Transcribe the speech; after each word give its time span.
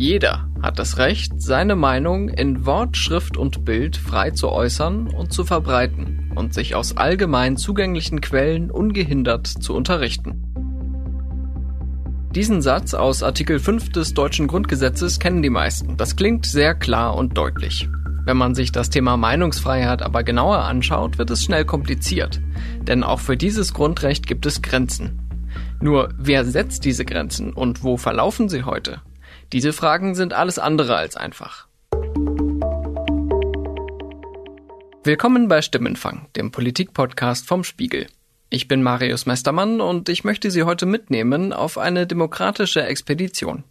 Jeder 0.00 0.48
hat 0.62 0.78
das 0.78 0.96
Recht, 0.96 1.42
seine 1.42 1.76
Meinung 1.76 2.30
in 2.30 2.64
Wort, 2.64 2.96
Schrift 2.96 3.36
und 3.36 3.66
Bild 3.66 3.98
frei 3.98 4.30
zu 4.30 4.48
äußern 4.48 5.08
und 5.08 5.30
zu 5.30 5.44
verbreiten 5.44 6.32
und 6.34 6.54
sich 6.54 6.74
aus 6.74 6.96
allgemein 6.96 7.58
zugänglichen 7.58 8.22
Quellen 8.22 8.70
ungehindert 8.70 9.46
zu 9.46 9.74
unterrichten. 9.74 10.42
Diesen 12.34 12.62
Satz 12.62 12.94
aus 12.94 13.22
Artikel 13.22 13.58
5 13.58 13.90
des 13.90 14.14
deutschen 14.14 14.46
Grundgesetzes 14.46 15.18
kennen 15.18 15.42
die 15.42 15.50
meisten. 15.50 15.98
Das 15.98 16.16
klingt 16.16 16.46
sehr 16.46 16.74
klar 16.74 17.14
und 17.14 17.36
deutlich. 17.36 17.86
Wenn 18.24 18.38
man 18.38 18.54
sich 18.54 18.72
das 18.72 18.88
Thema 18.88 19.18
Meinungsfreiheit 19.18 20.00
aber 20.00 20.22
genauer 20.22 20.60
anschaut, 20.60 21.18
wird 21.18 21.28
es 21.28 21.44
schnell 21.44 21.66
kompliziert. 21.66 22.40
Denn 22.84 23.04
auch 23.04 23.20
für 23.20 23.36
dieses 23.36 23.74
Grundrecht 23.74 24.26
gibt 24.26 24.46
es 24.46 24.62
Grenzen. 24.62 25.20
Nur 25.78 26.08
wer 26.16 26.46
setzt 26.46 26.86
diese 26.86 27.04
Grenzen 27.04 27.52
und 27.52 27.84
wo 27.84 27.98
verlaufen 27.98 28.48
sie 28.48 28.62
heute? 28.62 29.02
Diese 29.52 29.72
Fragen 29.72 30.14
sind 30.14 30.32
alles 30.32 30.60
andere 30.60 30.94
als 30.94 31.16
einfach. 31.16 31.66
Willkommen 35.02 35.48
bei 35.48 35.60
Stimmenfang, 35.60 36.28
dem 36.36 36.52
Politikpodcast 36.52 37.48
vom 37.48 37.64
Spiegel. 37.64 38.06
Ich 38.48 38.68
bin 38.68 38.84
Marius 38.84 39.26
Mestermann 39.26 39.80
und 39.80 40.08
ich 40.08 40.22
möchte 40.22 40.52
Sie 40.52 40.62
heute 40.62 40.86
mitnehmen 40.86 41.52
auf 41.52 41.78
eine 41.78 42.06
demokratische 42.06 42.84
Expedition. 42.84 43.64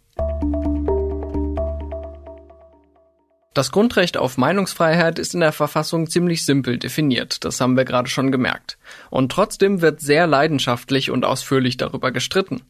Das 3.54 3.72
Grundrecht 3.72 4.18
auf 4.18 4.36
Meinungsfreiheit 4.36 5.18
ist 5.18 5.32
in 5.32 5.40
der 5.40 5.52
Verfassung 5.52 6.10
ziemlich 6.10 6.44
simpel 6.44 6.78
definiert, 6.78 7.42
das 7.44 7.58
haben 7.58 7.78
wir 7.78 7.86
gerade 7.86 8.10
schon 8.10 8.30
gemerkt. 8.30 8.76
Und 9.08 9.32
trotzdem 9.32 9.80
wird 9.80 10.00
sehr 10.00 10.26
leidenschaftlich 10.26 11.10
und 11.10 11.24
ausführlich 11.24 11.78
darüber 11.78 12.12
gestritten. 12.12 12.60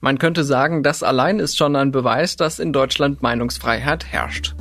Man 0.00 0.18
könnte 0.18 0.44
sagen, 0.44 0.82
das 0.82 1.02
allein 1.02 1.38
ist 1.38 1.56
schon 1.56 1.76
ein 1.76 1.92
Beweis, 1.92 2.36
dass 2.36 2.58
in 2.58 2.72
Deutschland 2.72 3.22
Meinungsfreiheit 3.22 4.06
herrscht. 4.06 4.54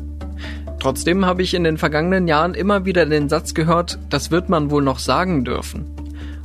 Trotzdem 0.80 1.26
habe 1.26 1.44
ich 1.44 1.54
in 1.54 1.64
den 1.64 1.78
vergangenen 1.78 2.28
Jahren 2.28 2.56
immer 2.56 2.86
wieder 2.86 3.06
den 3.06 3.30
Satz 3.30 3.54
gehört, 3.54 4.00
das 4.10 4.32
wird 4.32 4.50
man 4.50 4.72
wohl 4.72 4.82
noch 4.82 5.00
sagen 5.00 5.46
dürfen. 5.46 5.86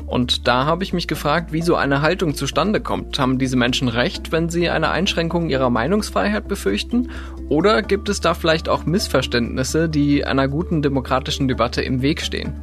Und 0.07 0.47
da 0.47 0.67
habe 0.67 0.85
ich 0.85 0.93
mich 0.93 1.09
gefragt, 1.09 1.53
wie 1.53 1.63
so 1.63 1.75
eine 1.75 2.01
Haltung 2.01 2.35
zustande 2.35 2.81
kommt. 2.81 3.19
Haben 3.19 3.39
diese 3.39 3.57
Menschen 3.57 3.89
recht, 3.89 4.31
wenn 4.31 4.49
sie 4.49 4.69
eine 4.69 4.91
Einschränkung 4.91 5.49
ihrer 5.49 5.69
Meinungsfreiheit 5.69 6.47
befürchten? 6.47 7.11
Oder 7.49 7.83
gibt 7.83 8.09
es 8.09 8.21
da 8.21 8.35
vielleicht 8.35 8.69
auch 8.69 8.87
Missverständnisse, 8.87 9.89
die 9.89 10.25
einer 10.25 10.49
guten 10.49 10.81
demokratischen 10.81 11.49
Debatte 11.49 11.83
im 11.83 12.03
Weg 12.03 12.23
stehen? 12.23 12.55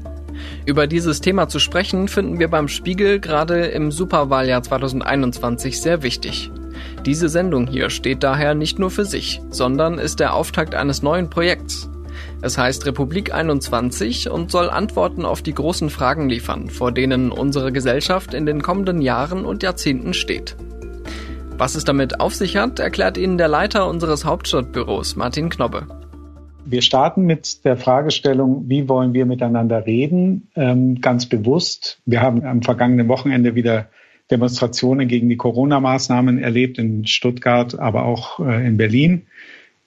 Über 0.66 0.88
dieses 0.88 1.22
Thema 1.22 1.48
zu 1.48 1.60
sprechen, 1.60 2.08
finden 2.08 2.40
wir 2.40 2.48
beim 2.48 2.68
Spiegel 2.68 3.20
gerade 3.20 3.66
im 3.66 3.92
Superwahljahr 3.92 4.64
2021 4.64 5.82
sehr 5.82 6.04
wichtig. 6.04 6.52
Diese 7.06 7.30
Sendung 7.30 7.68
hier 7.68 7.90
steht 7.90 8.24
daher 8.24 8.56
nicht 8.56 8.80
nur 8.80 8.90
für 8.90 9.06
sich, 9.06 9.42
sondern 9.50 10.00
ist 10.00 10.20
der 10.20 10.34
Auftakt 10.34 10.74
eines 10.74 11.02
neuen 11.04 11.30
Projekts. 11.30 11.90
Es 12.42 12.58
heißt 12.58 12.86
Republik 12.86 13.34
21 13.34 14.30
und 14.30 14.52
soll 14.52 14.70
Antworten 14.70 15.26
auf 15.26 15.42
die 15.42 15.54
großen 15.54 15.90
Fragen 15.90 16.30
liefern, 16.30 16.70
vor 16.70 16.92
denen 16.92 17.32
unsere 17.32 17.72
Gesellschaft 17.72 18.34
in 18.34 18.46
den 18.46 18.62
kommenden 18.62 19.02
Jahren 19.02 19.46
und 19.46 19.64
Jahrzehnten 19.64 20.14
steht. 20.14 20.56
Was 21.58 21.76
es 21.76 21.84
damit 21.84 22.20
auf 22.20 22.36
sich 22.36 22.58
hat, 22.58 22.80
erklärt 22.80 23.18
Ihnen 23.18 23.38
der 23.38 23.48
Leiter 23.48 23.88
unseres 23.88 24.26
Hauptstadtbüros, 24.26 25.16
Martin 25.16 25.50
Knobbe. 25.50 25.88
Wir 26.66 26.82
starten 26.82 27.24
mit 27.24 27.66
der 27.66 27.78
Fragestellung, 27.78 28.70
wie 28.70 28.88
wollen 28.88 29.14
wir 29.14 29.26
miteinander 29.26 29.86
reden, 29.86 30.50
ähm, 30.56 31.02
ganz 31.02 31.26
bewusst. 31.28 32.02
Wir 32.06 32.22
haben 32.22 32.44
am 32.44 32.62
vergangenen 32.62 33.08
Wochenende 33.08 33.56
wieder 33.56 33.90
Demonstrationen 34.32 35.08
gegen 35.08 35.30
die 35.30 35.38
Corona-Maßnahmen 35.38 36.40
erlebt 36.40 36.78
in 36.78 37.06
Stuttgart, 37.06 37.78
aber 37.78 38.06
auch 38.06 38.40
äh, 38.40 38.66
in 38.66 38.78
Berlin 38.78 39.24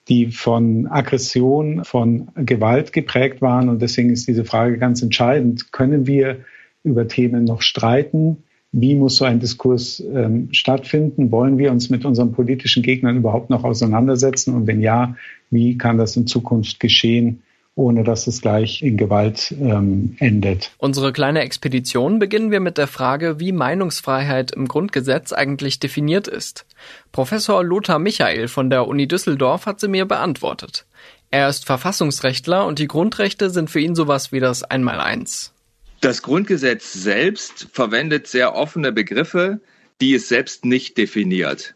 die 0.07 0.27
von 0.27 0.87
Aggression, 0.87 1.83
von 1.83 2.29
Gewalt 2.35 2.93
geprägt 2.93 3.41
waren. 3.41 3.69
Und 3.69 3.81
deswegen 3.81 4.09
ist 4.09 4.27
diese 4.27 4.45
Frage 4.45 4.77
ganz 4.77 5.01
entscheidend. 5.01 5.71
Können 5.71 6.07
wir 6.07 6.45
über 6.83 7.07
Themen 7.07 7.43
noch 7.43 7.61
streiten? 7.61 8.43
Wie 8.79 8.93
muss 8.93 9.17
so 9.17 9.25
ein 9.25 9.39
Diskurs 9.39 9.99
ähm, 9.99 10.49
stattfinden? 10.51 11.31
Wollen 11.31 11.57
wir 11.57 11.71
uns 11.71 11.89
mit 11.89 12.05
unseren 12.05 12.31
politischen 12.31 12.83
Gegnern 12.83 13.17
überhaupt 13.17 13.49
noch 13.49 13.63
auseinandersetzen? 13.63 14.53
Und 14.53 14.67
wenn 14.67 14.81
ja, 14.81 15.15
wie 15.49 15.77
kann 15.79 15.97
das 15.97 16.15
in 16.15 16.27
Zukunft 16.27 16.79
geschehen? 16.79 17.41
ohne 17.77 18.03
dass 18.03 18.25
es 18.25 18.41
gleich 18.41 18.81
in 18.81 18.97
Gewalt 18.97 19.51
ähm, 19.61 20.15
endet. 20.17 20.71
Unsere 20.79 21.13
kleine 21.13 21.41
Expedition 21.41 22.17
beginnen 22.17 22.49
wir 22.49 22.59
mit 22.59 22.79
der 22.79 22.87
Frage, 22.87 23.39
wie 23.39 23.51
Meinungsfreiheit 23.51 24.51
im 24.51 24.67
Grundgesetz 24.67 25.31
eigentlich 25.31 25.79
definiert 25.79 26.27
ist. 26.27 26.65
Professor 27.11 27.63
Lothar 27.63 27.99
Michael 27.99 28.47
von 28.47 28.71
der 28.71 28.87
Uni 28.87 29.07
Düsseldorf 29.07 29.67
hat 29.67 29.79
sie 29.79 29.89
mir 29.89 30.05
beantwortet. 30.05 30.87
Er 31.29 31.49
ist 31.49 31.65
Verfassungsrechtler 31.65 32.65
und 32.65 32.79
die 32.79 32.87
Grundrechte 32.87 33.51
sind 33.51 33.69
für 33.69 33.79
ihn 33.79 33.93
sowas 33.93 34.31
wie 34.31 34.39
das 34.39 34.63
Einmaleins. 34.63 35.53
Das 35.99 36.21
Grundgesetz 36.21 36.93
selbst 36.93 37.67
verwendet 37.71 38.27
sehr 38.27 38.55
offene 38.55 38.91
Begriffe, 38.91 39.59
die 39.99 40.13
es 40.13 40.27
selbst 40.27 40.63
nicht 40.63 40.97
definiert. 40.97 41.73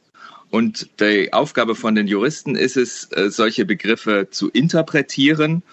Und 0.52 0.90
die 1.00 1.34
Aufgabe 1.34 1.76
von 1.76 1.96
den 1.96 2.08
Juristen 2.08 2.56
ist 2.56 2.78
es, 2.78 3.12
äh, 3.14 3.30
solche 3.30 3.66
Begriffe 3.66 4.28
zu 4.30 4.50
interpretieren 4.50 5.64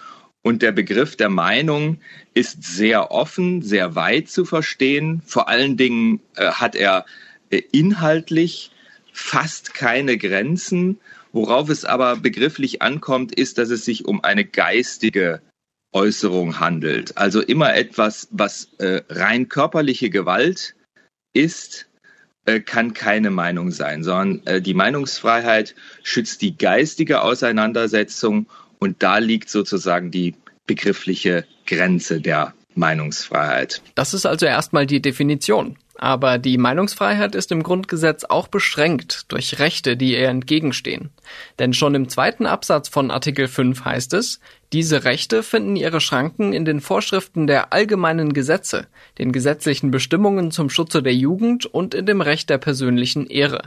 und 0.41 0.61
der 0.61 0.71
Begriff 0.71 1.15
der 1.15 1.29
Meinung 1.29 1.99
ist 2.33 2.63
sehr 2.63 3.11
offen, 3.11 3.61
sehr 3.61 3.95
weit 3.95 4.29
zu 4.29 4.45
verstehen. 4.45 5.21
Vor 5.25 5.49
allen 5.49 5.75
Dingen 5.75 6.21
äh, 6.35 6.51
hat 6.51 6.75
er 6.75 7.05
äh, 7.49 7.61
inhaltlich 7.71 8.71
fast 9.11 9.73
keine 9.73 10.17
Grenzen. 10.17 10.97
Worauf 11.33 11.69
es 11.69 11.85
aber 11.85 12.15
begrifflich 12.15 12.81
ankommt, 12.81 13.35
ist, 13.35 13.57
dass 13.57 13.69
es 13.69 13.85
sich 13.85 14.05
um 14.05 14.23
eine 14.23 14.45
geistige 14.45 15.41
Äußerung 15.91 16.59
handelt. 16.59 17.17
Also 17.17 17.41
immer 17.41 17.75
etwas, 17.75 18.27
was 18.31 18.69
äh, 18.77 19.01
rein 19.09 19.49
körperliche 19.49 20.09
Gewalt 20.09 20.75
ist, 21.33 21.87
äh, 22.45 22.59
kann 22.59 22.93
keine 22.93 23.31
Meinung 23.31 23.71
sein, 23.71 24.03
sondern 24.03 24.45
äh, 24.45 24.61
die 24.61 24.73
Meinungsfreiheit 24.73 25.75
schützt 26.03 26.41
die 26.41 26.57
geistige 26.57 27.21
Auseinandersetzung 27.21 28.47
und 28.79 29.03
da 29.03 29.17
liegt 29.17 29.49
sozusagen 29.49 30.11
die 30.11 30.35
begriffliche 30.65 31.45
Grenze 31.65 32.21
der 32.21 32.53
Meinungsfreiheit. 32.75 33.81
Das 33.95 34.13
ist 34.13 34.25
also 34.25 34.45
erstmal 34.45 34.85
die 34.85 35.01
Definition. 35.01 35.77
Aber 36.01 36.37
die 36.37 36.57
Meinungsfreiheit 36.57 37.35
ist 37.35 37.51
im 37.51 37.61
Grundgesetz 37.61 38.23
auch 38.23 38.47
beschränkt 38.47 39.25
durch 39.33 39.59
Rechte, 39.59 39.97
die 39.97 40.13
ihr 40.13 40.29
entgegenstehen. 40.29 41.09
Denn 41.59 41.73
schon 41.73 41.93
im 41.93 42.07
zweiten 42.07 42.45
Absatz 42.45 42.87
von 42.87 43.11
Artikel 43.11 43.49
5 43.49 43.83
heißt 43.83 44.13
es, 44.13 44.39
diese 44.71 45.03
Rechte 45.03 45.43
finden 45.43 45.75
ihre 45.75 45.99
Schranken 45.99 46.53
in 46.53 46.63
den 46.63 46.79
Vorschriften 46.79 47.47
der 47.47 47.73
allgemeinen 47.73 48.31
Gesetze, 48.31 48.87
den 49.17 49.33
gesetzlichen 49.33 49.91
Bestimmungen 49.91 50.51
zum 50.51 50.69
Schutze 50.69 51.03
der 51.03 51.13
Jugend 51.13 51.65
und 51.65 51.93
in 51.93 52.05
dem 52.05 52.21
Recht 52.21 52.49
der 52.49 52.59
persönlichen 52.59 53.27
Ehre. 53.27 53.63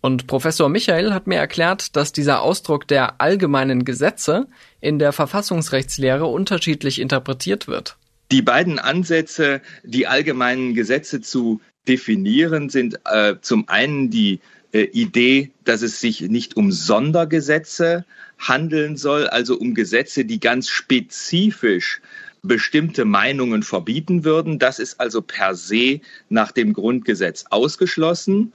Und 0.00 0.26
Professor 0.26 0.68
Michael 0.68 1.12
hat 1.12 1.28
mir 1.28 1.38
erklärt, 1.38 1.94
dass 1.94 2.10
dieser 2.10 2.42
Ausdruck 2.42 2.88
der 2.88 3.20
allgemeinen 3.20 3.84
Gesetze 3.84 4.48
in 4.80 4.98
der 4.98 5.12
Verfassungsrechtslehre 5.12 6.26
unterschiedlich 6.26 7.00
interpretiert 7.00 7.68
wird. 7.68 7.96
Die 8.30 8.42
beiden 8.42 8.78
Ansätze, 8.78 9.60
die 9.82 10.06
allgemeinen 10.06 10.74
Gesetze 10.74 11.20
zu 11.20 11.60
definieren, 11.86 12.70
sind 12.70 12.98
äh, 13.04 13.34
zum 13.40 13.68
einen 13.68 14.10
die 14.10 14.40
äh, 14.72 14.82
Idee, 14.92 15.50
dass 15.64 15.82
es 15.82 16.00
sich 16.00 16.20
nicht 16.22 16.56
um 16.56 16.72
Sondergesetze 16.72 18.04
handeln 18.38 18.96
soll, 18.96 19.28
also 19.28 19.56
um 19.58 19.74
Gesetze, 19.74 20.24
die 20.24 20.40
ganz 20.40 20.68
spezifisch 20.68 22.00
bestimmte 22.42 23.04
Meinungen 23.04 23.62
verbieten 23.62 24.24
würden. 24.24 24.58
Das 24.58 24.78
ist 24.78 25.00
also 25.00 25.22
per 25.22 25.54
se 25.54 26.00
nach 26.28 26.52
dem 26.52 26.72
Grundgesetz 26.72 27.46
ausgeschlossen. 27.50 28.52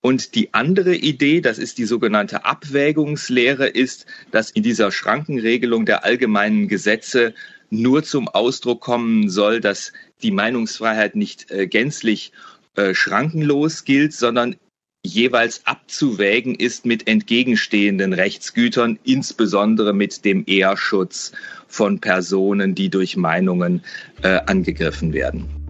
Und 0.00 0.34
die 0.34 0.52
andere 0.52 0.96
Idee, 0.96 1.40
das 1.40 1.58
ist 1.58 1.78
die 1.78 1.84
sogenannte 1.84 2.44
Abwägungslehre, 2.44 3.68
ist, 3.68 4.06
dass 4.32 4.50
in 4.50 4.62
dieser 4.62 4.90
Schrankenregelung 4.90 5.86
der 5.86 6.04
allgemeinen 6.04 6.66
Gesetze 6.66 7.34
nur 7.72 8.02
zum 8.02 8.28
Ausdruck 8.28 8.80
kommen 8.80 9.30
soll, 9.30 9.60
dass 9.60 9.92
die 10.22 10.30
Meinungsfreiheit 10.30 11.16
nicht 11.16 11.50
äh, 11.50 11.66
gänzlich 11.66 12.32
äh, 12.76 12.94
schrankenlos 12.94 13.84
gilt, 13.84 14.12
sondern 14.12 14.56
jeweils 15.04 15.66
abzuwägen 15.66 16.54
ist 16.54 16.86
mit 16.86 17.08
entgegenstehenden 17.08 18.12
Rechtsgütern, 18.12 18.98
insbesondere 19.04 19.92
mit 19.92 20.24
dem 20.24 20.44
Ehrschutz 20.46 21.32
von 21.66 21.98
Personen, 21.98 22.74
die 22.74 22.90
durch 22.90 23.16
Meinungen 23.16 23.82
äh, 24.22 24.40
angegriffen 24.46 25.12
werden. 25.12 25.61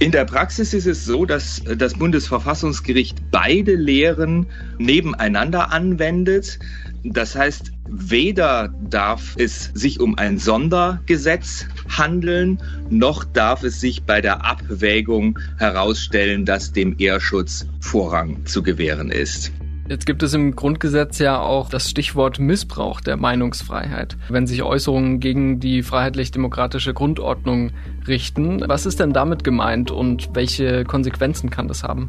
In 0.00 0.12
der 0.12 0.24
Praxis 0.24 0.72
ist 0.72 0.86
es 0.86 1.04
so, 1.04 1.26
dass 1.26 1.62
das 1.76 1.92
Bundesverfassungsgericht 1.92 3.18
beide 3.30 3.74
Lehren 3.74 4.46
nebeneinander 4.78 5.72
anwendet. 5.72 6.58
Das 7.04 7.36
heißt, 7.36 7.70
weder 7.86 8.72
darf 8.88 9.34
es 9.36 9.70
sich 9.74 10.00
um 10.00 10.16
ein 10.16 10.38
Sondergesetz 10.38 11.66
handeln, 11.90 12.62
noch 12.88 13.24
darf 13.24 13.62
es 13.62 13.78
sich 13.78 14.04
bei 14.04 14.22
der 14.22 14.42
Abwägung 14.42 15.38
herausstellen, 15.58 16.46
dass 16.46 16.72
dem 16.72 16.94
Ehrschutz 16.98 17.66
Vorrang 17.80 18.46
zu 18.46 18.62
gewähren 18.62 19.10
ist. 19.10 19.52
Jetzt 19.90 20.06
gibt 20.06 20.22
es 20.22 20.34
im 20.34 20.54
Grundgesetz 20.54 21.18
ja 21.18 21.40
auch 21.40 21.68
das 21.68 21.90
Stichwort 21.90 22.38
Missbrauch 22.38 23.00
der 23.00 23.16
Meinungsfreiheit, 23.16 24.16
wenn 24.28 24.46
sich 24.46 24.62
Äußerungen 24.62 25.18
gegen 25.18 25.58
die 25.58 25.82
freiheitlich-demokratische 25.82 26.94
Grundordnung 26.94 27.72
richten. 28.06 28.62
Was 28.68 28.86
ist 28.86 29.00
denn 29.00 29.12
damit 29.12 29.42
gemeint 29.42 29.90
und 29.90 30.28
welche 30.32 30.84
Konsequenzen 30.84 31.50
kann 31.50 31.66
das 31.66 31.82
haben? 31.82 32.08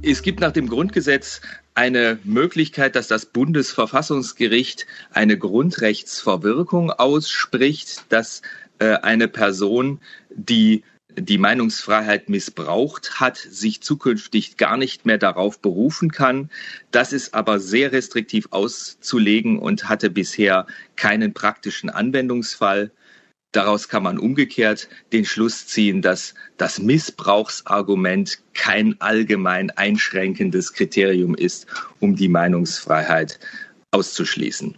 Es 0.00 0.22
gibt 0.22 0.38
nach 0.38 0.52
dem 0.52 0.68
Grundgesetz 0.68 1.40
eine 1.74 2.20
Möglichkeit, 2.22 2.94
dass 2.94 3.08
das 3.08 3.26
Bundesverfassungsgericht 3.26 4.86
eine 5.10 5.36
Grundrechtsverwirkung 5.36 6.92
ausspricht, 6.92 8.04
dass 8.10 8.42
äh, 8.78 8.94
eine 8.98 9.26
Person, 9.26 9.98
die 10.30 10.84
die 11.18 11.38
Meinungsfreiheit 11.38 12.28
missbraucht 12.28 13.20
hat, 13.20 13.36
sich 13.36 13.80
zukünftig 13.80 14.56
gar 14.56 14.76
nicht 14.76 15.06
mehr 15.06 15.18
darauf 15.18 15.60
berufen 15.60 16.10
kann. 16.10 16.50
Das 16.90 17.12
ist 17.12 17.34
aber 17.34 17.58
sehr 17.58 17.92
restriktiv 17.92 18.48
auszulegen 18.50 19.58
und 19.58 19.88
hatte 19.88 20.10
bisher 20.10 20.66
keinen 20.96 21.32
praktischen 21.32 21.90
Anwendungsfall. 21.90 22.90
Daraus 23.52 23.88
kann 23.88 24.02
man 24.02 24.18
umgekehrt 24.18 24.88
den 25.12 25.24
Schluss 25.24 25.66
ziehen, 25.66 26.02
dass 26.02 26.34
das 26.58 26.78
Missbrauchsargument 26.78 28.40
kein 28.52 29.00
allgemein 29.00 29.70
einschränkendes 29.70 30.74
Kriterium 30.74 31.34
ist, 31.34 31.66
um 31.98 32.16
die 32.16 32.28
Meinungsfreiheit 32.28 33.38
auszuschließen. 33.92 34.76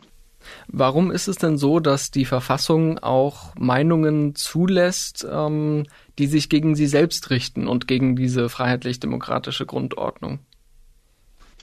Warum 0.71 1.11
ist 1.11 1.29
es 1.29 1.37
denn 1.37 1.57
so, 1.57 1.81
dass 1.81 2.11
die 2.11 2.27
Verfassung 2.27 2.99
auch 2.99 3.55
Meinungen 3.57 4.35
zulässt, 4.35 5.27
ähm, 5.31 5.87
die 6.19 6.27
sich 6.27 6.51
gegen 6.51 6.77
sie 6.77 6.87
selbst 6.87 7.31
richten 7.31 7.67
und 7.67 7.89
gegen 7.89 8.17
diese 8.17 8.51
freiheitlich-demokratische 8.51 9.65
Grundordnung? 9.65 10.41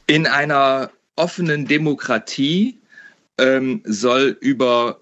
In 0.07 0.25
einer 0.25 0.89
offenen 1.15 1.67
Demokratie 1.67 2.79
ähm, 3.37 3.81
soll 3.85 4.37
über 4.39 4.99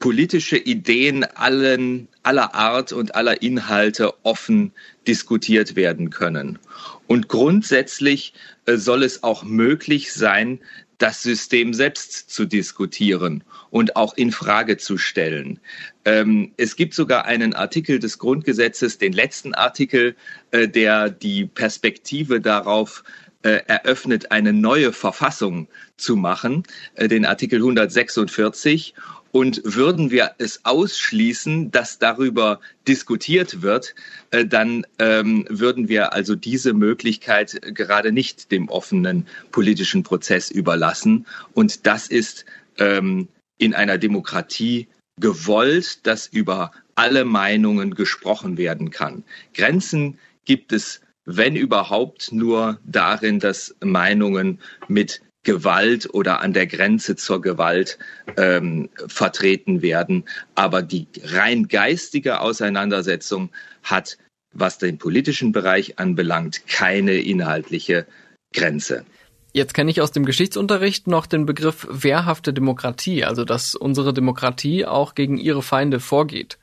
politische 0.00 0.56
Ideen 0.56 1.24
allen, 1.24 2.08
aller 2.22 2.54
Art 2.54 2.92
und 2.92 3.14
aller 3.14 3.42
Inhalte 3.42 4.14
offen 4.24 4.72
diskutiert 5.06 5.76
werden 5.76 6.10
können. 6.10 6.58
Und 7.06 7.28
grundsätzlich 7.28 8.34
äh, 8.66 8.76
soll 8.76 9.02
es 9.02 9.22
auch 9.22 9.42
möglich 9.42 10.12
sein, 10.12 10.60
das 10.98 11.22
System 11.22 11.72
selbst 11.74 12.30
zu 12.30 12.44
diskutieren 12.44 13.44
und 13.70 13.96
auch 13.96 14.16
in 14.16 14.32
Frage 14.32 14.76
zu 14.76 14.98
stellen. 14.98 15.60
Ähm, 16.04 16.52
es 16.56 16.76
gibt 16.76 16.94
sogar 16.94 17.24
einen 17.24 17.54
Artikel 17.54 17.98
des 17.98 18.18
Grundgesetzes, 18.18 18.98
den 18.98 19.12
letzten 19.12 19.54
Artikel, 19.54 20.16
äh, 20.50 20.68
der 20.68 21.08
die 21.08 21.46
Perspektive 21.46 22.40
darauf 22.40 23.04
äh, 23.42 23.60
eröffnet, 23.68 24.32
eine 24.32 24.52
neue 24.52 24.92
Verfassung 24.92 25.68
zu 25.96 26.16
machen, 26.16 26.64
äh, 26.96 27.06
den 27.06 27.24
Artikel 27.24 27.58
146. 27.60 28.94
Und 29.30 29.60
würden 29.64 30.10
wir 30.10 30.32
es 30.38 30.64
ausschließen, 30.64 31.70
dass 31.70 31.98
darüber 31.98 32.60
diskutiert 32.86 33.62
wird, 33.62 33.94
äh, 34.30 34.46
dann 34.46 34.86
ähm, 34.98 35.44
würden 35.50 35.88
wir 35.88 36.12
also 36.12 36.34
diese 36.34 36.72
Möglichkeit 36.72 37.60
gerade 37.74 38.12
nicht 38.12 38.50
dem 38.50 38.68
offenen 38.68 39.26
politischen 39.52 40.02
Prozess 40.02 40.50
überlassen. 40.50 41.26
Und 41.52 41.86
das 41.86 42.08
ist 42.08 42.46
ähm, 42.78 43.28
in 43.58 43.74
einer 43.74 43.98
Demokratie 43.98 44.88
gewollt, 45.20 46.06
dass 46.06 46.26
über 46.28 46.72
alle 46.94 47.24
Meinungen 47.24 47.94
gesprochen 47.94 48.56
werden 48.56 48.90
kann. 48.90 49.24
Grenzen 49.54 50.18
gibt 50.44 50.72
es, 50.72 51.00
wenn 51.24 51.56
überhaupt, 51.56 52.32
nur 52.32 52.80
darin, 52.84 53.38
dass 53.38 53.74
Meinungen 53.80 54.60
mit 54.88 55.20
Gewalt 55.48 56.12
oder 56.12 56.42
an 56.42 56.52
der 56.52 56.66
Grenze 56.66 57.16
zur 57.16 57.40
Gewalt 57.40 57.98
ähm, 58.36 58.90
vertreten 59.06 59.80
werden. 59.80 60.26
Aber 60.54 60.82
die 60.82 61.06
rein 61.24 61.68
geistige 61.68 62.40
Auseinandersetzung 62.42 63.48
hat, 63.82 64.18
was 64.52 64.76
den 64.76 64.98
politischen 64.98 65.52
Bereich 65.52 65.98
anbelangt, 65.98 66.66
keine 66.66 67.14
inhaltliche 67.14 68.06
Grenze. 68.52 69.06
Jetzt 69.54 69.72
kenne 69.72 69.90
ich 69.90 70.02
aus 70.02 70.12
dem 70.12 70.26
Geschichtsunterricht 70.26 71.06
noch 71.06 71.24
den 71.24 71.46
Begriff 71.46 71.86
wehrhafte 71.90 72.52
Demokratie, 72.52 73.24
also 73.24 73.46
dass 73.46 73.74
unsere 73.74 74.12
Demokratie 74.12 74.84
auch 74.84 75.14
gegen 75.14 75.38
ihre 75.38 75.62
Feinde 75.62 75.98
vorgeht. 75.98 76.58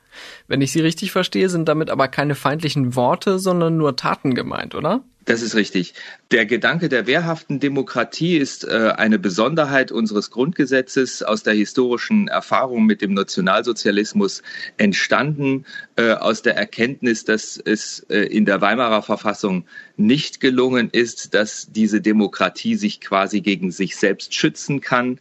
Wenn 0.46 0.60
ich 0.60 0.70
Sie 0.70 0.80
richtig 0.80 1.10
verstehe, 1.10 1.48
sind 1.48 1.68
damit 1.68 1.90
aber 1.90 2.06
keine 2.06 2.36
feindlichen 2.36 2.94
Worte, 2.94 3.40
sondern 3.40 3.76
nur 3.76 3.96
Taten 3.96 4.36
gemeint, 4.36 4.76
oder? 4.76 5.02
Das 5.26 5.42
ist 5.42 5.56
richtig. 5.56 5.94
Der 6.30 6.46
Gedanke 6.46 6.88
der 6.88 7.08
wehrhaften 7.08 7.58
Demokratie 7.58 8.36
ist 8.36 8.62
äh, 8.62 8.92
eine 8.96 9.18
Besonderheit 9.18 9.90
unseres 9.90 10.30
Grundgesetzes 10.30 11.24
aus 11.24 11.42
der 11.42 11.54
historischen 11.54 12.28
Erfahrung 12.28 12.86
mit 12.86 13.02
dem 13.02 13.12
Nationalsozialismus 13.12 14.44
entstanden, 14.76 15.66
äh, 15.96 16.12
aus 16.12 16.42
der 16.42 16.56
Erkenntnis, 16.56 17.24
dass 17.24 17.56
es 17.56 18.06
äh, 18.08 18.20
in 18.20 18.44
der 18.44 18.60
Weimarer 18.60 19.02
Verfassung 19.02 19.66
nicht 19.96 20.38
gelungen 20.38 20.90
ist, 20.90 21.34
dass 21.34 21.72
diese 21.72 22.00
Demokratie 22.00 22.76
sich 22.76 23.00
quasi 23.00 23.40
gegen 23.40 23.72
sich 23.72 23.96
selbst 23.96 24.32
schützen 24.32 24.80
kann. 24.80 25.18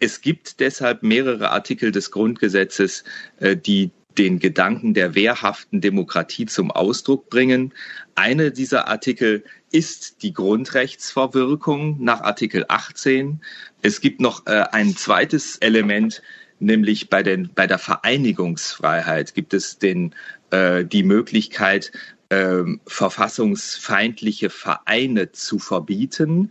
Es 0.00 0.20
gibt 0.20 0.58
deshalb 0.58 1.04
mehrere 1.04 1.52
Artikel 1.52 1.92
des 1.92 2.10
Grundgesetzes, 2.10 3.04
äh, 3.38 3.56
die 3.56 3.92
den 4.18 4.40
Gedanken 4.40 4.94
der 4.94 5.14
wehrhaften 5.14 5.80
Demokratie 5.80 6.46
zum 6.46 6.70
Ausdruck 6.70 7.30
bringen. 7.30 7.72
Eine 8.16 8.50
dieser 8.50 8.88
Artikel 8.88 9.44
ist 9.70 10.22
die 10.22 10.32
Grundrechtsverwirkung 10.32 12.02
nach 12.02 12.22
Artikel 12.22 12.64
18. 12.68 13.40
Es 13.82 14.00
gibt 14.00 14.20
noch 14.20 14.46
äh, 14.46 14.64
ein 14.72 14.96
zweites 14.96 15.56
Element, 15.58 16.22
nämlich 16.58 17.08
bei, 17.08 17.22
den, 17.22 17.50
bei 17.54 17.66
der 17.66 17.78
Vereinigungsfreiheit 17.78 19.34
gibt 19.34 19.54
es 19.54 19.78
den, 19.78 20.14
äh, 20.50 20.84
die 20.84 21.04
Möglichkeit, 21.04 21.92
äh, 22.30 22.64
verfassungsfeindliche 22.86 24.50
Vereine 24.50 25.30
zu 25.30 25.60
verbieten. 25.60 26.50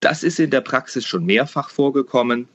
Das 0.00 0.22
ist 0.22 0.40
in 0.40 0.50
der 0.50 0.62
Praxis 0.62 1.06
schon 1.06 1.26
mehrfach 1.26 1.70
vorgekommen 1.70 2.48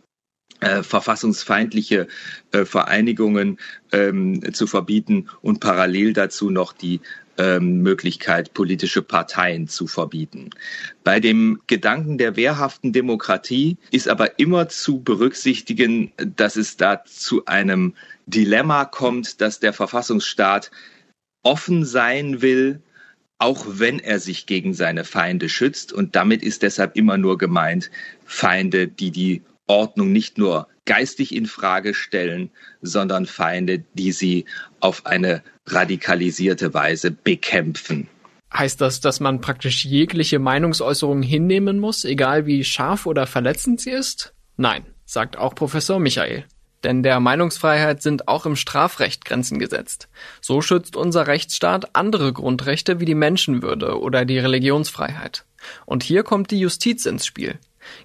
äh, 0.59 0.83
verfassungsfeindliche 0.83 2.07
äh, 2.51 2.65
Vereinigungen 2.65 3.57
ähm, 3.91 4.41
zu 4.53 4.67
verbieten 4.67 5.29
und 5.41 5.59
parallel 5.59 6.13
dazu 6.13 6.50
noch 6.50 6.73
die 6.73 7.00
ähm, 7.38 7.81
Möglichkeit, 7.81 8.53
politische 8.53 9.01
Parteien 9.01 9.67
zu 9.67 9.88
verbieten. 9.88 10.50
Bei 11.03 11.19
dem 11.22 11.62
Gedanken 11.67 12.17
der 12.17 12.36
wehrhaften 12.36 12.91
Demokratie 12.91 13.77
ist 13.91 14.10
aber 14.10 14.38
immer 14.39 14.67
zu 14.67 15.01
berücksichtigen, 15.01 16.12
dass 16.17 16.57
es 16.57 16.75
da 16.75 17.03
zu 17.05 17.45
einem 17.45 17.93
Dilemma 18.25 18.86
kommt, 18.86 19.39
dass 19.39 19.60
der 19.60 19.72
Verfassungsstaat 19.72 20.69
offen 21.43 21.86
sein 21.86 22.41
will, 22.41 22.81
auch 23.38 23.65
wenn 23.69 24.00
er 24.00 24.19
sich 24.19 24.45
gegen 24.45 24.74
seine 24.74 25.05
Feinde 25.05 25.48
schützt. 25.48 25.93
Und 25.93 26.17
damit 26.17 26.43
ist 26.43 26.62
deshalb 26.62 26.98
immer 26.98 27.17
nur 27.17 27.38
gemeint 27.38 27.89
Feinde, 28.25 28.89
die 28.89 29.12
die 29.12 29.41
Ordnung 29.69 30.11
nicht 30.11 30.38
nur 30.38 30.67
geistig 30.85 31.33
in 31.33 31.45
Frage 31.45 31.93
stellen, 31.93 32.49
sondern 32.81 33.25
Feinde, 33.25 33.83
die 33.93 34.11
sie 34.11 34.45
auf 34.79 35.05
eine 35.05 35.43
radikalisierte 35.67 36.73
Weise 36.73 37.11
bekämpfen. 37.11 38.07
Heißt 38.51 38.81
das, 38.81 38.99
dass 38.99 39.19
man 39.19 39.41
praktisch 39.41 39.85
jegliche 39.85 40.39
Meinungsäußerung 40.39 41.21
hinnehmen 41.21 41.79
muss, 41.79 42.03
egal 42.03 42.47
wie 42.47 42.63
scharf 42.63 43.05
oder 43.05 43.27
verletzend 43.27 43.79
sie 43.79 43.91
ist? 43.91 44.33
Nein, 44.57 44.85
sagt 45.05 45.38
auch 45.38 45.53
Professor 45.53 45.99
Michael. 45.99 46.45
Denn 46.83 47.03
der 47.03 47.19
Meinungsfreiheit 47.19 48.01
sind 48.01 48.27
auch 48.27 48.45
im 48.45 48.55
Strafrecht 48.55 49.25
Grenzen 49.25 49.59
gesetzt. 49.59 50.07
So 50.41 50.61
schützt 50.61 50.95
unser 50.95 51.27
Rechtsstaat 51.27 51.95
andere 51.95 52.33
Grundrechte 52.33 52.99
wie 52.99 53.05
die 53.05 53.15
Menschenwürde 53.15 53.99
oder 53.99 54.25
die 54.25 54.39
Religionsfreiheit. 54.39 55.45
Und 55.85 56.03
hier 56.03 56.23
kommt 56.23 56.51
die 56.51 56.59
Justiz 56.59 57.05
ins 57.05 57.25
Spiel. 57.25 57.59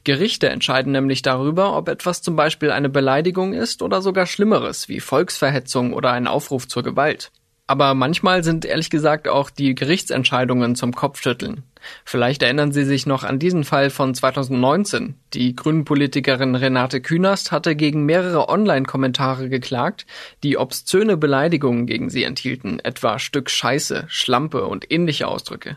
Gerichte 0.04 0.48
entscheiden 0.48 0.92
nämlich 0.92 1.22
darüber, 1.22 1.76
ob 1.76 1.88
etwas 1.88 2.22
zum 2.22 2.36
Beispiel 2.36 2.70
eine 2.70 2.88
Beleidigung 2.88 3.52
ist 3.52 3.82
oder 3.82 4.02
sogar 4.02 4.26
Schlimmeres 4.26 4.88
wie 4.88 5.00
Volksverhetzung 5.00 5.92
oder 5.92 6.12
ein 6.12 6.26
Aufruf 6.26 6.68
zur 6.68 6.82
Gewalt. 6.82 7.30
Aber 7.66 7.94
manchmal 7.94 8.44
sind 8.44 8.66
ehrlich 8.66 8.90
gesagt 8.90 9.26
auch 9.26 9.48
die 9.48 9.74
Gerichtsentscheidungen 9.74 10.74
zum 10.74 10.92
Kopfschütteln. 10.94 11.62
Vielleicht 12.04 12.42
erinnern 12.42 12.72
Sie 12.72 12.84
sich 12.84 13.06
noch 13.06 13.24
an 13.24 13.38
diesen 13.38 13.64
Fall 13.64 13.88
von 13.88 14.14
2019. 14.14 15.14
Die 15.32 15.56
Grünen-Politikerin 15.56 16.54
Renate 16.54 17.00
Künast 17.00 17.52
hatte 17.52 17.74
gegen 17.74 18.04
mehrere 18.04 18.50
Online-Kommentare 18.50 19.48
geklagt, 19.48 20.06
die 20.42 20.58
obszöne 20.58 21.16
Beleidigungen 21.16 21.86
gegen 21.86 22.10
sie 22.10 22.24
enthielten, 22.24 22.80
etwa 22.80 23.18
Stück 23.18 23.48
Scheiße, 23.48 24.04
Schlampe 24.08 24.66
und 24.66 24.90
ähnliche 24.90 25.28
Ausdrücke. 25.28 25.76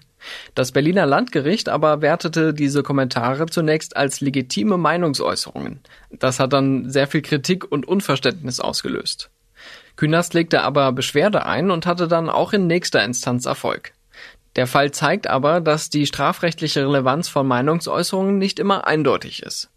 Das 0.55 0.71
Berliner 0.71 1.05
Landgericht 1.05 1.69
aber 1.69 2.01
wertete 2.01 2.53
diese 2.53 2.83
Kommentare 2.83 3.45
zunächst 3.47 3.95
als 3.95 4.21
legitime 4.21 4.77
Meinungsäußerungen. 4.77 5.81
Das 6.11 6.39
hat 6.39 6.53
dann 6.53 6.89
sehr 6.89 7.07
viel 7.07 7.21
Kritik 7.21 7.71
und 7.71 7.87
Unverständnis 7.87 8.59
ausgelöst. 8.59 9.29
Künast 9.95 10.33
legte 10.33 10.61
aber 10.61 10.91
Beschwerde 10.91 11.45
ein 11.45 11.71
und 11.71 11.85
hatte 11.85 12.07
dann 12.07 12.29
auch 12.29 12.53
in 12.53 12.67
nächster 12.67 13.03
Instanz 13.03 13.45
Erfolg. 13.45 13.93
Der 14.55 14.67
Fall 14.67 14.91
zeigt 14.91 15.27
aber, 15.27 15.61
dass 15.61 15.89
die 15.89 16.05
strafrechtliche 16.05 16.87
Relevanz 16.87 17.27
von 17.27 17.47
Meinungsäußerungen 17.47 18.37
nicht 18.37 18.59
immer 18.59 18.87
eindeutig 18.87 19.43
ist. 19.43 19.69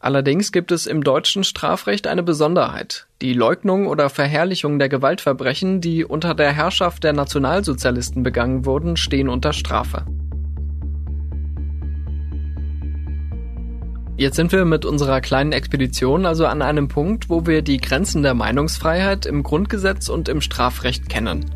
Allerdings 0.00 0.52
gibt 0.52 0.72
es 0.72 0.86
im 0.86 1.02
deutschen 1.02 1.44
Strafrecht 1.44 2.06
eine 2.06 2.22
Besonderheit. 2.22 3.06
Die 3.22 3.32
Leugnung 3.32 3.86
oder 3.86 4.10
Verherrlichung 4.10 4.78
der 4.78 4.88
Gewaltverbrechen, 4.88 5.80
die 5.80 6.04
unter 6.04 6.34
der 6.34 6.52
Herrschaft 6.52 7.04
der 7.04 7.12
Nationalsozialisten 7.12 8.22
begangen 8.22 8.66
wurden, 8.66 8.96
stehen 8.96 9.28
unter 9.28 9.52
Strafe. 9.52 10.04
Jetzt 14.16 14.36
sind 14.36 14.52
wir 14.52 14.64
mit 14.64 14.84
unserer 14.84 15.20
kleinen 15.20 15.50
Expedition 15.50 16.24
also 16.24 16.46
an 16.46 16.62
einem 16.62 16.86
Punkt, 16.86 17.28
wo 17.28 17.46
wir 17.46 17.62
die 17.62 17.78
Grenzen 17.78 18.22
der 18.22 18.34
Meinungsfreiheit 18.34 19.26
im 19.26 19.42
Grundgesetz 19.42 20.08
und 20.08 20.28
im 20.28 20.40
Strafrecht 20.40 21.08
kennen. 21.08 21.46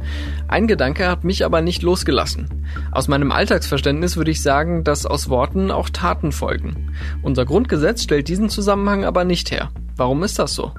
Ein 0.48 0.66
Gedanke 0.66 1.08
hat 1.08 1.22
mich 1.22 1.44
aber 1.44 1.60
nicht 1.60 1.84
losgelassen. 1.84 2.66
Aus 2.90 3.06
meinem 3.06 3.30
Alltagsverständnis 3.30 4.16
würde 4.16 4.32
ich 4.32 4.42
sagen, 4.42 4.82
dass 4.82 5.06
aus 5.06 5.28
Worten 5.28 5.70
auch 5.70 5.88
Taten 5.88 6.32
folgen. 6.32 6.90
Unser 7.22 7.44
Grundgesetz 7.44 8.02
stellt 8.02 8.26
diesen 8.26 8.48
Zusammenhang 8.48 9.04
aber 9.04 9.24
nicht 9.24 9.52
her. 9.52 9.70
Warum 9.96 10.24
ist 10.24 10.40
das 10.40 10.54
so? 10.54 10.72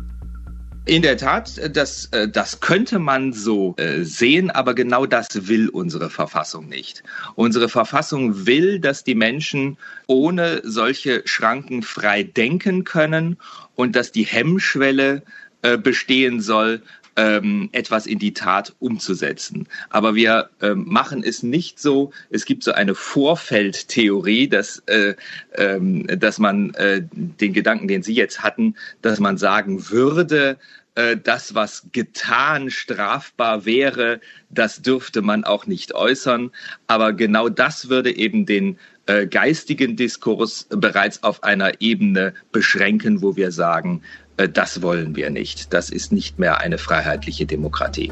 In 0.89 1.03
der 1.03 1.17
Tat, 1.17 1.61
das, 1.75 2.07
äh, 2.13 2.27
das 2.27 2.61
könnte 2.61 2.97
man 2.97 3.31
so 3.31 3.75
äh, 3.77 4.01
sehen, 4.01 4.49
aber 4.49 4.73
genau 4.73 5.05
das 5.05 5.47
will 5.47 5.69
unsere 5.69 6.09
Verfassung 6.09 6.67
nicht. 6.67 7.03
Unsere 7.35 7.69
Verfassung 7.69 8.47
will, 8.47 8.79
dass 8.79 9.03
die 9.03 9.13
Menschen 9.13 9.77
ohne 10.07 10.61
solche 10.63 11.21
Schranken 11.25 11.83
frei 11.83 12.23
denken 12.23 12.85
können 12.85 13.37
und 13.75 13.95
dass 13.95 14.11
die 14.11 14.25
Hemmschwelle 14.25 15.21
äh, 15.61 15.77
bestehen 15.77 16.41
soll, 16.41 16.81
ähm, 17.19 17.69
etwas 17.73 18.07
in 18.07 18.17
die 18.17 18.33
Tat 18.33 18.73
umzusetzen. 18.79 19.67
Aber 19.89 20.15
wir 20.15 20.49
ähm, 20.61 20.85
machen 20.87 21.21
es 21.21 21.43
nicht 21.43 21.77
so. 21.77 22.11
Es 22.29 22.45
gibt 22.45 22.63
so 22.63 22.71
eine 22.71 22.95
Vorfeldtheorie, 22.95 24.47
dass, 24.47 24.79
äh, 24.85 25.15
ähm, 25.55 26.07
dass 26.07 26.39
man 26.39 26.73
äh, 26.75 27.01
den 27.11 27.51
Gedanken, 27.51 27.89
den 27.89 28.03
Sie 28.03 28.13
jetzt 28.13 28.41
hatten, 28.41 28.75
dass 29.01 29.19
man 29.19 29.37
sagen 29.37 29.89
würde, 29.89 30.57
äh, 30.99 31.17
das, 31.17 31.55
was 31.55 31.87
getan 31.93 32.69
strafbar 32.69 33.63
wäre, 33.65 34.19
das 34.49 34.81
dürfte 34.81 35.21
man 35.21 35.45
auch 35.45 35.65
nicht 35.65 35.95
äußern. 35.95 36.51
Aber 36.87 37.13
genau 37.13 37.47
das 37.47 37.87
würde 37.87 38.13
eben 38.13 38.45
den 38.45 38.77
äh, 39.05 39.25
geistigen 39.25 39.95
Diskurs 39.95 40.67
bereits 40.69 41.23
auf 41.23 41.43
einer 41.43 41.79
Ebene 41.79 42.33
beschränken, 42.51 43.21
wo 43.21 43.37
wir 43.37 43.53
sagen, 43.53 44.01
äh, 44.35 44.49
das 44.49 44.81
wollen 44.81 45.15
wir 45.15 45.29
nicht. 45.29 45.73
Das 45.73 45.89
ist 45.89 46.11
nicht 46.11 46.37
mehr 46.37 46.59
eine 46.59 46.77
freiheitliche 46.77 47.45
Demokratie. 47.45 48.11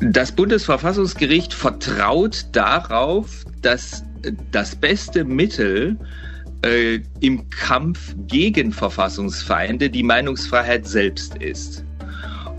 Das 0.00 0.32
Bundesverfassungsgericht 0.32 1.54
vertraut 1.54 2.44
darauf, 2.52 3.44
dass 3.62 4.04
das 4.52 4.76
beste 4.76 5.24
Mittel 5.24 5.96
äh, 6.62 7.00
im 7.20 7.48
Kampf 7.50 8.14
gegen 8.26 8.72
Verfassungsfeinde 8.72 9.90
die 9.90 10.02
Meinungsfreiheit 10.02 10.86
selbst 10.86 11.36
ist. 11.36 11.84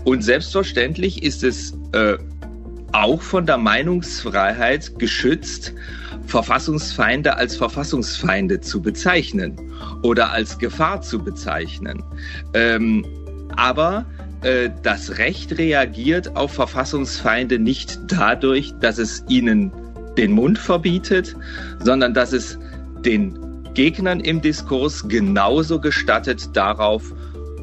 Und 0.04 0.22
selbstverständlich 0.22 1.22
ist 1.22 1.44
es 1.44 1.74
äh, 1.92 2.16
auch 2.92 3.20
von 3.20 3.46
der 3.46 3.58
Meinungsfreiheit 3.58 4.98
geschützt, 4.98 5.74
Verfassungsfeinde 6.26 7.36
als 7.36 7.56
Verfassungsfeinde 7.56 8.60
zu 8.60 8.80
bezeichnen 8.80 9.56
oder 10.02 10.30
als 10.30 10.58
Gefahr 10.58 11.00
zu 11.00 11.18
bezeichnen. 11.18 12.02
Ähm, 12.54 13.04
aber 13.56 14.04
äh, 14.42 14.70
das 14.82 15.18
Recht 15.18 15.58
reagiert 15.58 16.36
auf 16.36 16.52
Verfassungsfeinde 16.52 17.58
nicht 17.58 17.98
dadurch, 18.06 18.72
dass 18.80 18.98
es 18.98 19.24
ihnen 19.28 19.72
den 20.16 20.32
Mund 20.32 20.58
verbietet, 20.58 21.34
sondern 21.80 22.14
dass 22.14 22.32
es 22.32 22.58
den 23.04 23.47
Gegnern 23.78 24.18
im 24.18 24.40
Diskurs 24.40 25.06
genauso 25.06 25.80
gestattet, 25.80 26.56
darauf, 26.56 27.14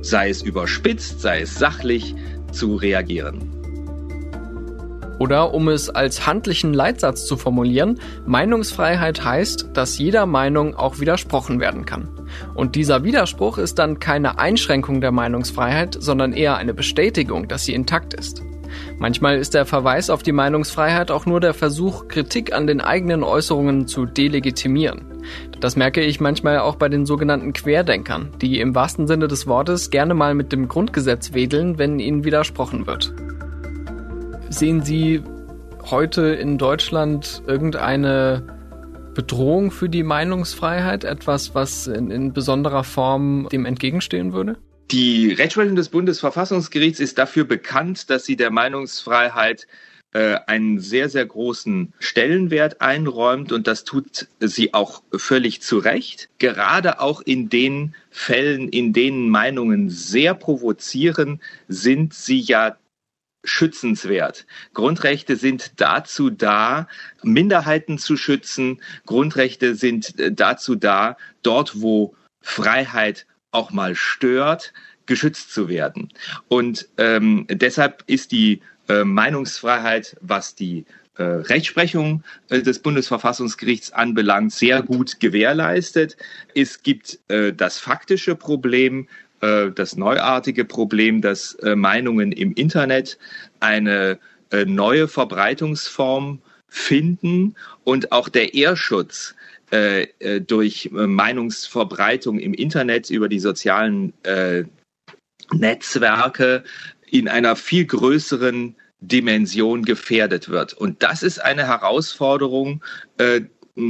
sei 0.02 0.30
es 0.30 0.44
überspitzt, 0.44 1.20
sei 1.20 1.42
es 1.42 1.60
sachlich, 1.60 2.16
zu 2.54 2.76
reagieren. 2.76 3.50
Oder 5.20 5.54
um 5.54 5.68
es 5.68 5.90
als 5.90 6.26
handlichen 6.26 6.74
Leitsatz 6.74 7.26
zu 7.26 7.36
formulieren, 7.36 8.00
Meinungsfreiheit 8.26 9.26
heißt, 9.26 9.72
dass 9.74 9.98
jeder 9.98 10.26
Meinung 10.26 10.74
auch 10.74 11.02
widersprochen 11.02 11.60
werden 11.60 11.86
kann. 11.86 12.08
Und 12.54 12.76
dieser 12.76 13.04
Widerspruch 13.04 13.58
ist 13.58 13.78
dann 13.78 14.00
keine 14.00 14.40
Einschränkung 14.40 15.02
der 15.02 15.12
Meinungsfreiheit, 15.12 15.98
sondern 16.00 16.32
eher 16.32 16.56
eine 16.56 16.74
Bestätigung, 16.74 17.50
dass 17.50 17.66
sie 17.66 17.74
intakt 17.74 18.14
ist. 18.14 18.42
Manchmal 18.98 19.38
ist 19.38 19.54
der 19.54 19.66
Verweis 19.66 20.10
auf 20.10 20.24
die 20.24 20.32
Meinungsfreiheit 20.32 21.12
auch 21.12 21.25
nur 21.25 21.42
der 21.42 21.54
Versuch, 21.54 22.08
Kritik 22.08 22.54
an 22.54 22.66
den 22.66 22.80
eigenen 22.80 23.24
Äußerungen 23.24 23.88
zu 23.88 24.06
delegitimieren. 24.06 25.06
Das 25.60 25.75
merke 25.75 26.02
ich 26.02 26.22
manchmal 26.22 26.60
auch 26.60 26.75
bei 26.75 26.88
den 26.88 27.06
sogenannten 27.06 27.52
Querdenkern, 27.52 28.30
die 28.42 28.60
im 28.60 28.74
wahrsten 28.74 29.08
Sinne 29.08 29.28
des 29.28 29.48
Wortes 29.48 29.90
gerne 29.90 30.14
mal 30.14 30.34
mit 30.34 30.52
dem 30.52 30.68
Grundgesetz 30.68 31.34
wedeln, 31.34 31.78
wenn 31.78 32.00
ihnen 32.00 32.24
widersprochen 32.24 32.88
wird. 32.88 33.14
Sehen 34.50 34.82
Sie 34.82 35.22
heute 35.90 36.28
in 36.28 36.58
Deutschland 36.58 37.44
irgendeine 37.48 38.44
Bedrohung 39.14 39.72
für 39.72 39.90
die 39.90 40.04
Meinungsfreiheit, 40.04 41.04
etwas, 41.04 41.56
was 41.56 41.88
in, 41.88 42.12
in 42.12 42.34
besonderer 42.34 42.84
Form 42.84 43.48
dem 43.52 43.66
entgegenstehen 43.66 44.34
würde? 44.34 44.58
Die 44.92 45.34
Rechtsprechung 45.34 45.75
des 45.75 45.89
Bundesverfassungsgerichts 45.89 47.00
ist 47.00 47.18
dafür 47.18 47.44
bekannt, 47.44 48.10
dass 48.10 48.25
sie 48.25 48.36
der 48.36 48.51
Meinungsfreiheit 48.51 49.68
äh, 50.13 50.38
einen 50.46 50.80
sehr, 50.80 51.10
sehr 51.10 51.25
großen 51.25 51.94
Stellenwert 52.00 52.82
einräumt 52.82 53.51
und 53.51 53.65
das 53.65 53.84
tut 53.84 54.27
sie 54.39 54.75
auch 54.75 55.01
völlig 55.12 55.62
zu 55.62 55.80
Recht. 55.80 56.30
Gerade 56.38 57.00
auch 57.00 57.22
in 57.22 57.50
den 57.50 57.96
Fällen, 58.12 58.70
in 58.70 58.94
denen 58.94 59.30
Meinungen 59.30 59.89
sehr 59.89 60.36
provozieren, 60.36 61.42
sind 61.68 62.13
sie 62.13 62.39
ja 62.39 62.77
schützenswert. 63.44 64.46
Grundrechte 64.74 65.36
sind 65.36 65.82
dazu 65.82 66.30
da, 66.30 66.88
Minderheiten 67.24 67.98
zu 67.98 68.18
schützen. 68.18 68.82
Grundrechte 69.06 69.75
sind 69.75 70.20
äh, 70.20 70.32
dazu 70.32 70.75
da, 70.75 71.18
dort 71.42 71.82
wo 71.82 72.15
Freiheit 72.42 73.25
auch 73.56 73.72
mal 73.72 73.96
stört, 73.96 74.74
geschützt 75.06 75.54
zu 75.54 75.70
werden. 75.70 76.10
Und 76.48 76.88
ähm, 76.98 77.46
deshalb 77.50 78.04
ist 78.08 78.32
die 78.32 78.62
äh, 78.88 79.04
Meinungsfreiheit, 79.04 80.18
was 80.22 80.56
die 80.56 80.86
äh, 81.18 81.24
Rechtsprechung 81.24 82.24
äh, 82.50 82.62
des 82.62 82.80
Bundesverfassungsgerichts 82.80 83.94
anbelangt, 83.94 84.52
sehr 84.52 84.82
gut 84.82 85.20
gewährleistet. 85.20 86.18
Es 86.54 86.84
gibt 86.84 87.20
äh, 87.30 87.54
das 87.54 87.80
faktische 87.80 88.36
Problem, 88.36 89.08
äh, 89.42 89.72
das 89.72 89.96
neuartige 89.96 90.66
Problem, 90.66 91.22
dass 91.22 91.54
äh, 91.56 91.76
Meinungen 91.76 92.32
im 92.32 92.54
Internet 92.54 93.18
eine 93.60 94.20
neue 94.68 95.08
Verbreitungsform 95.08 96.40
finden 96.70 97.56
und 97.84 98.12
auch 98.12 98.30
der 98.30 98.54
Ehrschutz 98.54 99.36
äh, 99.75 100.03
äh, 100.20 100.39
durch 100.39 100.89
äh, 100.96 101.05
Meinungsverbreitung 101.05 102.39
im 102.39 102.53
Internet 102.53 103.10
über 103.10 103.27
die 103.27 103.41
sozialen 103.41 104.13
äh, 104.24 104.63
Netzwerke 105.51 106.63
in 107.05 107.27
einer 107.27 107.58
viel 107.58 107.86
größeren 107.86 108.75
Dimension 109.01 109.84
gefährdet 109.84 110.48
wird. 110.48 110.74
Und 110.74 111.03
das 111.03 111.24
ist 111.24 111.39
eine 111.39 111.67
Herausforderung 111.67 112.82
äh, 113.17 113.41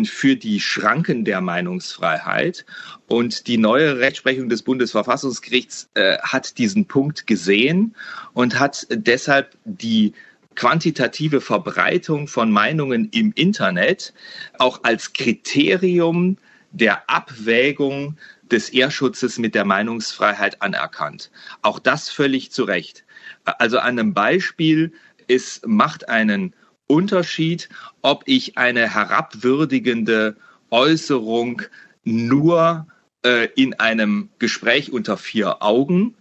für 0.06 0.36
die 0.36 0.60
Schranken 0.60 1.24
der 1.24 1.42
Meinungsfreiheit. 1.42 2.66
Und 3.06 3.46
die 3.46 3.60
neue 3.60 4.00
Rechtsprechung 4.00 4.50
des 4.50 4.64
Bundesverfassungsgerichts 4.64 5.92
äh, 5.94 6.18
hat 6.18 6.58
diesen 6.58 6.88
Punkt 6.88 7.28
gesehen 7.28 7.96
und 8.34 8.60
hat 8.60 8.88
deshalb 8.90 9.56
die 9.66 10.14
quantitative 10.56 11.42
Verbreitung 11.42 12.28
von 12.28 12.52
Meinungen 12.52 13.10
im 13.12 13.32
Internet 13.36 14.14
auch 14.58 14.80
als 14.84 15.14
Kriterium 15.14 16.38
der 16.72 17.10
Abwägung 17.10 18.18
des 18.52 18.70
Ehrschutzes 18.70 19.38
mit 19.38 19.56
der 19.56 19.66
Meinungsfreiheit 19.66 20.62
anerkannt. 20.62 21.32
Auch 21.62 21.80
das 21.80 22.10
völlig 22.10 22.52
zu 22.52 22.64
Recht. 22.64 23.04
Also 23.44 23.80
an 23.80 24.00
einem 24.00 24.14
Beispiel, 24.14 24.94
es 25.28 25.62
macht 25.66 26.10
einen 26.10 26.54
Unterschied, 26.88 27.70
ob 28.02 28.24
ich 28.26 28.58
eine 28.58 28.94
herabwürdigende 28.94 30.36
Äußerung 30.70 31.64
nur 32.04 32.88
äh, 33.24 33.48
in 33.56 33.74
einem 33.76 34.30
Gespräch 34.38 34.92
unter 34.92 35.18
vier 35.18 35.64
Augen 35.64 36.16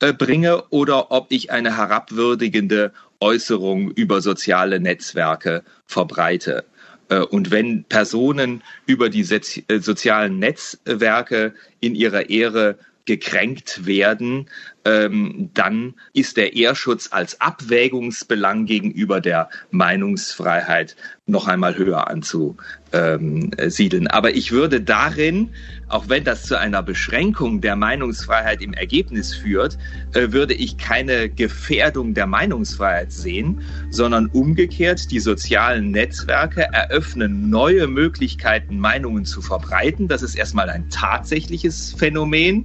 äh, 0.00 0.12
bringe 0.12 0.64
oder 0.70 1.12
ob 1.12 1.30
ich 1.30 1.52
eine 1.52 1.76
herabwürdigende 1.76 2.92
Äußerung 3.20 3.90
über 3.90 4.20
soziale 4.20 4.80
Netzwerke 4.80 5.62
verbreite. 5.86 6.64
Äh, 7.08 7.20
und 7.20 7.50
wenn 7.50 7.84
Personen 7.84 8.62
über 8.86 9.08
die 9.08 9.22
äh, 9.22 9.78
sozialen 9.80 10.38
Netzwerke 10.38 11.54
in 11.80 11.94
ihrer 11.94 12.30
Ehre 12.30 12.78
gekränkt 13.04 13.86
werden, 13.86 14.50
ähm, 14.88 15.50
dann 15.52 15.94
ist 16.14 16.36
der 16.38 16.56
Ehrschutz 16.56 17.08
als 17.10 17.40
Abwägungsbelang 17.40 18.64
gegenüber 18.64 19.20
der 19.20 19.50
Meinungsfreiheit 19.70 20.96
noch 21.26 21.46
einmal 21.46 21.76
höher 21.76 22.08
anzusiedeln. 22.08 24.06
Aber 24.06 24.34
ich 24.34 24.50
würde 24.50 24.80
darin, 24.80 25.50
auch 25.88 26.08
wenn 26.08 26.24
das 26.24 26.44
zu 26.44 26.58
einer 26.58 26.82
Beschränkung 26.82 27.60
der 27.60 27.76
Meinungsfreiheit 27.76 28.62
im 28.62 28.72
Ergebnis 28.72 29.34
führt, 29.34 29.76
äh, 30.14 30.32
würde 30.32 30.54
ich 30.54 30.78
keine 30.78 31.28
Gefährdung 31.28 32.14
der 32.14 32.26
Meinungsfreiheit 32.26 33.12
sehen, 33.12 33.60
sondern 33.90 34.26
umgekehrt 34.28 35.10
die 35.10 35.20
sozialen 35.20 35.90
Netzwerke 35.90 36.62
eröffnen 36.72 37.50
neue 37.50 37.88
Möglichkeiten, 37.88 38.78
Meinungen 38.78 39.26
zu 39.26 39.42
verbreiten. 39.42 40.08
Das 40.08 40.22
ist 40.22 40.34
erstmal 40.34 40.70
ein 40.70 40.88
tatsächliches 40.88 41.94
Phänomen. 41.98 42.64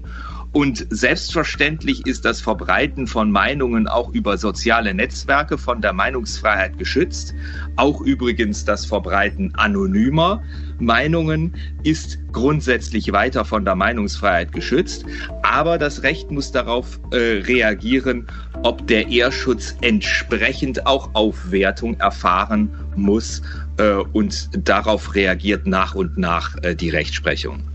Und 0.53 0.85
selbstverständlich 0.91 2.05
ist 2.05 2.25
das 2.25 2.39
Verbreiten 2.39 3.07
von 3.07 3.31
Meinungen 3.31 3.87
auch 3.87 4.13
über 4.13 4.37
soziale 4.37 4.93
Netzwerke 4.93 5.57
von 5.57 5.81
der 5.81 5.93
Meinungsfreiheit 5.93 6.77
geschützt. 6.77 7.33
Auch 7.75 8.01
übrigens 8.01 8.63
das 8.63 8.85
Verbreiten 8.85 9.55
anonymer 9.55 10.43
Meinungen 10.77 11.55
ist 11.81 12.19
grundsätzlich 12.31 13.11
weiter 13.11 13.45
von 13.45 13.65
der 13.65 13.73
Meinungsfreiheit 13.73 14.51
geschützt. 14.51 15.05
Aber 15.41 15.79
das 15.79 16.03
Recht 16.03 16.29
muss 16.29 16.51
darauf 16.51 16.99
äh, 17.11 17.41
reagieren, 17.41 18.27
ob 18.61 18.85
der 18.85 19.07
Ehrschutz 19.07 19.75
entsprechend 19.81 20.85
auch 20.85 21.15
Aufwertung 21.15 21.99
erfahren 21.99 22.69
muss. 22.95 23.41
Äh, 23.77 23.95
und 24.13 24.49
darauf 24.55 25.15
reagiert 25.15 25.65
nach 25.65 25.95
und 25.95 26.19
nach 26.19 26.55
äh, 26.61 26.75
die 26.75 26.91
Rechtsprechung. 26.91 27.72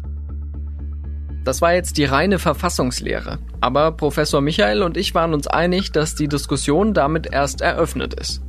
Das 1.45 1.63
war 1.63 1.73
jetzt 1.73 1.97
die 1.99 2.05
reine 2.05 2.39
Verfassungslehre. 2.39 3.39
Aber 3.61 3.93
Professor 3.93 4.41
Michael 4.41 4.83
und 4.83 4.97
ich 4.97 5.15
waren 5.15 5.35
uns 5.35 5.47
einig, 5.47 5.93
dass 5.93 6.15
die 6.15 6.29
Diskussion 6.29 6.95
damit 6.95 7.33
erst 7.33 7.61
eröffnet 7.61 8.15
ist. 8.15 8.43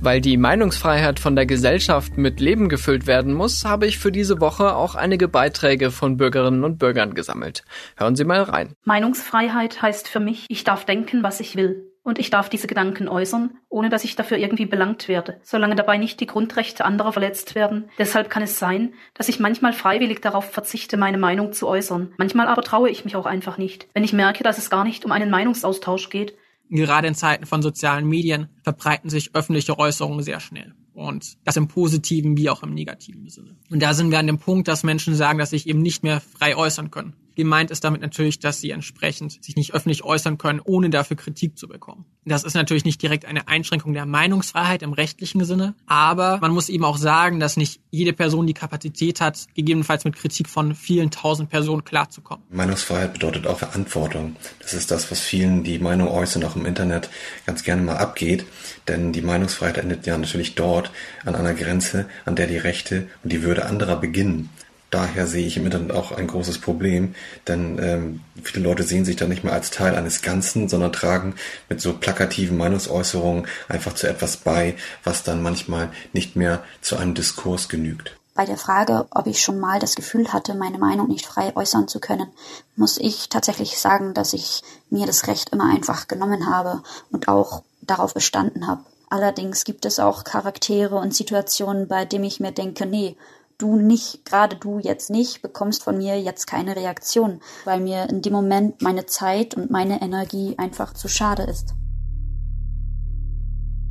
Weil 0.00 0.20
die 0.20 0.36
Meinungsfreiheit 0.36 1.18
von 1.18 1.34
der 1.34 1.46
Gesellschaft 1.46 2.18
mit 2.18 2.38
Leben 2.38 2.68
gefüllt 2.68 3.06
werden 3.06 3.32
muss, 3.32 3.64
habe 3.64 3.86
ich 3.86 3.98
für 3.98 4.12
diese 4.12 4.40
Woche 4.40 4.76
auch 4.76 4.94
einige 4.94 5.26
Beiträge 5.26 5.90
von 5.90 6.16
Bürgerinnen 6.16 6.64
und 6.64 6.78
Bürgern 6.78 7.14
gesammelt. 7.14 7.64
Hören 7.96 8.14
Sie 8.14 8.24
mal 8.24 8.42
rein. 8.42 8.74
Meinungsfreiheit 8.84 9.80
heißt 9.80 10.06
für 10.06 10.20
mich, 10.20 10.46
ich 10.48 10.64
darf 10.64 10.84
denken, 10.84 11.22
was 11.22 11.40
ich 11.40 11.56
will 11.56 11.95
und 12.06 12.20
ich 12.20 12.30
darf 12.30 12.48
diese 12.48 12.68
Gedanken 12.68 13.08
äußern, 13.08 13.58
ohne 13.68 13.88
dass 13.88 14.04
ich 14.04 14.14
dafür 14.14 14.38
irgendwie 14.38 14.64
belangt 14.64 15.08
werde, 15.08 15.40
solange 15.42 15.74
dabei 15.74 15.98
nicht 15.98 16.20
die 16.20 16.26
Grundrechte 16.26 16.84
anderer 16.84 17.12
verletzt 17.12 17.56
werden. 17.56 17.90
Deshalb 17.98 18.30
kann 18.30 18.44
es 18.44 18.60
sein, 18.60 18.94
dass 19.14 19.28
ich 19.28 19.40
manchmal 19.40 19.72
freiwillig 19.72 20.20
darauf 20.20 20.48
verzichte, 20.52 20.96
meine 20.96 21.18
Meinung 21.18 21.52
zu 21.52 21.66
äußern. 21.66 22.12
Manchmal 22.16 22.46
aber 22.46 22.62
traue 22.62 22.90
ich 22.90 23.04
mich 23.04 23.16
auch 23.16 23.26
einfach 23.26 23.58
nicht, 23.58 23.88
wenn 23.92 24.04
ich 24.04 24.12
merke, 24.12 24.44
dass 24.44 24.56
es 24.56 24.70
gar 24.70 24.84
nicht 24.84 25.04
um 25.04 25.10
einen 25.10 25.30
Meinungsaustausch 25.30 26.08
geht. 26.08 26.36
Gerade 26.70 27.08
in 27.08 27.16
Zeiten 27.16 27.44
von 27.44 27.60
sozialen 27.60 28.06
Medien 28.06 28.50
verbreiten 28.62 29.10
sich 29.10 29.34
öffentliche 29.34 29.76
Äußerungen 29.76 30.22
sehr 30.22 30.38
schnell. 30.38 30.74
Und 30.94 31.36
das 31.44 31.56
im 31.56 31.66
positiven 31.66 32.36
wie 32.36 32.50
auch 32.50 32.62
im 32.62 32.72
negativen 32.72 33.28
Sinne. 33.28 33.56
Und 33.68 33.82
da 33.82 33.94
sind 33.94 34.12
wir 34.12 34.20
an 34.20 34.28
dem 34.28 34.38
Punkt, 34.38 34.68
dass 34.68 34.84
Menschen 34.84 35.16
sagen, 35.16 35.40
dass 35.40 35.50
sich 35.50 35.68
eben 35.68 35.82
nicht 35.82 36.04
mehr 36.04 36.20
frei 36.20 36.56
äußern 36.56 36.92
können. 36.92 37.14
Gemeint 37.36 37.70
ist 37.70 37.84
damit 37.84 38.00
natürlich, 38.00 38.38
dass 38.38 38.60
sie 38.60 38.70
entsprechend 38.70 39.44
sich 39.44 39.56
nicht 39.56 39.74
öffentlich 39.74 40.02
äußern 40.02 40.38
können, 40.38 40.60
ohne 40.64 40.88
dafür 40.88 41.18
Kritik 41.18 41.58
zu 41.58 41.68
bekommen. 41.68 42.06
Das 42.24 42.44
ist 42.44 42.54
natürlich 42.54 42.86
nicht 42.86 43.00
direkt 43.02 43.26
eine 43.26 43.46
Einschränkung 43.46 43.92
der 43.92 44.06
Meinungsfreiheit 44.06 44.82
im 44.82 44.94
rechtlichen 44.94 45.44
Sinne, 45.44 45.74
aber 45.86 46.38
man 46.40 46.50
muss 46.50 46.70
eben 46.70 46.84
auch 46.84 46.96
sagen, 46.96 47.38
dass 47.38 47.58
nicht 47.58 47.80
jede 47.90 48.14
Person 48.14 48.46
die 48.46 48.54
Kapazität 48.54 49.20
hat, 49.20 49.46
gegebenenfalls 49.54 50.04
mit 50.04 50.16
Kritik 50.16 50.48
von 50.48 50.74
vielen 50.74 51.10
tausend 51.10 51.50
Personen 51.50 51.84
klarzukommen. 51.84 52.42
Meinungsfreiheit 52.50 53.12
bedeutet 53.12 53.46
auch 53.46 53.58
Verantwortung. 53.58 54.36
Das 54.60 54.72
ist 54.72 54.90
das, 54.90 55.10
was 55.10 55.20
vielen, 55.20 55.62
die 55.62 55.78
Meinung 55.78 56.08
äußern, 56.08 56.42
auch 56.44 56.56
im 56.56 56.64
Internet 56.64 57.10
ganz 57.44 57.62
gerne 57.62 57.82
mal 57.82 57.98
abgeht. 57.98 58.46
Denn 58.88 59.12
die 59.12 59.22
Meinungsfreiheit 59.22 59.76
endet 59.76 60.06
ja 60.06 60.16
natürlich 60.16 60.54
dort 60.54 60.90
an 61.24 61.34
einer 61.34 61.52
Grenze, 61.52 62.08
an 62.24 62.34
der 62.34 62.46
die 62.46 62.56
Rechte 62.56 63.08
und 63.22 63.32
die 63.32 63.42
Würde 63.42 63.66
anderer 63.66 63.96
beginnen 63.96 64.48
daher 64.90 65.26
sehe 65.26 65.46
ich 65.46 65.56
im 65.56 65.64
Internet 65.64 65.92
auch 65.92 66.12
ein 66.12 66.26
großes 66.26 66.60
Problem, 66.60 67.14
denn 67.48 67.78
ähm, 67.80 68.20
viele 68.42 68.64
Leute 68.64 68.82
sehen 68.82 69.04
sich 69.04 69.16
da 69.16 69.26
nicht 69.26 69.44
mehr 69.44 69.52
als 69.52 69.70
Teil 69.70 69.94
eines 69.94 70.22
Ganzen, 70.22 70.68
sondern 70.68 70.92
tragen 70.92 71.34
mit 71.68 71.80
so 71.80 71.92
plakativen 71.92 72.56
Meinungsäußerungen 72.56 73.46
einfach 73.68 73.94
zu 73.94 74.08
etwas 74.08 74.36
bei, 74.36 74.76
was 75.04 75.22
dann 75.22 75.42
manchmal 75.42 75.90
nicht 76.12 76.36
mehr 76.36 76.62
zu 76.80 76.96
einem 76.96 77.14
Diskurs 77.14 77.68
genügt. 77.68 78.16
Bei 78.34 78.44
der 78.44 78.58
Frage, 78.58 79.06
ob 79.12 79.26
ich 79.26 79.40
schon 79.40 79.58
mal 79.58 79.78
das 79.80 79.94
Gefühl 79.94 80.30
hatte, 80.30 80.54
meine 80.54 80.78
Meinung 80.78 81.08
nicht 81.08 81.24
frei 81.24 81.56
äußern 81.56 81.88
zu 81.88 82.00
können, 82.00 82.28
muss 82.76 82.98
ich 82.98 83.30
tatsächlich 83.30 83.78
sagen, 83.78 84.12
dass 84.12 84.34
ich 84.34 84.62
mir 84.90 85.06
das 85.06 85.26
Recht 85.26 85.50
immer 85.50 85.72
einfach 85.72 86.06
genommen 86.06 86.50
habe 86.50 86.82
und 87.10 87.28
auch 87.28 87.62
darauf 87.80 88.12
bestanden 88.12 88.66
habe. 88.66 88.84
Allerdings 89.08 89.64
gibt 89.64 89.86
es 89.86 89.98
auch 89.98 90.24
Charaktere 90.24 90.96
und 90.96 91.14
Situationen, 91.14 91.88
bei 91.88 92.04
denen 92.04 92.24
ich 92.24 92.40
mir 92.40 92.52
denke, 92.52 92.84
nee, 92.84 93.16
du 93.58 93.76
nicht, 93.76 94.24
gerade 94.24 94.56
du 94.56 94.78
jetzt 94.78 95.10
nicht, 95.10 95.42
bekommst 95.42 95.82
von 95.82 95.98
mir 95.98 96.20
jetzt 96.20 96.46
keine 96.46 96.76
Reaktion, 96.76 97.40
weil 97.64 97.80
mir 97.80 98.08
in 98.08 98.22
dem 98.22 98.32
Moment 98.32 98.82
meine 98.82 99.06
Zeit 99.06 99.54
und 99.54 99.70
meine 99.70 100.02
Energie 100.02 100.54
einfach 100.58 100.94
zu 100.94 101.08
schade 101.08 101.44
ist. 101.44 101.74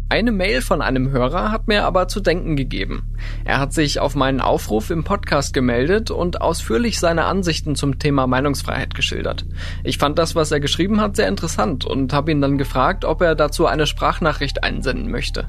Eine 0.07 0.31
Mail 0.31 0.61
von 0.61 0.83
einem 0.83 1.09
Hörer 1.09 1.51
hat 1.51 1.67
mir 1.67 1.83
aber 1.83 2.07
zu 2.07 2.19
denken 2.19 2.55
gegeben. 2.55 3.15
Er 3.43 3.59
hat 3.59 3.73
sich 3.73 3.99
auf 3.99 4.13
meinen 4.13 4.39
Aufruf 4.39 4.91
im 4.91 5.03
Podcast 5.03 5.51
gemeldet 5.51 6.11
und 6.11 6.41
ausführlich 6.41 6.99
seine 6.99 7.25
Ansichten 7.25 7.75
zum 7.75 7.97
Thema 7.97 8.27
Meinungsfreiheit 8.27 8.93
geschildert. 8.93 9.47
Ich 9.83 9.97
fand 9.97 10.19
das, 10.19 10.35
was 10.35 10.51
er 10.51 10.59
geschrieben 10.59 11.01
hat, 11.01 11.15
sehr 11.15 11.27
interessant 11.27 11.85
und 11.85 12.13
habe 12.13 12.29
ihn 12.29 12.39
dann 12.39 12.59
gefragt, 12.59 13.03
ob 13.03 13.19
er 13.23 13.33
dazu 13.33 13.65
eine 13.65 13.87
Sprachnachricht 13.87 14.63
einsenden 14.63 15.09
möchte. 15.09 15.47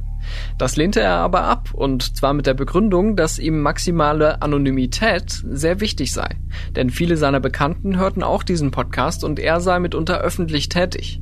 Das 0.57 0.77
lehnte 0.77 1.01
er 1.01 1.16
aber 1.16 1.45
ab, 1.45 1.75
und 1.75 2.16
zwar 2.16 2.33
mit 2.33 2.47
der 2.47 2.55
Begründung, 2.55 3.14
dass 3.14 3.38
ihm 3.38 3.61
maximale 3.61 4.40
Anonymität 4.40 5.42
sehr 5.51 5.81
wichtig 5.81 6.14
sei. 6.14 6.31
Denn 6.75 6.88
viele 6.88 7.19
seiner 7.19 7.40
Bekannten 7.40 7.99
hörten 7.99 8.23
auch 8.23 8.42
diesen 8.42 8.71
Podcast 8.71 9.23
und 9.23 9.38
er 9.38 9.61
sei 9.61 9.79
mitunter 9.81 10.19
öffentlich 10.21 10.71
tätig. 10.71 11.21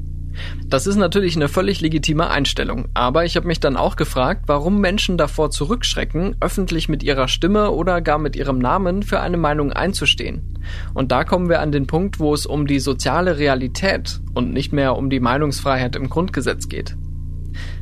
Das 0.67 0.87
ist 0.87 0.97
natürlich 0.97 1.37
eine 1.37 1.49
völlig 1.49 1.81
legitime 1.81 2.31
Einstellung, 2.31 2.89
aber 2.95 3.25
ich 3.25 3.37
habe 3.37 3.47
mich 3.47 3.61
dann 3.61 3.77
auch 3.77 3.97
gefragt, 3.97 4.45
warum 4.47 4.81
Menschen 4.81 5.17
davor 5.17 5.51
zurückschrecken, 5.51 6.37
öffentlich 6.41 6.89
mit 6.89 7.03
ihrer 7.03 7.29
Stimme 7.29 7.71
oder 7.71 8.01
gar 8.01 8.19
mit 8.19 8.37
ihrem 8.37 8.59
Namen 8.59 9.03
für 9.03 9.21
eine 9.21 9.37
Meinung 9.37 9.73
einzustehen. 9.73 10.59
Und 10.95 11.13
da 11.13 11.25
kommen 11.25 11.49
wir 11.49 11.61
an 11.61 11.73
den 11.73 11.87
Punkt, 11.87 12.19
wo 12.19 12.35
es 12.35 12.47
um 12.47 12.67
die 12.67 12.81
soziale 12.81 13.39
Realität 13.39 14.21
und 14.35 14.53
nicht 14.53 14.73
mehr 14.73 14.97
um 14.97 15.11
die 15.11 15.21
Meinungsfreiheit 15.21 15.97
im 15.97 16.09
Grundgesetz 16.09 16.69
geht. 16.69 16.97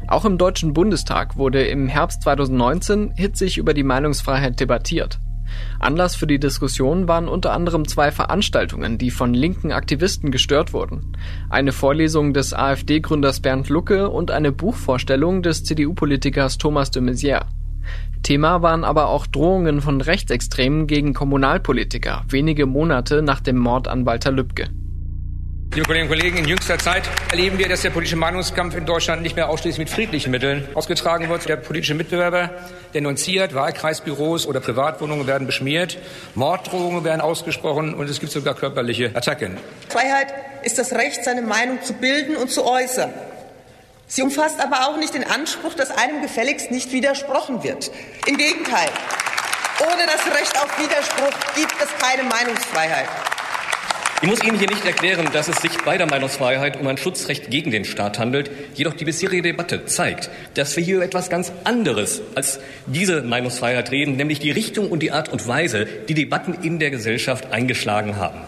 Auch 0.08 0.24
im 0.26 0.36
Deutschen 0.36 0.74
Bundestag 0.74 1.36
wurde 1.38 1.64
im 1.64 1.88
Herbst 1.88 2.22
2019 2.22 3.12
hitzig 3.16 3.56
über 3.56 3.72
die 3.72 3.84
Meinungsfreiheit 3.84 4.60
debattiert. 4.60 5.21
Anlass 5.78 6.16
für 6.16 6.26
die 6.26 6.38
Diskussion 6.38 7.08
waren 7.08 7.28
unter 7.28 7.52
anderem 7.52 7.88
zwei 7.88 8.10
Veranstaltungen, 8.10 8.98
die 8.98 9.10
von 9.10 9.34
linken 9.34 9.72
Aktivisten 9.72 10.30
gestört 10.30 10.72
wurden. 10.72 11.16
Eine 11.50 11.72
Vorlesung 11.72 12.32
des 12.32 12.54
AfD-Gründers 12.54 13.40
Bernd 13.40 13.68
Lucke 13.68 14.08
und 14.08 14.30
eine 14.30 14.52
Buchvorstellung 14.52 15.42
des 15.42 15.64
CDU-Politikers 15.64 16.58
Thomas 16.58 16.90
de 16.90 17.02
Maizière. 17.02 17.46
Thema 18.22 18.62
waren 18.62 18.84
aber 18.84 19.08
auch 19.08 19.26
Drohungen 19.26 19.80
von 19.80 20.00
Rechtsextremen 20.00 20.86
gegen 20.86 21.12
Kommunalpolitiker, 21.12 22.24
wenige 22.28 22.66
Monate 22.66 23.22
nach 23.22 23.40
dem 23.40 23.58
Mord 23.58 23.88
an 23.88 24.06
Walter 24.06 24.30
Lübcke. 24.30 24.68
Liebe 25.74 25.86
Kolleginnen 25.86 26.10
und 26.12 26.18
Kollegen, 26.18 26.36
in 26.36 26.48
jüngster 26.48 26.78
Zeit 26.78 27.04
erleben 27.30 27.56
wir, 27.56 27.66
dass 27.66 27.80
der 27.80 27.88
politische 27.88 28.16
Meinungskampf 28.16 28.76
in 28.76 28.84
Deutschland 28.84 29.22
nicht 29.22 29.36
mehr 29.36 29.48
ausschließlich 29.48 29.78
mit 29.78 29.88
friedlichen 29.88 30.30
Mitteln 30.30 30.68
ausgetragen 30.74 31.30
wird. 31.30 31.48
Der 31.48 31.56
politische 31.56 31.94
Mitbewerber 31.94 32.50
denunziert, 32.92 33.54
Wahlkreisbüros 33.54 34.46
oder 34.46 34.60
Privatwohnungen 34.60 35.26
werden 35.26 35.46
beschmiert, 35.46 35.96
Morddrohungen 36.34 37.04
werden 37.04 37.22
ausgesprochen 37.22 37.94
und 37.94 38.10
es 38.10 38.20
gibt 38.20 38.32
sogar 38.32 38.54
körperliche 38.54 39.12
Attacken. 39.14 39.56
Freiheit 39.88 40.34
ist 40.62 40.76
das 40.76 40.92
Recht, 40.92 41.24
seine 41.24 41.40
Meinung 41.40 41.80
zu 41.80 41.94
bilden 41.94 42.36
und 42.36 42.50
zu 42.50 42.66
äußern. 42.66 43.10
Sie 44.06 44.20
umfasst 44.20 44.60
aber 44.60 44.88
auch 44.88 44.98
nicht 44.98 45.14
den 45.14 45.24
Anspruch, 45.24 45.72
dass 45.72 45.90
einem 45.90 46.20
gefälligst 46.20 46.70
nicht 46.70 46.92
widersprochen 46.92 47.64
wird. 47.64 47.90
Im 48.26 48.36
Gegenteil. 48.36 48.90
Ohne 49.80 50.02
das 50.04 50.26
Recht 50.38 50.54
auf 50.62 50.78
Widerspruch 50.78 51.54
gibt 51.56 51.76
es 51.82 51.88
keine 52.06 52.24
Meinungsfreiheit. 52.24 53.08
Ich 54.22 54.28
muss 54.28 54.44
Ihnen 54.44 54.56
hier 54.56 54.68
nicht 54.68 54.84
erklären, 54.86 55.28
dass 55.32 55.48
es 55.48 55.56
sich 55.56 55.76
bei 55.84 55.98
der 55.98 56.06
Meinungsfreiheit 56.06 56.78
um 56.78 56.86
ein 56.86 56.96
Schutzrecht 56.96 57.50
gegen 57.50 57.72
den 57.72 57.84
Staat 57.84 58.20
handelt. 58.20 58.52
Jedoch 58.72 58.92
die 58.92 59.04
bisherige 59.04 59.42
Debatte 59.42 59.84
zeigt, 59.86 60.30
dass 60.54 60.76
wir 60.76 60.84
hier 60.84 61.02
etwas 61.02 61.28
ganz 61.28 61.50
anderes 61.64 62.22
als 62.36 62.60
diese 62.86 63.22
Meinungsfreiheit 63.22 63.90
reden, 63.90 64.14
nämlich 64.14 64.38
die 64.38 64.52
Richtung 64.52 64.92
und 64.92 65.02
die 65.02 65.10
Art 65.10 65.28
und 65.28 65.48
Weise, 65.48 65.88
die 66.08 66.14
Debatten 66.14 66.54
in 66.62 66.78
der 66.78 66.92
Gesellschaft 66.92 67.50
eingeschlagen 67.50 68.14
haben. 68.14 68.38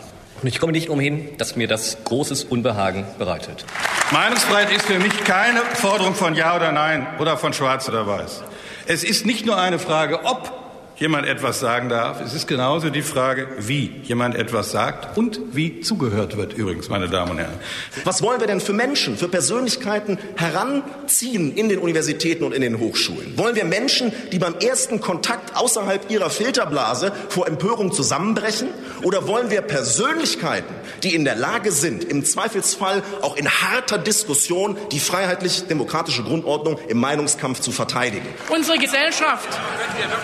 Und 0.40 0.46
ich 0.46 0.60
komme 0.60 0.70
nicht 0.70 0.90
umhin, 0.90 1.30
dass 1.38 1.56
mir 1.56 1.66
das 1.66 1.98
großes 2.04 2.44
Unbehagen 2.44 3.04
bereitet. 3.18 3.64
Meinungsfreiheit 4.12 4.70
ist 4.70 4.86
für 4.86 5.00
mich 5.00 5.24
keine 5.24 5.60
Forderung 5.74 6.14
von 6.14 6.36
Ja 6.36 6.54
oder 6.54 6.70
Nein 6.70 7.04
oder 7.18 7.36
von 7.36 7.52
Schwarz 7.52 7.88
oder 7.88 8.06
Weiß. 8.06 8.44
Es 8.86 9.02
ist 9.02 9.26
nicht 9.26 9.44
nur 9.44 9.58
eine 9.58 9.80
Frage, 9.80 10.24
ob 10.24 10.63
jemand 10.96 11.26
etwas 11.26 11.60
sagen 11.60 11.88
darf. 11.88 12.20
Es 12.20 12.34
ist 12.34 12.46
genauso 12.46 12.90
die 12.90 13.02
Frage, 13.02 13.48
wie 13.58 13.92
jemand 14.04 14.36
etwas 14.36 14.70
sagt 14.70 15.16
und 15.16 15.40
wie 15.52 15.80
zugehört 15.80 16.36
wird, 16.36 16.54
übrigens, 16.54 16.88
meine 16.88 17.08
Damen 17.08 17.32
und 17.32 17.38
Herren. 17.38 17.58
Was 18.04 18.22
wollen 18.22 18.40
wir 18.40 18.46
denn 18.46 18.60
für 18.60 18.72
Menschen, 18.72 19.16
für 19.16 19.28
Persönlichkeiten 19.28 20.18
heranziehen 20.36 21.54
in 21.56 21.68
den 21.68 21.78
Universitäten 21.78 22.44
und 22.44 22.52
in 22.52 22.62
den 22.62 22.78
Hochschulen? 22.78 23.36
Wollen 23.36 23.56
wir 23.56 23.64
Menschen, 23.64 24.12
die 24.32 24.38
beim 24.38 24.54
ersten 24.54 25.00
Kontakt 25.00 25.56
außerhalb 25.56 26.10
ihrer 26.10 26.30
Filterblase 26.30 27.12
vor 27.28 27.46
Empörung 27.48 27.92
zusammenbrechen? 27.92 28.68
Oder 29.02 29.26
wollen 29.26 29.50
wir 29.50 29.62
Persönlichkeiten, 29.62 30.72
die 31.02 31.14
in 31.14 31.24
der 31.24 31.36
Lage 31.36 31.72
sind, 31.72 32.04
im 32.04 32.24
Zweifelsfall 32.24 33.02
auch 33.22 33.36
in 33.36 33.48
harter 33.48 33.98
Diskussion 33.98 34.76
die 34.92 35.00
freiheitlich-demokratische 35.00 36.22
Grundordnung 36.22 36.78
im 36.88 36.98
Meinungskampf 36.98 37.60
zu 37.60 37.72
verteidigen? 37.72 38.26
Unsere 38.48 38.78
Gesellschaft, 38.78 39.48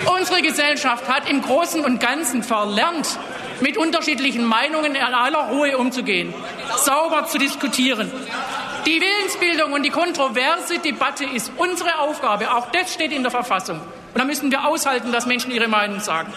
unsere 0.06 0.40
Gesellschaft 0.42 0.60
Gesellschaft 0.70 1.08
hat 1.08 1.28
im 1.28 1.42
Großen 1.42 1.84
und 1.84 2.00
Ganzen 2.00 2.44
verlernt, 2.44 3.18
mit 3.60 3.76
unterschiedlichen 3.76 4.44
Meinungen 4.44 4.94
in 4.94 5.02
aller 5.02 5.48
Ruhe 5.50 5.76
umzugehen, 5.76 6.32
sauber 6.76 7.26
zu 7.26 7.38
diskutieren. 7.38 8.08
Die 8.86 9.00
Willensbildung 9.00 9.72
und 9.72 9.82
die 9.82 9.90
kontroverse 9.90 10.78
Debatte 10.78 11.24
ist 11.24 11.50
unsere 11.56 11.98
Aufgabe. 11.98 12.54
Auch 12.54 12.70
das 12.70 12.94
steht 12.94 13.10
in 13.10 13.22
der 13.22 13.32
Verfassung. 13.32 13.80
Und 13.80 14.18
da 14.18 14.24
müssen 14.24 14.52
wir 14.52 14.64
aushalten, 14.64 15.10
dass 15.10 15.26
Menschen 15.26 15.50
ihre 15.50 15.66
Meinung 15.66 15.98
sagen. 15.98 16.32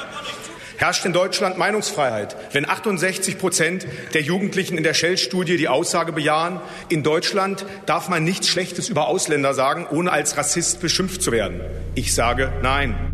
Herrscht 0.78 1.06
in 1.06 1.14
Deutschland 1.14 1.60
Meinungsfreiheit, 1.60 2.36
wenn 2.54 2.68
68 2.68 3.38
Prozent 3.38 3.86
der 4.16 4.22
Jugendlichen 4.22 4.80
in 4.80 4.84
der 4.84 4.96
Shell-Studie 4.96 5.58
die 5.58 5.68
Aussage 5.68 6.12
bejahen, 6.12 6.60
in 6.90 7.04
Deutschland 7.04 7.68
darf 7.86 8.10
man 8.10 8.24
nichts 8.24 8.48
Schlechtes 8.48 8.90
über 8.90 9.08
Ausländer 9.08 9.54
sagen, 9.54 9.86
ohne 9.92 10.12
als 10.12 10.36
Rassist 10.38 10.82
beschimpft 10.82 11.22
zu 11.22 11.32
werden? 11.32 11.62
Ich 11.94 12.16
sage 12.16 12.52
nein. 12.64 13.13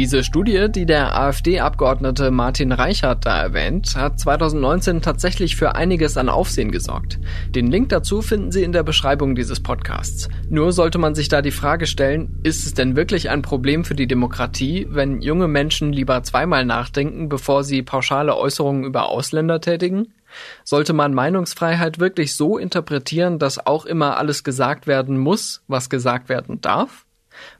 Diese 0.00 0.24
Studie, 0.24 0.68
die 0.70 0.86
der 0.86 1.14
AfD-Abgeordnete 1.14 2.30
Martin 2.30 2.72
Reichert 2.72 3.26
da 3.26 3.38
erwähnt, 3.38 3.96
hat 3.96 4.18
2019 4.18 5.02
tatsächlich 5.02 5.56
für 5.56 5.74
einiges 5.74 6.16
an 6.16 6.30
Aufsehen 6.30 6.70
gesorgt. 6.70 7.18
Den 7.50 7.70
Link 7.70 7.90
dazu 7.90 8.22
finden 8.22 8.50
Sie 8.50 8.62
in 8.62 8.72
der 8.72 8.82
Beschreibung 8.82 9.34
dieses 9.34 9.62
Podcasts. 9.62 10.30
Nur 10.48 10.72
sollte 10.72 10.96
man 10.96 11.14
sich 11.14 11.28
da 11.28 11.42
die 11.42 11.50
Frage 11.50 11.86
stellen, 11.86 12.40
ist 12.44 12.64
es 12.64 12.72
denn 12.72 12.96
wirklich 12.96 13.28
ein 13.28 13.42
Problem 13.42 13.84
für 13.84 13.94
die 13.94 14.06
Demokratie, 14.06 14.86
wenn 14.88 15.20
junge 15.20 15.48
Menschen 15.48 15.92
lieber 15.92 16.22
zweimal 16.22 16.64
nachdenken, 16.64 17.28
bevor 17.28 17.62
sie 17.62 17.82
pauschale 17.82 18.34
Äußerungen 18.38 18.84
über 18.84 19.10
Ausländer 19.10 19.60
tätigen? 19.60 20.14
Sollte 20.64 20.94
man 20.94 21.12
Meinungsfreiheit 21.12 21.98
wirklich 21.98 22.36
so 22.36 22.56
interpretieren, 22.56 23.38
dass 23.38 23.66
auch 23.66 23.84
immer 23.84 24.16
alles 24.16 24.44
gesagt 24.44 24.86
werden 24.86 25.18
muss, 25.18 25.62
was 25.68 25.90
gesagt 25.90 26.30
werden 26.30 26.62
darf? 26.62 27.04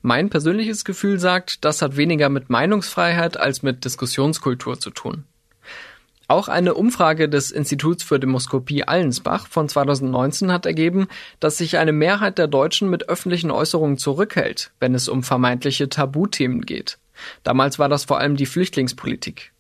Mein 0.02 0.30
persönliches 0.30 0.84
Gefühl 0.84 1.18
sagt, 1.18 1.64
das 1.64 1.82
hat 1.82 1.96
weniger 1.96 2.28
mit 2.28 2.50
Meinungsfreiheit 2.50 3.36
als 3.36 3.62
mit 3.62 3.84
Diskussionskultur 3.84 4.78
zu 4.78 4.90
tun. 4.90 5.24
Auch 6.30 6.46
eine 6.46 6.74
Umfrage 6.74 7.28
des 7.28 7.50
Instituts 7.50 8.04
für 8.04 8.20
Demoskopie 8.20 8.84
Allensbach 8.84 9.48
von 9.48 9.68
2019 9.68 10.52
hat 10.52 10.64
ergeben, 10.64 11.08
dass 11.40 11.58
sich 11.58 11.76
eine 11.76 11.90
Mehrheit 11.90 12.38
der 12.38 12.46
Deutschen 12.46 12.88
mit 12.88 13.08
öffentlichen 13.08 13.50
Äußerungen 13.50 13.98
zurückhält, 13.98 14.70
wenn 14.78 14.94
es 14.94 15.08
um 15.08 15.24
vermeintliche 15.24 15.88
Tabuthemen 15.88 16.60
geht. 16.60 16.98
Damals 17.42 17.80
war 17.80 17.88
das 17.88 18.04
vor 18.04 18.20
allem 18.20 18.36
die 18.36 18.46
Flüchtlingspolitik. 18.46 19.52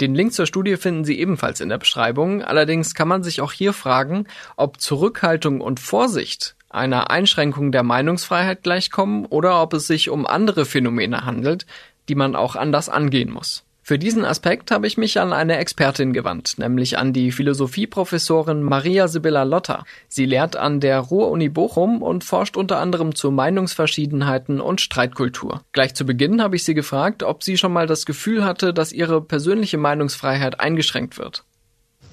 Den 0.00 0.14
Link 0.14 0.32
zur 0.32 0.46
Studie 0.46 0.76
finden 0.76 1.04
Sie 1.04 1.18
ebenfalls 1.18 1.60
in 1.60 1.68
der 1.68 1.76
Beschreibung. 1.76 2.42
Allerdings 2.42 2.94
kann 2.94 3.08
man 3.08 3.22
sich 3.22 3.42
auch 3.42 3.52
hier 3.52 3.74
fragen, 3.74 4.26
ob 4.56 4.80
Zurückhaltung 4.80 5.60
und 5.60 5.80
Vorsicht 5.80 6.55
einer 6.76 7.10
Einschränkung 7.10 7.72
der 7.72 7.82
Meinungsfreiheit 7.82 8.62
gleichkommen 8.62 9.26
oder 9.26 9.62
ob 9.62 9.72
es 9.72 9.86
sich 9.86 10.10
um 10.10 10.26
andere 10.26 10.64
Phänomene 10.64 11.24
handelt, 11.24 11.66
die 12.08 12.14
man 12.14 12.36
auch 12.36 12.54
anders 12.54 12.88
angehen 12.88 13.32
muss. 13.32 13.66
Für 13.88 14.00
diesen 14.00 14.24
Aspekt 14.24 14.72
habe 14.72 14.88
ich 14.88 14.98
mich 14.98 15.20
an 15.20 15.32
eine 15.32 15.58
Expertin 15.58 16.12
gewandt, 16.12 16.58
nämlich 16.58 16.98
an 16.98 17.12
die 17.12 17.30
Philosophieprofessorin 17.30 18.64
Maria 18.64 19.06
Sibylla 19.06 19.44
Lotter. 19.44 19.84
Sie 20.08 20.24
lehrt 20.24 20.56
an 20.56 20.80
der 20.80 20.98
Ruhr-Uni 20.98 21.48
Bochum 21.48 22.02
und 22.02 22.24
forscht 22.24 22.56
unter 22.56 22.80
anderem 22.80 23.14
zu 23.14 23.30
Meinungsverschiedenheiten 23.30 24.60
und 24.60 24.80
Streitkultur. 24.80 25.62
Gleich 25.70 25.94
zu 25.94 26.04
Beginn 26.04 26.42
habe 26.42 26.56
ich 26.56 26.64
sie 26.64 26.74
gefragt, 26.74 27.22
ob 27.22 27.44
sie 27.44 27.56
schon 27.56 27.72
mal 27.72 27.86
das 27.86 28.06
Gefühl 28.06 28.44
hatte, 28.44 28.74
dass 28.74 28.90
ihre 28.90 29.22
persönliche 29.22 29.78
Meinungsfreiheit 29.78 30.58
eingeschränkt 30.58 31.16
wird. 31.16 31.44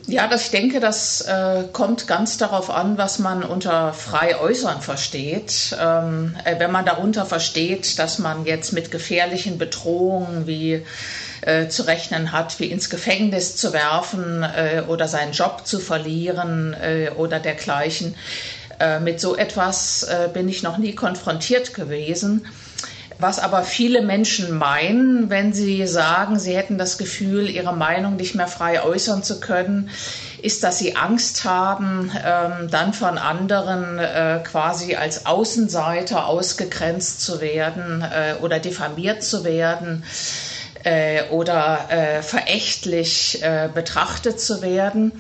Ja, 0.06 0.28
das, 0.28 0.46
ich 0.46 0.52
denke, 0.52 0.82
das 0.82 1.22
äh, 1.22 1.64
kommt 1.72 2.08
ganz 2.08 2.38
darauf 2.38 2.70
an, 2.70 2.98
was 2.98 3.20
man 3.20 3.42
unter 3.42 3.94
frei 3.94 4.38
äußern 4.38 4.82
versteht. 4.82 5.76
Ähm, 5.80 6.36
äh, 6.44 6.60
wenn 6.60 6.72
man 6.72 6.86
darunter 6.86 7.26
versteht, 7.26 7.98
dass 8.00 8.20
man 8.20 8.46
jetzt 8.46 8.74
mit 8.74 8.92
gefährlichen 8.92 9.58
Bedrohungen 9.58 10.46
wie 10.46 10.86
äh, 11.46 11.70
zu 11.70 11.84
rechnen 11.84 12.34
hat, 12.34 12.60
wie 12.60 12.66
ins 12.66 12.90
Gefängnis 12.90 13.56
zu 13.56 13.72
werfen 13.72 14.44
äh, 14.44 14.84
oder 14.88 15.08
seinen 15.08 15.32
Job 15.32 15.62
zu 15.66 15.80
verlieren 15.80 16.74
äh, 16.74 17.12
oder 17.16 17.40
dergleichen. 17.40 18.16
Äh, 18.80 19.00
mit 19.00 19.22
so 19.22 19.38
etwas 19.38 20.06
bin 20.34 20.50
ich 20.50 20.64
noch 20.64 20.78
nie 20.78 20.96
konfrontiert 20.96 21.74
gewesen. 21.74 22.46
Was 23.24 23.40
aber 23.40 23.64
viele 23.64 24.02
Menschen 24.02 24.52
meinen, 24.52 25.30
wenn 25.30 25.54
sie 25.54 25.88
sagen, 25.88 26.40
sie 26.40 26.58
hätten 26.58 26.78
das 26.78 26.98
Gefühl, 26.98 27.50
ihre 27.50 27.72
Meinung 27.74 28.18
nicht 28.18 28.36
mehr 28.36 28.50
frei 28.50 28.84
äußern 28.84 29.24
zu 29.24 29.40
können, 29.40 29.90
ist, 30.42 30.62
dass 30.62 30.78
sie 30.78 30.98
Angst 30.98 31.46
haben, 31.46 32.12
ähm, 32.22 32.68
dann 32.70 32.94
von 32.94 33.18
anderen 33.18 33.98
äh, 33.98 34.42
quasi 34.44 34.96
als 34.96 35.26
Außenseiter 35.26 36.28
ausgegrenzt 36.28 37.22
zu 37.22 37.40
werden 37.40 38.02
äh, 38.02 38.34
oder 38.42 38.60
diffamiert 38.60 39.24
zu 39.24 39.46
werden 39.46 40.04
äh, 40.84 41.24
oder 41.30 41.86
äh, 41.92 42.22
verächtlich 42.24 43.42
äh, 43.42 43.70
betrachtet 43.74 44.42
zu 44.42 44.62
werden. 44.62 45.14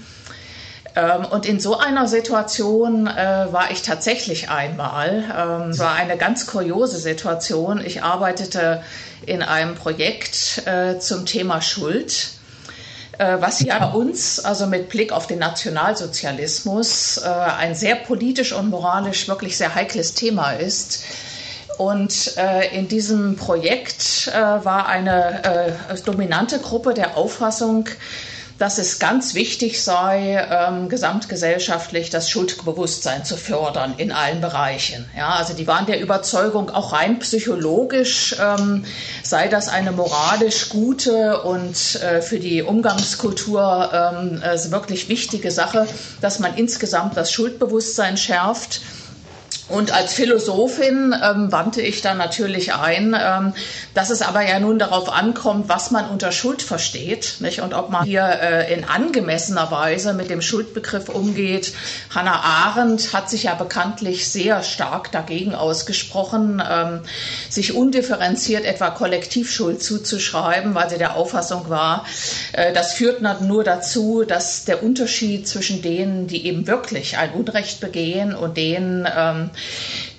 Ähm, 0.95 1.25
und 1.25 1.45
in 1.45 1.59
so 1.59 1.77
einer 1.77 2.07
Situation 2.07 3.07
äh, 3.07 3.47
war 3.51 3.71
ich 3.71 3.81
tatsächlich 3.81 4.49
einmal. 4.49 5.23
Ähm, 5.35 5.69
es 5.71 5.79
war 5.79 5.95
eine 5.95 6.17
ganz 6.17 6.45
kuriose 6.45 6.97
Situation. 6.97 7.83
Ich 7.83 8.03
arbeitete 8.03 8.83
in 9.25 9.41
einem 9.41 9.75
Projekt 9.75 10.63
äh, 10.65 10.99
zum 10.99 11.25
Thema 11.25 11.61
Schuld 11.61 12.29
äh, 13.19 13.37
was 13.39 13.59
ja 13.61 13.91
uns, 13.91 14.39
also 14.39 14.65
mit 14.65 14.89
Blick 14.89 15.11
auf 15.11 15.27
den 15.27 15.37
Nationalsozialismus, 15.37 17.17
äh, 17.17 17.27
ein 17.29 17.75
sehr 17.75 17.95
politisch 17.95 18.53
und 18.53 18.69
moralisch 18.69 19.27
wirklich 19.27 19.55
sehr 19.55 19.75
heikles 19.75 20.15
Thema 20.15 20.53
ist. 20.53 21.03
Und 21.77 22.37
äh, 22.37 22.75
in 22.75 22.87
diesem 22.87 23.35
Projekt 23.35 24.27
war 24.33 24.87
eine 24.87 25.75
dominante 26.05 26.59
Gruppe 26.59 26.93
der 26.93 27.17
Auffassung, 27.17 27.87
dass 28.57 28.77
es 28.77 28.99
ganz 28.99 29.33
wichtig 29.33 29.83
sei, 29.83 30.47
ähm, 30.49 30.89
gesamtgesellschaftlich 30.89 32.09
das 32.09 32.29
Schuldbewusstsein 32.29 33.25
zu 33.25 33.37
fördern 33.37 33.95
in 33.97 34.11
allen 34.11 34.41
Bereichen. 34.41 35.05
Ja, 35.17 35.35
also 35.35 35.53
die 35.53 35.67
waren 35.67 35.85
der 35.85 35.99
Überzeugung, 35.99 36.69
auch 36.69 36.93
rein 36.93 37.19
psychologisch 37.19 38.35
ähm, 38.39 38.85
sei 39.21 39.47
das 39.47 39.67
eine 39.67 39.91
moralisch 39.91 40.69
gute 40.69 41.41
und 41.41 42.01
äh, 42.01 42.21
für 42.21 42.39
die 42.39 42.61
Umgangskultur 42.61 43.89
ähm, 43.93 44.41
äh, 44.41 44.71
wirklich 44.71 45.09
wichtige 45.09 45.51
Sache, 45.51 45.87
dass 46.21 46.39
man 46.39 46.55
insgesamt 46.55 47.17
das 47.17 47.31
Schuldbewusstsein 47.31 48.17
schärft. 48.17 48.81
Und 49.69 49.93
als 49.93 50.13
Philosophin 50.13 51.15
ähm, 51.23 51.51
wandte 51.51 51.81
ich 51.81 52.01
dann 52.01 52.17
natürlich 52.17 52.73
ein, 52.73 53.15
ähm, 53.19 53.53
dass 53.93 54.09
es 54.09 54.21
aber 54.21 54.41
ja 54.41 54.59
nun 54.59 54.77
darauf 54.77 55.11
ankommt, 55.11 55.69
was 55.69 55.89
man 55.89 56.09
unter 56.09 56.31
Schuld 56.31 56.61
versteht 56.61 57.35
nicht? 57.39 57.61
und 57.61 57.73
ob 57.73 57.89
man 57.89 58.03
hier 58.03 58.23
äh, 58.23 58.73
in 58.73 58.83
angemessener 58.83 59.71
Weise 59.71 60.13
mit 60.13 60.29
dem 60.29 60.41
Schuldbegriff 60.41 61.07
umgeht. 61.07 61.73
Hannah 62.13 62.41
Arendt 62.41 63.13
hat 63.13 63.29
sich 63.29 63.43
ja 63.43 63.55
bekanntlich 63.55 64.27
sehr 64.27 64.63
stark 64.63 65.11
dagegen 65.11 65.55
ausgesprochen, 65.55 66.61
ähm, 66.69 67.01
sich 67.49 67.73
undifferenziert 67.73 68.65
etwa 68.65 68.89
Kollektivschuld 68.89 69.81
zuzuschreiben, 69.81 70.75
weil 70.75 70.89
sie 70.89 70.97
der 70.97 71.15
Auffassung 71.15 71.69
war, 71.69 72.05
äh, 72.51 72.73
das 72.73 72.93
führt 72.93 73.21
nur 73.41 73.63
dazu, 73.63 74.23
dass 74.27 74.65
der 74.65 74.83
Unterschied 74.83 75.47
zwischen 75.47 75.81
denen, 75.81 76.27
die 76.27 76.45
eben 76.45 76.67
wirklich 76.67 77.17
ein 77.17 77.31
Unrecht 77.31 77.79
begehen 77.79 78.35
und 78.35 78.57
denen, 78.57 79.07
ähm, 79.15 79.51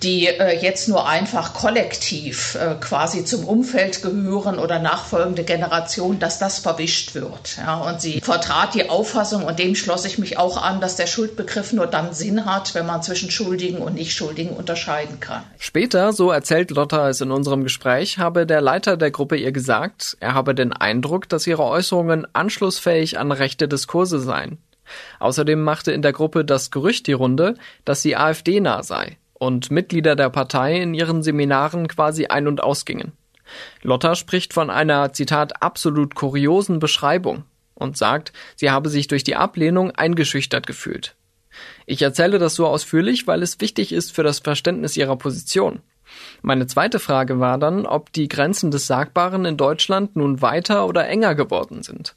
die 0.02 0.26
äh, 0.26 0.60
jetzt 0.60 0.88
nur 0.88 1.08
einfach 1.08 1.54
kollektiv 1.54 2.56
äh, 2.56 2.74
quasi 2.80 3.24
zum 3.24 3.44
Umfeld 3.44 4.02
gehören 4.02 4.58
oder 4.58 4.78
nachfolgende 4.78 5.44
Generationen, 5.44 6.18
dass 6.18 6.38
das 6.38 6.58
verwischt 6.58 7.14
wird. 7.14 7.56
Ja, 7.56 7.76
und 7.78 8.00
sie 8.00 8.20
vertrat 8.20 8.74
die 8.74 8.90
Auffassung, 8.90 9.44
und 9.44 9.58
dem 9.58 9.74
schloss 9.74 10.04
ich 10.04 10.18
mich 10.18 10.38
auch 10.38 10.62
an, 10.62 10.80
dass 10.80 10.96
der 10.96 11.06
Schuldbegriff 11.06 11.72
nur 11.72 11.86
dann 11.86 12.12
Sinn 12.12 12.44
hat, 12.44 12.74
wenn 12.74 12.86
man 12.86 13.02
zwischen 13.02 13.30
Schuldigen 13.30 13.78
und 13.78 13.94
Nichtschuldigen 13.94 14.54
unterscheiden 14.54 15.20
kann. 15.20 15.42
Später, 15.58 16.12
so 16.12 16.30
erzählt 16.30 16.70
Lotta 16.70 17.08
es 17.08 17.20
in 17.20 17.30
unserem 17.30 17.64
Gespräch, 17.64 18.18
habe 18.18 18.46
der 18.46 18.60
Leiter 18.60 18.96
der 18.96 19.10
Gruppe 19.10 19.36
ihr 19.36 19.52
gesagt, 19.52 20.16
er 20.20 20.34
habe 20.34 20.54
den 20.54 20.72
Eindruck, 20.72 21.28
dass 21.28 21.46
ihre 21.46 21.64
Äußerungen 21.64 22.26
anschlussfähig 22.34 23.18
an 23.18 23.32
rechte 23.32 23.68
Diskurse 23.68 24.20
seien. 24.20 24.58
Außerdem 25.18 25.62
machte 25.62 25.92
in 25.92 26.02
der 26.02 26.12
Gruppe 26.12 26.44
das 26.44 26.70
Gerücht 26.70 27.06
die 27.06 27.12
Runde, 27.12 27.54
dass 27.84 28.02
sie 28.02 28.16
AfD-nah 28.16 28.82
sei. 28.82 29.16
Und 29.34 29.70
Mitglieder 29.70 30.16
der 30.16 30.30
Partei 30.30 30.80
in 30.80 30.94
ihren 30.94 31.22
Seminaren 31.22 31.88
quasi 31.88 32.26
ein- 32.26 32.48
und 32.48 32.62
ausgingen. 32.62 33.12
Lotta 33.82 34.14
spricht 34.14 34.54
von 34.54 34.70
einer, 34.70 35.12
Zitat, 35.12 35.62
absolut 35.62 36.14
kuriosen 36.14 36.78
Beschreibung 36.78 37.44
und 37.74 37.96
sagt, 37.96 38.32
sie 38.56 38.70
habe 38.70 38.88
sich 38.88 39.08
durch 39.08 39.24
die 39.24 39.36
Ablehnung 39.36 39.90
eingeschüchtert 39.90 40.66
gefühlt. 40.66 41.14
Ich 41.86 42.02
erzähle 42.02 42.38
das 42.38 42.54
so 42.54 42.66
ausführlich, 42.66 43.26
weil 43.26 43.42
es 43.42 43.60
wichtig 43.60 43.92
ist 43.92 44.12
für 44.12 44.22
das 44.22 44.40
Verständnis 44.40 44.96
ihrer 44.96 45.16
Position. 45.16 45.80
Meine 46.42 46.66
zweite 46.66 46.98
Frage 46.98 47.40
war 47.40 47.58
dann, 47.58 47.86
ob 47.86 48.12
die 48.12 48.28
Grenzen 48.28 48.70
des 48.70 48.86
Sagbaren 48.86 49.44
in 49.44 49.56
Deutschland 49.56 50.16
nun 50.16 50.42
weiter 50.42 50.86
oder 50.86 51.08
enger 51.08 51.34
geworden 51.34 51.82
sind. 51.82 52.14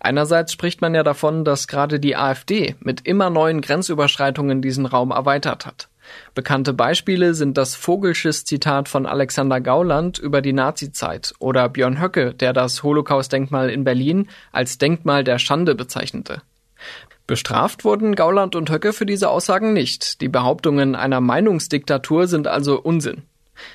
Einerseits 0.00 0.52
spricht 0.52 0.80
man 0.80 0.94
ja 0.94 1.02
davon, 1.02 1.44
dass 1.44 1.68
gerade 1.68 2.00
die 2.00 2.16
AfD 2.16 2.74
mit 2.80 3.06
immer 3.06 3.30
neuen 3.30 3.60
Grenzüberschreitungen 3.60 4.62
diesen 4.62 4.86
Raum 4.86 5.10
erweitert 5.10 5.64
hat. 5.64 5.88
Bekannte 6.34 6.72
Beispiele 6.72 7.34
sind 7.34 7.56
das 7.56 7.74
Vogelschiss 7.74 8.44
Zitat 8.44 8.88
von 8.88 9.06
Alexander 9.06 9.60
Gauland 9.60 10.18
über 10.18 10.42
die 10.42 10.52
Nazizeit 10.52 11.34
oder 11.38 11.68
Björn 11.68 12.00
Höcke, 12.00 12.34
der 12.34 12.52
das 12.52 12.82
Holocaust-Denkmal 12.82 13.70
in 13.70 13.84
Berlin 13.84 14.28
als 14.52 14.78
Denkmal 14.78 15.24
der 15.24 15.38
Schande 15.38 15.74
bezeichnete. 15.74 16.42
Bestraft 17.26 17.84
wurden 17.84 18.16
Gauland 18.16 18.56
und 18.56 18.70
Höcke 18.70 18.92
für 18.92 19.06
diese 19.06 19.28
Aussagen 19.28 19.72
nicht. 19.72 20.20
Die 20.20 20.28
Behauptungen 20.28 20.96
einer 20.96 21.20
Meinungsdiktatur 21.20 22.26
sind 22.26 22.48
also 22.48 22.80
Unsinn. 22.80 23.22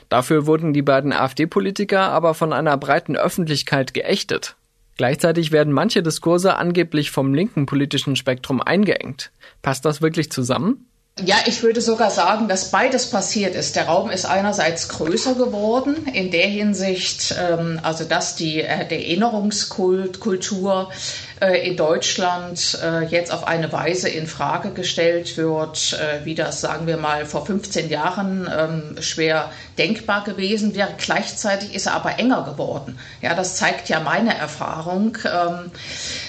Dafür 0.10 0.45
wurden 0.45 0.74
die 0.74 0.82
beiden 0.82 1.13
AfD-Politiker 1.13 2.02
aber 2.02 2.34
von 2.34 2.54
einer 2.54 2.76
breiten 2.78 3.15
Öffentlichkeit 3.15 3.93
geächtet. 3.93 4.56
Gleichzeitig 4.98 5.52
werden 5.52 5.74
manche 5.74 6.02
Diskurse 6.02 6.56
angeblich 6.56 7.12
vom 7.12 7.34
linken 7.34 7.65
politischen 7.65 8.15
Spektrum 8.15 8.62
eingeengt. 8.62 9.32
Passt 9.62 9.86
das 9.86 10.02
wirklich 10.02 10.32
zusammen? 10.32 10.88
Ja, 11.23 11.38
ich 11.45 11.63
würde 11.63 11.80
sogar 11.80 12.12
sagen, 12.12 12.49
dass 12.49 12.71
beides 12.71 13.10
passiert 13.10 13.56
ist. 13.56 13.78
Der 13.78 13.86
Raum 13.86 14.10
ist 14.10 14.25
einerseits 14.25 14.89
größer 14.89 15.36
geworden, 15.36 16.08
in 16.12 16.30
der 16.30 16.47
Hinsicht, 16.47 17.34
ähm, 17.39 17.80
also 17.84 18.04
dass 18.04 18.36
die, 18.36 18.62
äh, 18.62 18.86
der 18.86 18.99
Erinnerungskultur 18.99 20.91
äh, 21.39 21.69
in 21.69 21.78
Deutschland 21.78 22.78
äh, 22.84 23.06
jetzt 23.06 23.32
auf 23.32 23.47
eine 23.47 23.71
Weise 23.71 24.10
in 24.10 24.28
Frage 24.28 24.71
gestellt 24.71 25.38
wird, 25.38 25.93
äh, 25.93 26.25
wie 26.25 26.36
das, 26.36 26.60
sagen 26.60 26.86
wir 26.86 26.97
mal, 26.97 27.25
vor 27.25 27.45
15 27.45 27.89
Jahren 27.89 28.49
ähm, 28.54 29.01
schwer 29.01 29.51
denkbar 29.78 30.25
gewesen 30.25 30.75
wäre. 30.75 30.95
Gleichzeitig 30.97 31.73
ist 31.73 31.86
er 31.86 31.93
aber 31.93 32.19
enger 32.19 32.43
geworden. 32.43 32.99
Ja, 33.21 33.36
das 33.36 33.56
zeigt 33.56 33.88
ja 33.88 34.01
meine 34.01 34.38
Erfahrung. 34.38 35.17
Ähm, 35.23 35.71
äh, 35.71 36.24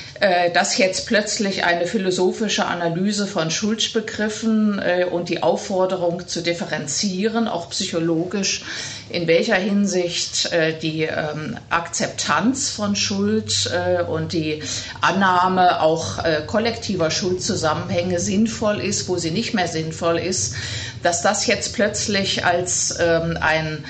dass 0.54 0.78
jetzt 0.78 1.06
plötzlich 1.06 1.64
eine 1.64 1.86
philosophische 1.86 2.64
Analyse 2.66 3.26
von 3.26 3.50
Schuldbegriffen 3.50 4.78
äh, 4.78 5.04
und 5.10 5.28
die 5.28 5.42
Aufforderung 5.42 6.26
zu 6.26 6.42
differenzieren, 6.42 7.48
auch 7.48 7.70
psychologisch, 7.70 8.64
in 9.10 9.26
welcher 9.26 9.56
Hinsicht 9.56 10.52
äh, 10.52 10.76
die 10.78 11.02
ähm, 11.02 11.56
Akzeptanz 11.70 12.70
von 12.70 12.96
Schuld 12.96 13.70
und 14.08 14.32
die 14.32 14.62
Annahme 15.00 15.80
auch 15.80 16.18
kollektiver 16.46 17.10
Schuldzusammenhänge 17.10 18.18
sinnvoll 18.18 18.80
ist, 18.80 19.08
wo 19.08 19.16
sie 19.16 19.30
nicht 19.30 19.54
mehr 19.54 19.68
sinnvoll 19.68 20.18
ist, 20.18 20.54
dass 21.02 21.22
das 21.22 21.46
jetzt 21.46 21.74
plötzlich 21.74 22.44
als 22.44 22.96
ähm, 23.00 23.38
ein 23.40 23.84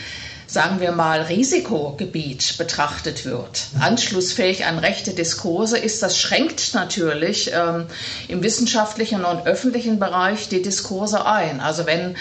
sagen 0.56 0.80
wir 0.80 0.92
mal, 0.92 1.20
Risikogebiet 1.20 2.56
betrachtet 2.56 3.26
wird, 3.26 3.66
anschlussfähig 3.78 4.64
an 4.64 4.78
rechte 4.78 5.12
Diskurse 5.12 5.76
ist, 5.76 6.02
das 6.02 6.18
schränkt 6.18 6.72
natürlich 6.72 7.50
ähm, 7.52 7.88
im 8.26 8.42
wissenschaftlichen 8.42 9.26
und 9.26 9.46
öffentlichen 9.46 9.98
Bereich 9.98 10.48
die 10.48 10.62
Diskurse 10.62 11.26
ein. 11.26 11.60
Also 11.60 11.84
wenn 11.84 12.16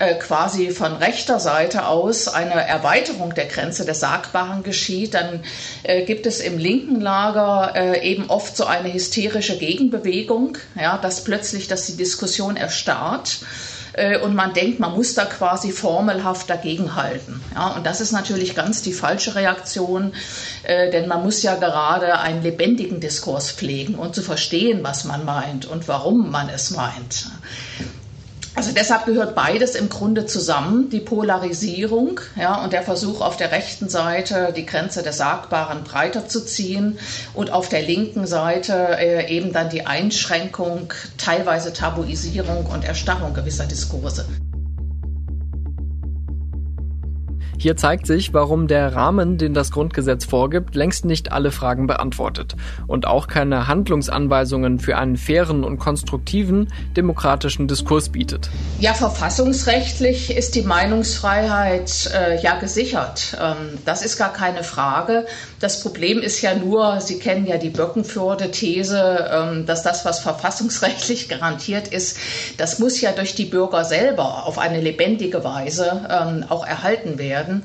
äh, 0.00 0.16
quasi 0.16 0.72
von 0.72 0.96
rechter 0.96 1.38
Seite 1.38 1.86
aus 1.86 2.26
eine 2.26 2.66
Erweiterung 2.66 3.34
der 3.34 3.46
Grenze 3.46 3.84
des 3.84 4.00
Sagbaren 4.00 4.64
geschieht, 4.64 5.14
dann 5.14 5.44
äh, 5.84 6.02
gibt 6.02 6.26
es 6.26 6.40
im 6.40 6.58
linken 6.58 7.00
Lager 7.00 7.72
äh, 7.76 8.00
eben 8.04 8.28
oft 8.28 8.56
so 8.56 8.64
eine 8.64 8.92
hysterische 8.92 9.58
Gegenbewegung, 9.58 10.58
ja, 10.74 10.98
dass 10.98 11.22
plötzlich, 11.22 11.68
dass 11.68 11.86
die 11.86 11.96
Diskussion 11.96 12.56
erstarrt 12.56 13.38
äh, 13.96 14.18
und 14.18 14.34
man 14.34 14.52
denkt, 14.52 14.78
man 14.78 14.92
muss 14.92 15.14
da 15.14 15.24
quasi 15.24 15.72
formelhaft 15.72 16.48
dagegenhalten. 16.48 17.42
Ja, 17.54 17.68
und 17.68 17.86
das 17.86 18.00
ist 18.00 18.12
natürlich 18.12 18.54
ganz 18.54 18.82
die 18.82 18.92
falsche 18.92 19.34
Reaktion, 19.34 20.12
äh, 20.62 20.90
denn 20.90 21.08
man 21.08 21.22
muss 21.22 21.42
ja 21.42 21.56
gerade 21.56 22.18
einen 22.18 22.42
lebendigen 22.42 23.00
Diskurs 23.00 23.50
pflegen 23.50 23.94
und 23.94 24.14
zu 24.14 24.22
verstehen, 24.22 24.80
was 24.82 25.04
man 25.04 25.24
meint 25.24 25.66
und 25.66 25.88
warum 25.88 26.30
man 26.30 26.48
es 26.48 26.70
meint. 26.70 27.26
Also 28.56 28.72
deshalb 28.72 29.04
gehört 29.04 29.34
beides 29.34 29.74
im 29.74 29.90
Grunde 29.90 30.24
zusammen, 30.24 30.88
die 30.88 31.00
Polarisierung 31.00 32.20
ja, 32.36 32.64
und 32.64 32.72
der 32.72 32.82
Versuch 32.82 33.20
auf 33.20 33.36
der 33.36 33.52
rechten 33.52 33.90
Seite 33.90 34.54
die 34.56 34.64
Grenze 34.64 35.02
des 35.02 35.18
Sagbaren 35.18 35.84
breiter 35.84 36.26
zu 36.26 36.42
ziehen 36.42 36.98
und 37.34 37.52
auf 37.52 37.68
der 37.68 37.82
linken 37.82 38.26
Seite 38.26 38.96
äh, 38.98 39.30
eben 39.30 39.52
dann 39.52 39.68
die 39.68 39.84
Einschränkung, 39.84 40.90
teilweise 41.18 41.74
Tabuisierung 41.74 42.64
und 42.64 42.86
Erstarrung 42.86 43.34
gewisser 43.34 43.66
Diskurse. 43.66 44.24
Hier 47.58 47.76
zeigt 47.76 48.06
sich, 48.06 48.34
warum 48.34 48.68
der 48.68 48.94
Rahmen, 48.94 49.38
den 49.38 49.54
das 49.54 49.70
Grundgesetz 49.70 50.24
vorgibt, 50.24 50.74
längst 50.74 51.04
nicht 51.04 51.32
alle 51.32 51.50
Fragen 51.50 51.86
beantwortet 51.86 52.54
und 52.86 53.06
auch 53.06 53.28
keine 53.28 53.66
Handlungsanweisungen 53.66 54.78
für 54.78 54.96
einen 54.98 55.16
fairen 55.16 55.64
und 55.64 55.78
konstruktiven 55.78 56.72
demokratischen 56.96 57.66
Diskurs 57.66 58.10
bietet. 58.10 58.50
Ja, 58.78 58.92
verfassungsrechtlich 58.94 60.36
ist 60.36 60.54
die 60.54 60.62
Meinungsfreiheit 60.62 62.10
äh, 62.14 62.42
ja 62.42 62.58
gesichert. 62.58 63.36
Ähm, 63.40 63.78
das 63.84 64.04
ist 64.04 64.18
gar 64.18 64.32
keine 64.32 64.62
Frage. 64.62 65.26
Das 65.60 65.80
Problem 65.80 66.20
ist 66.20 66.42
ja 66.42 66.54
nur, 66.54 67.00
Sie 67.00 67.18
kennen 67.18 67.46
ja 67.46 67.56
die 67.56 67.70
Böckenförde-These, 67.70 69.30
ähm, 69.32 69.66
dass 69.66 69.82
das, 69.82 70.04
was 70.04 70.20
verfassungsrechtlich 70.20 71.28
garantiert 71.30 71.88
ist, 71.88 72.18
das 72.58 72.78
muss 72.78 73.00
ja 73.00 73.12
durch 73.12 73.34
die 73.34 73.46
Bürger 73.46 73.84
selber 73.84 74.46
auf 74.46 74.58
eine 74.58 74.80
lebendige 74.80 75.44
Weise 75.44 76.06
ähm, 76.10 76.44
auch 76.48 76.66
erhalten 76.66 77.18
werden 77.18 77.64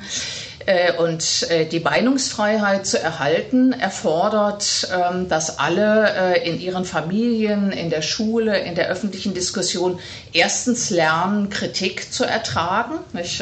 und 0.98 1.48
äh, 1.50 1.66
die 1.66 1.80
Meinungsfreiheit 1.80 2.86
zu 2.86 3.00
erhalten 3.00 3.74
erfordert, 3.74 4.88
ähm, 4.94 5.28
dass 5.28 5.58
alle 5.60 6.36
äh, 6.36 6.48
in 6.48 6.60
ihren 6.60 6.86
Familien, 6.86 7.72
in 7.72 7.90
der 7.90 8.02
Schule, 8.02 8.60
in 8.60 8.76
der 8.76 8.88
öffentlichen 8.90 9.34
Diskussion 9.34 10.00
erstens 10.34 10.90
lernen, 10.90 11.50
Kritik 11.50 12.14
zu 12.14 12.26
ertragen, 12.26 12.96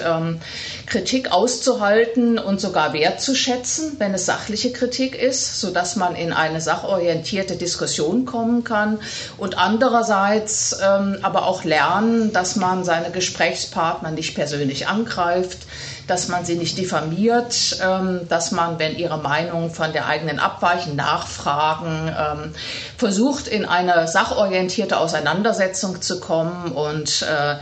ähm, 0.05 0.39
Kritik 0.85 1.31
auszuhalten 1.31 2.39
und 2.39 2.61
sogar 2.61 2.93
wertzuschätzen, 2.93 3.97
wenn 3.99 4.13
es 4.13 4.25
sachliche 4.25 4.71
Kritik 4.71 5.15
ist, 5.15 5.59
sodass 5.59 5.95
man 5.95 6.15
in 6.15 6.31
eine 6.33 6.61
sachorientierte 6.61 7.55
Diskussion 7.57 8.25
kommen 8.25 8.63
kann. 8.63 8.99
Und 9.37 9.57
andererseits 9.57 10.77
ähm, 10.81 11.17
aber 11.21 11.45
auch 11.45 11.63
lernen, 11.63 12.31
dass 12.33 12.55
man 12.55 12.83
seine 12.83 13.11
Gesprächspartner 13.11 14.11
nicht 14.11 14.35
persönlich 14.35 14.87
angreift, 14.87 15.59
dass 16.09 16.27
man 16.27 16.45
sie 16.45 16.55
nicht 16.55 16.77
diffamiert, 16.77 17.77
ähm, 17.81 18.21
dass 18.27 18.51
man, 18.51 18.79
wenn 18.79 18.97
ihre 18.97 19.17
Meinungen 19.17 19.69
von 19.69 19.93
der 19.93 20.07
eigenen 20.07 20.39
abweichen, 20.39 20.95
nachfragen, 20.95 22.13
ähm, 22.17 22.53
versucht, 22.97 23.47
in 23.47 23.65
eine 23.65 24.07
sachorientierte 24.07 24.97
Auseinandersetzung 24.97 26.01
zu 26.01 26.19
kommen 26.19 26.71
und 26.71 27.21
äh, 27.21 27.55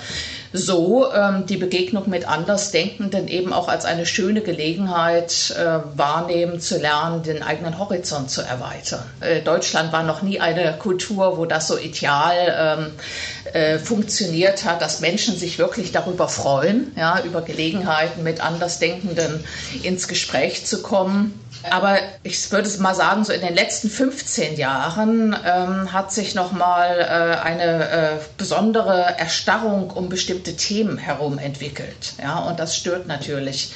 so 0.54 1.12
ähm, 1.12 1.46
die 1.46 1.58
Begegnung 1.58 2.10
mit 2.10 2.28
Andersdenkenden 2.28 3.28
eben 3.28 3.54
auch 3.54 3.68
als 3.68 3.86
eine 3.86 4.06
schöne 4.06 4.42
Gelegenheit 4.42 5.56
äh, 5.58 5.80
wahrnehmen 5.98 6.60
zu 6.60 6.78
lernen, 6.78 7.24
den 7.24 7.44
eigenen 7.44 7.78
Horizont 7.80 8.30
zu 8.30 8.42
erweitern. 8.42 9.04
Äh, 9.20 9.42
Deutschland 9.42 9.92
war 9.92 10.04
noch 10.04 10.22
nie 10.22 10.40
eine 10.40 10.78
Kultur, 10.78 11.38
wo 11.38 11.46
das 11.46 11.68
so 11.68 11.78
ideal 11.78 12.80
ähm, 12.80 13.54
äh, 13.54 13.80
funktioniert 13.80 14.66
hat, 14.66 14.82
dass 14.82 15.00
Menschen 15.00 15.38
sich 15.38 15.58
wirklich 15.58 15.92
darüber 15.92 16.28
freuen, 16.28 16.92
ja, 16.96 17.22
über 17.24 17.42
Gelegenheiten 17.42 18.24
mit 18.24 18.42
Andersdenkenden 18.42 19.44
ins 19.84 20.08
Gespräch 20.08 20.66
zu 20.66 20.82
kommen. 20.82 21.40
Aber 21.70 21.98
ich 22.24 22.52
würde 22.52 22.70
mal 22.80 22.94
sagen, 22.94 23.24
so 23.24 23.34
in 23.34 23.42
den 23.42 23.56
letzten 23.56 23.90
15 23.90 24.58
Jahren 24.58 25.36
ähm, 25.46 25.92
hat 25.92 26.12
sich 26.12 26.36
nochmal 26.36 27.00
äh, 27.00 27.46
eine 27.46 27.90
äh, 27.90 28.10
besondere 28.38 29.16
Erstarrung 29.18 29.90
um 29.90 30.08
bestimmte 30.08 30.37
Themen 30.44 30.98
herum 30.98 31.38
entwickelt. 31.38 32.14
Ja, 32.22 32.40
und 32.40 32.60
das 32.60 32.76
stört 32.76 33.08
natürlich 33.08 33.72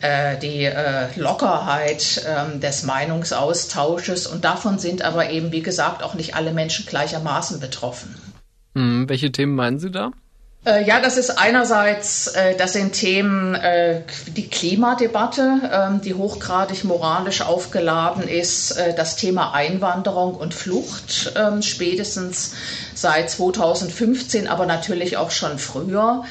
äh, 0.00 0.38
die 0.38 0.64
äh, 0.64 1.08
Lockerheit 1.16 2.24
ähm, 2.26 2.60
des 2.60 2.84
Meinungsaustausches. 2.84 4.26
Und 4.26 4.44
davon 4.44 4.78
sind 4.78 5.02
aber 5.02 5.30
eben, 5.30 5.52
wie 5.52 5.62
gesagt, 5.62 6.02
auch 6.02 6.14
nicht 6.14 6.34
alle 6.34 6.52
Menschen 6.52 6.86
gleichermaßen 6.86 7.60
betroffen. 7.60 8.14
Hm, 8.74 9.08
welche 9.08 9.32
Themen 9.32 9.54
meinen 9.54 9.78
Sie 9.78 9.90
da? 9.90 10.12
Äh, 10.66 10.84
ja, 10.86 11.00
das 11.00 11.16
ist 11.16 11.38
einerseits, 11.38 12.26
äh, 12.26 12.54
das 12.54 12.74
sind 12.74 12.92
Themen, 12.92 13.54
äh, 13.54 14.02
die 14.26 14.46
Klimadebatte, 14.46 15.58
ähm, 15.72 16.02
die 16.02 16.12
hochgradig 16.12 16.84
moralisch 16.84 17.40
aufgeladen 17.40 18.28
ist, 18.28 18.78
das 18.96 19.16
Thema 19.16 19.54
Einwanderung 19.54 20.34
und 20.34 20.52
Flucht, 20.52 21.32
ähm, 21.36 21.62
spätestens 21.62 22.52
seit 22.94 23.30
2015, 23.30 24.48
aber 24.48 24.66
natürlich 24.66 25.16
auch 25.16 25.30
schon 25.30 25.58
früher. 25.58 26.24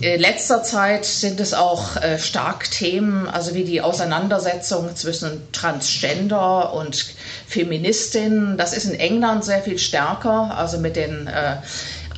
In 0.00 0.18
letzter 0.18 0.62
Zeit 0.62 1.04
sind 1.04 1.40
es 1.40 1.52
auch 1.52 1.98
stark 2.16 2.70
Themen, 2.70 3.28
also 3.28 3.52
wie 3.52 3.64
die 3.64 3.82
Auseinandersetzung 3.82 4.96
zwischen 4.96 5.52
Transgender 5.52 6.72
und 6.72 7.14
Feministinnen. 7.46 8.56
Das 8.56 8.72
ist 8.72 8.86
in 8.86 8.98
England 8.98 9.44
sehr 9.44 9.60
viel 9.60 9.78
stärker, 9.78 10.56
also 10.56 10.78
mit 10.78 10.96
den 10.96 11.28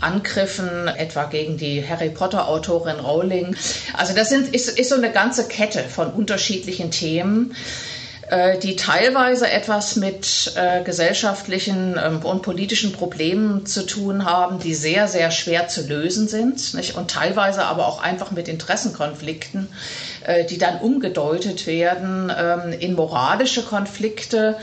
Angriffen, 0.02 0.88
etwa 0.88 1.24
gegen 1.24 1.56
die 1.56 1.86
Harry 1.86 2.10
Potter 2.10 2.48
Autorin 2.48 3.00
Rowling. 3.00 3.56
Also 3.96 4.14
das 4.14 4.28
sind, 4.28 4.54
ist, 4.54 4.78
ist 4.78 4.88
so 4.90 4.96
eine 4.96 5.10
ganze 5.12 5.46
Kette 5.48 5.80
von 5.84 6.10
unterschiedlichen 6.12 6.90
Themen 6.90 7.54
äh, 8.32 8.58
die 8.58 8.76
teilweise 8.76 9.50
etwas 9.50 9.96
mit 9.96 10.52
äh, 10.56 10.82
gesellschaftlichen 10.82 11.98
ähm, 12.02 12.20
und 12.24 12.40
politischen 12.42 12.92
Problemen 12.92 13.66
zu 13.66 13.84
tun 13.86 14.24
haben, 14.24 14.58
die 14.58 14.74
sehr, 14.74 15.06
sehr 15.06 15.30
schwer 15.30 15.68
zu 15.68 15.82
lösen 15.86 16.28
sind 16.28 16.72
nicht? 16.74 16.96
und 16.96 17.10
teilweise 17.10 17.64
aber 17.64 17.86
auch 17.86 18.02
einfach 18.02 18.30
mit 18.30 18.48
Interessenkonflikten, 18.48 19.68
äh, 20.24 20.46
die 20.46 20.56
dann 20.56 20.78
umgedeutet 20.80 21.66
werden 21.66 22.32
ähm, 22.34 22.72
in 22.72 22.94
moralische 22.94 23.62
Konflikte, 23.62 24.56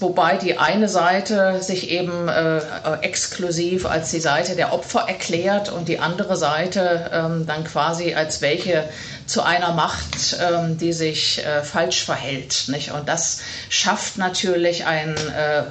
wobei 0.00 0.36
die 0.36 0.58
eine 0.58 0.88
Seite 0.88 1.62
sich 1.62 1.90
eben 1.90 2.28
äh, 2.28 2.60
exklusiv 3.02 3.86
als 3.86 4.10
die 4.10 4.20
Seite 4.20 4.56
der 4.56 4.72
Opfer 4.72 5.00
erklärt 5.08 5.70
und 5.70 5.88
die 5.88 5.98
andere 5.98 6.36
Seite 6.36 7.10
ähm, 7.12 7.46
dann 7.46 7.64
quasi 7.64 8.14
als 8.14 8.42
welche 8.42 8.88
zu 9.26 9.42
einer 9.42 9.72
Macht, 9.72 10.38
ähm, 10.40 10.78
die 10.78 10.92
sich 10.92 11.44
äh, 11.44 11.62
falsch 11.62 12.04
verhält. 12.04 12.64
Nicht? 12.68 12.92
Und 12.92 13.08
das 13.08 13.42
schafft 13.68 14.18
natürlich 14.18 14.86
einen 14.86 15.16
äh, 15.16 15.64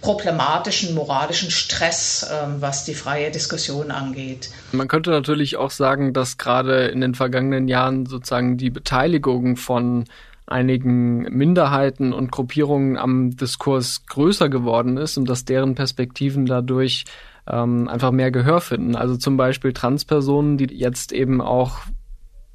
problematischen 0.00 0.94
moralischen 0.94 1.50
Stress, 1.50 2.28
ähm, 2.30 2.56
was 2.60 2.84
die 2.84 2.94
freie 2.94 3.30
Diskussion 3.30 3.90
angeht. 3.90 4.50
Man 4.72 4.88
könnte 4.88 5.10
natürlich 5.10 5.56
auch 5.56 5.70
sagen, 5.70 6.12
dass 6.12 6.38
gerade 6.38 6.86
in 6.86 7.00
den 7.00 7.14
vergangenen 7.14 7.68
Jahren 7.68 8.06
sozusagen 8.06 8.56
die 8.56 8.70
Beteiligung 8.70 9.56
von 9.56 10.04
einigen 10.48 11.22
Minderheiten 11.22 12.12
und 12.12 12.32
Gruppierungen 12.32 12.96
am 12.96 13.36
Diskurs 13.36 14.06
größer 14.06 14.48
geworden 14.48 14.96
ist 14.96 15.16
und 15.16 15.28
dass 15.28 15.44
deren 15.44 15.74
Perspektiven 15.74 16.46
dadurch 16.46 17.04
ähm, 17.46 17.88
einfach 17.88 18.10
mehr 18.10 18.30
Gehör 18.30 18.60
finden. 18.60 18.96
Also 18.96 19.16
zum 19.16 19.36
Beispiel 19.36 19.72
Transpersonen, 19.72 20.58
die 20.58 20.74
jetzt 20.74 21.12
eben 21.12 21.40
auch 21.40 21.80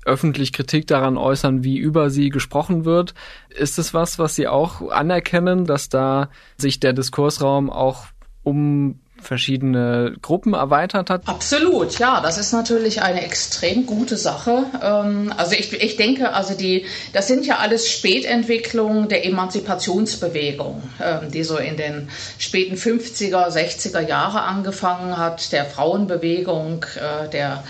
öffentlich 0.05 0.53
Kritik 0.53 0.87
daran 0.87 1.17
äußern, 1.17 1.63
wie 1.63 1.77
über 1.77 2.09
sie 2.09 2.29
gesprochen 2.29 2.85
wird. 2.85 3.13
Ist 3.49 3.79
es 3.79 3.93
was, 3.93 4.19
was 4.19 4.35
Sie 4.35 4.47
auch 4.47 4.89
anerkennen, 4.89 5.65
dass 5.65 5.89
da 5.89 6.29
sich 6.57 6.79
der 6.79 6.93
Diskursraum 6.93 7.69
auch 7.69 8.07
um 8.43 8.99
verschiedene 9.23 10.15
Gruppen 10.21 10.53
erweitert 10.53 11.09
hat? 11.09 11.27
Absolut, 11.27 11.97
ja, 11.99 12.21
das 12.21 12.37
ist 12.37 12.53
natürlich 12.53 13.01
eine 13.01 13.23
extrem 13.23 13.85
gute 13.85 14.17
Sache. 14.17 14.65
Ähm, 14.81 15.33
also 15.35 15.53
ich, 15.53 15.73
ich 15.73 15.95
denke, 15.95 16.33
also 16.33 16.53
die, 16.53 16.85
das 17.13 17.27
sind 17.27 17.45
ja 17.45 17.57
alles 17.57 17.89
Spätentwicklungen 17.89 19.09
der 19.09 19.25
Emanzipationsbewegung, 19.25 20.83
ähm, 21.01 21.31
die 21.31 21.43
so 21.43 21.57
in 21.57 21.77
den 21.77 22.09
späten 22.37 22.75
50er, 22.75 23.49
60er 23.49 24.01
Jahre 24.01 24.41
angefangen 24.41 25.17
hat, 25.17 25.51
der 25.51 25.65
Frauenbewegung, 25.65 26.85
äh, 26.95 27.29
der 27.29 27.63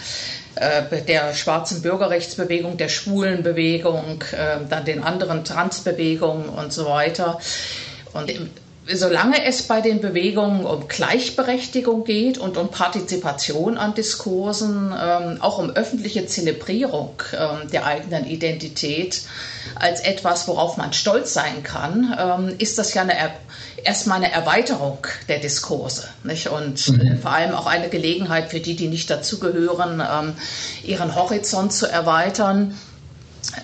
äh, 0.56 1.02
der 1.02 1.34
schwarzen 1.34 1.82
Bürgerrechtsbewegung, 1.82 2.78
der 2.78 2.90
Schwulenbewegung, 2.90 4.24
äh, 4.34 4.58
dann 4.70 4.86
den 4.86 5.04
anderen 5.04 5.44
Transbewegungen 5.46 6.48
und 6.48 6.72
so 6.72 6.86
weiter. 6.86 7.40
Und 8.14 8.32
solange 8.92 9.46
es 9.46 9.64
bei 9.64 9.82
den 9.82 10.02
Bewegungen 10.02 10.66
um 10.66 10.88
Gleichberechtigung 10.88 12.04
geht 12.04 12.38
und 12.38 12.58
um 12.58 12.70
Partizipation 12.70 13.78
an 13.78 13.94
Diskursen, 13.94 14.94
ähm, 14.98 15.38
auch 15.40 15.58
um 15.58 15.70
öffentliche 15.72 16.26
Zelebrierung 16.26 17.22
ähm, 17.34 17.70
der 17.72 17.86
eigenen 17.86 18.26
Identität 18.26 19.22
als 19.76 20.02
etwas, 20.02 20.48
worauf 20.48 20.78
man 20.78 20.92
stolz 20.94 21.34
sein 21.34 21.64
kann, 21.64 22.16
ähm, 22.20 22.56
ist 22.58 22.78
das 22.78 22.94
ja 22.94 23.04
eine, 23.04 23.14
erstmal 23.84 24.18
eine 24.18 24.32
Erweiterung 24.32 25.00
der 25.30 25.40
Diskurse 25.40 26.08
nicht? 26.24 26.48
und 26.48 26.90
mhm. 26.90 27.02
äh, 27.02 27.16
vor 27.18 27.32
allem 27.32 27.54
auch 27.56 27.68
eine 27.68 27.90
Gelegenheit 27.90 28.50
für 28.50 28.60
die, 28.60 28.76
die 28.76 28.88
nicht 28.88 29.10
dazugehören, 29.10 30.02
ähm, 30.02 30.34
ihren 30.84 31.16
Horizont 31.16 31.72
zu 31.72 31.88
erweitern. 31.88 32.78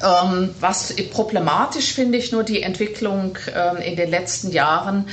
Ähm, 0.03 0.53
was 0.59 0.93
problematisch 1.11 1.93
finde 1.93 2.17
ich 2.17 2.31
nur 2.31 2.43
die 2.43 2.61
Entwicklung 2.61 3.37
ähm, 3.55 3.77
in 3.77 3.95
den 3.95 4.09
letzten 4.09 4.51
Jahren, 4.51 5.07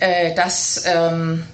äh, 0.00 0.34
dass 0.34 0.84
ähm, 0.86 1.44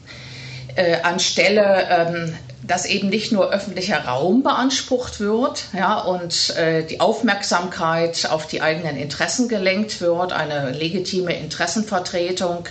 äh, 0.76 1.00
anstelle 1.02 1.86
ähm, 1.90 2.34
dass 2.66 2.86
eben 2.86 3.08
nicht 3.08 3.32
nur 3.32 3.52
öffentlicher 3.52 4.04
Raum 4.04 4.42
beansprucht 4.42 5.20
wird 5.20 5.64
ja, 5.72 5.98
und 5.98 6.56
äh, 6.56 6.84
die 6.84 7.00
Aufmerksamkeit 7.00 8.28
auf 8.30 8.46
die 8.46 8.60
eigenen 8.60 8.96
Interessen 8.96 9.48
gelenkt 9.48 10.00
wird, 10.00 10.32
eine 10.32 10.70
legitime 10.70 11.34
Interessenvertretung, 11.34 12.66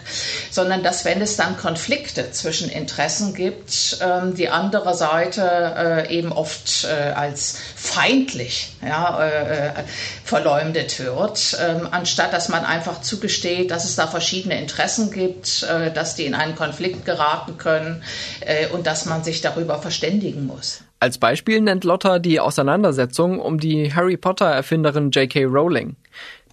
sondern 0.51 0.83
dass 0.83 1.05
wenn 1.05 1.21
es 1.21 1.37
dann 1.37 1.57
Konflikte 1.57 2.31
zwischen 2.31 2.69
Interessen 2.69 3.33
gibt, 3.33 3.97
ähm, 4.01 4.35
die 4.35 4.49
andere 4.49 4.95
Seite 4.95 6.05
äh, 6.07 6.13
eben 6.15 6.31
oft 6.31 6.85
äh, 6.85 7.11
als 7.11 7.57
feindlich 7.85 8.73
ja, 8.85 9.23
äh, 9.23 9.67
äh, 9.67 9.71
verleumdet 10.23 10.99
wird, 10.99 11.57
ähm, 11.61 11.87
anstatt 11.91 12.33
dass 12.33 12.49
man 12.49 12.65
einfach 12.65 13.01
zugesteht, 13.01 13.71
dass 13.71 13.85
es 13.85 13.95
da 13.95 14.07
verschiedene 14.07 14.59
Interessen 14.59 15.11
gibt, 15.11 15.63
äh, 15.63 15.91
dass 15.91 16.15
die 16.15 16.25
in 16.25 16.33
einen 16.33 16.55
Konflikt 16.55 17.05
geraten 17.05 17.57
können 17.57 18.03
äh, 18.41 18.67
und 18.67 18.87
dass 18.87 19.05
man 19.05 19.23
sich 19.23 19.41
darüber 19.41 19.79
verständigen 19.79 20.45
muss. 20.47 20.81
Als 20.99 21.17
Beispiel 21.17 21.61
nennt 21.61 21.83
Lotta 21.83 22.19
die 22.19 22.39
Auseinandersetzung 22.39 23.39
um 23.39 23.59
die 23.59 23.93
Harry 23.93 24.17
Potter-Erfinderin 24.17 25.11
J.K. 25.11 25.43
Rowling. 25.43 25.95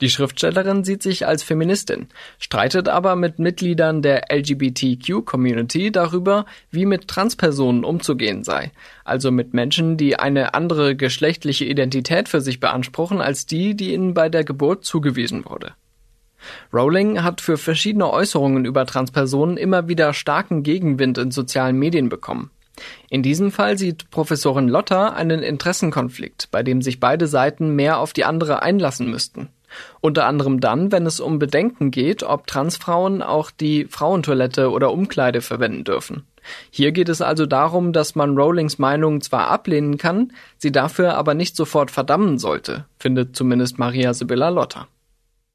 Die 0.02 0.10
Schriftstellerin 0.10 0.82
sieht 0.82 1.00
sich 1.00 1.28
als 1.28 1.44
Feministin, 1.44 2.08
streitet 2.40 2.88
aber 2.88 3.14
mit 3.14 3.38
Mitgliedern 3.38 4.02
der 4.02 4.24
LGBTQ-Community 4.34 5.92
darüber, 5.92 6.44
wie 6.72 6.86
mit 6.86 7.06
Transpersonen 7.06 7.84
umzugehen 7.84 8.42
sei, 8.42 8.72
also 9.04 9.30
mit 9.30 9.54
Menschen, 9.54 9.96
die 9.96 10.18
eine 10.18 10.54
andere 10.54 10.96
geschlechtliche 10.96 11.66
Identität 11.66 12.28
für 12.28 12.40
sich 12.40 12.58
beanspruchen 12.58 13.20
als 13.20 13.46
die, 13.46 13.76
die 13.76 13.94
ihnen 13.94 14.12
bei 14.12 14.28
der 14.28 14.42
Geburt 14.42 14.84
zugewiesen 14.84 15.44
wurde. 15.44 15.72
Rowling 16.72 17.22
hat 17.22 17.40
für 17.40 17.56
verschiedene 17.56 18.10
Äußerungen 18.10 18.64
über 18.64 18.84
Transpersonen 18.86 19.56
immer 19.56 19.86
wieder 19.86 20.14
starken 20.14 20.64
Gegenwind 20.64 21.16
in 21.16 21.30
sozialen 21.30 21.78
Medien 21.78 22.08
bekommen. 22.08 22.50
In 23.08 23.22
diesem 23.22 23.52
Fall 23.52 23.78
sieht 23.78 24.10
Professorin 24.10 24.66
Lotter 24.66 25.14
einen 25.14 25.44
Interessenkonflikt, 25.44 26.50
bei 26.50 26.64
dem 26.64 26.82
sich 26.82 26.98
beide 26.98 27.28
Seiten 27.28 27.76
mehr 27.76 27.98
auf 27.98 28.12
die 28.12 28.24
andere 28.24 28.62
einlassen 28.62 29.08
müssten. 29.08 29.50
Unter 30.00 30.26
anderem 30.26 30.60
dann, 30.60 30.92
wenn 30.92 31.06
es 31.06 31.20
um 31.20 31.38
Bedenken 31.38 31.90
geht, 31.90 32.22
ob 32.22 32.46
Transfrauen 32.46 33.22
auch 33.22 33.50
die 33.50 33.86
Frauentoilette 33.86 34.70
oder 34.70 34.92
Umkleide 34.92 35.40
verwenden 35.40 35.84
dürfen. 35.84 36.24
Hier 36.70 36.92
geht 36.92 37.08
es 37.08 37.20
also 37.20 37.46
darum, 37.46 37.92
dass 37.92 38.14
man 38.14 38.36
Rowlings 38.36 38.78
Meinung 38.78 39.20
zwar 39.20 39.48
ablehnen 39.48 39.98
kann, 39.98 40.32
sie 40.58 40.72
dafür 40.72 41.16
aber 41.16 41.34
nicht 41.34 41.56
sofort 41.56 41.90
verdammen 41.90 42.38
sollte, 42.38 42.86
findet 42.98 43.36
zumindest 43.36 43.78
Maria 43.78 44.12
Sibylla 44.14 44.48
Lotter. 44.48 44.88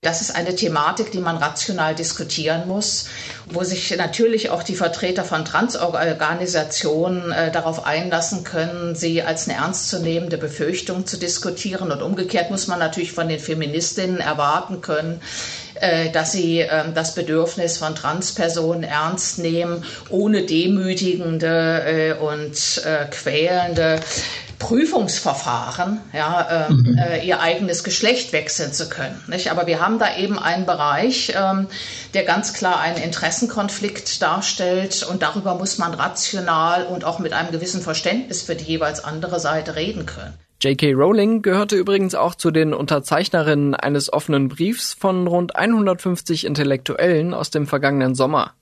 Das 0.02 0.22
ist 0.22 0.36
eine 0.36 0.56
Thematik, 0.56 1.12
die 1.12 1.18
man 1.18 1.38
rational 1.38 1.96
diskutieren 1.96 2.68
muss, 2.68 3.08
wo 3.48 3.64
sich 3.64 3.98
natürlich 3.98 4.52
auch 4.52 4.62
die 4.62 4.76
Vertreter 4.76 5.24
von 5.24 5.44
Transorganisationen 5.44 7.32
äh, 7.32 7.52
darauf 7.52 7.84
einlassen 7.84 8.44
können, 8.44 8.94
sie 8.94 9.24
als 9.24 9.50
eine 9.50 9.58
ernstzunehmende 9.58 10.38
Befürchtung 10.38 11.08
zu 11.08 11.18
diskutieren. 11.18 11.92
Und 11.92 12.04
umgekehrt 12.04 12.52
muss 12.52 12.68
man 12.68 12.78
natürlich 12.78 13.12
von 13.12 13.28
den 13.28 13.40
Feministinnen 13.40 14.20
erwarten 14.20 14.82
können, 14.82 15.20
äh, 15.82 16.12
dass 16.12 16.32
sie 16.32 16.60
äh, 16.60 16.94
das 16.94 17.16
Bedürfnis 17.16 17.80
von 17.80 17.96
Transpersonen 17.96 18.84
ernst 18.84 19.40
nehmen, 19.40 19.84
ohne 20.10 20.44
demütigende 20.44 21.82
äh, 21.84 22.14
und 22.14 22.84
äh, 22.86 23.06
quälende 23.10 24.00
Prüfungsverfahren, 24.60 26.00
ja, 26.14 26.68
äh, 26.68 26.74
mhm. 26.74 26.98
äh, 26.98 27.26
ihr 27.26 27.40
eigenes 27.40 27.84
Geschlecht 27.84 28.34
wechseln 28.34 28.74
zu 28.74 28.90
können. 28.90 29.22
Nicht? 29.28 29.52
Aber 29.52 29.68
wir 29.68 29.80
haben 29.80 30.00
da 30.00 30.18
eben 30.18 30.40
einen 30.40 30.66
Bereich, 30.66 31.34
ähm, 31.36 31.68
der 32.14 32.24
ganz 32.24 32.54
klar 32.54 32.80
einen 32.80 32.98
Interessenkonflikt 32.98 34.22
darstellt 34.22 35.06
und 35.10 35.22
darüber 35.22 35.56
muss 35.56 35.78
man 35.78 35.94
rational 35.94 36.86
und 36.86 37.06
auch 37.06 37.20
mit 37.20 37.34
einem 37.34 37.52
gewissen 37.52 37.82
Verständnis 37.82 38.42
für 38.42 38.56
die 38.56 38.66
jeweils 38.66 39.04
andere 39.04 39.40
Seite 39.40 39.76
reden 39.76 40.06
können. 40.06 40.34
J.K. 40.60 40.94
Rowling 40.94 41.44
gehörte 41.44 41.76
übrigens 41.76 42.16
auch 42.16 42.34
zu 42.34 42.50
den 42.50 42.74
Unterzeichnerinnen 42.74 43.76
eines 43.76 44.12
offenen 44.12 44.48
Briefs 44.48 44.96
von 44.96 45.28
rund 45.28 45.56
150 45.56 46.46
Intellektuellen 46.46 47.36
aus 47.36 47.52
dem 47.52 47.68
vergangenen 47.68 48.16
Sommer. 48.16 48.54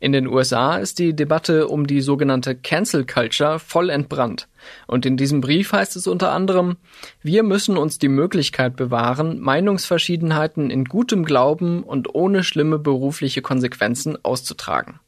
In 0.00 0.12
den 0.12 0.28
USA 0.28 0.76
ist 0.76 0.98
die 0.98 1.14
Debatte 1.14 1.66
um 1.66 1.86
die 1.86 2.00
sogenannte 2.00 2.54
Cancel 2.54 3.04
Culture 3.04 3.58
voll 3.58 3.90
entbrannt. 3.90 4.48
Und 4.86 5.04
in 5.06 5.16
diesem 5.16 5.40
Brief 5.40 5.72
heißt 5.72 5.96
es 5.96 6.06
unter 6.06 6.32
anderem, 6.32 6.76
wir 7.22 7.42
müssen 7.42 7.76
uns 7.76 7.98
die 7.98 8.08
Möglichkeit 8.08 8.76
bewahren, 8.76 9.40
Meinungsverschiedenheiten 9.40 10.70
in 10.70 10.84
gutem 10.84 11.24
Glauben 11.24 11.82
und 11.82 12.14
ohne 12.14 12.44
schlimme 12.44 12.78
berufliche 12.78 13.42
Konsequenzen 13.42 14.16
auszutragen. 14.24 15.00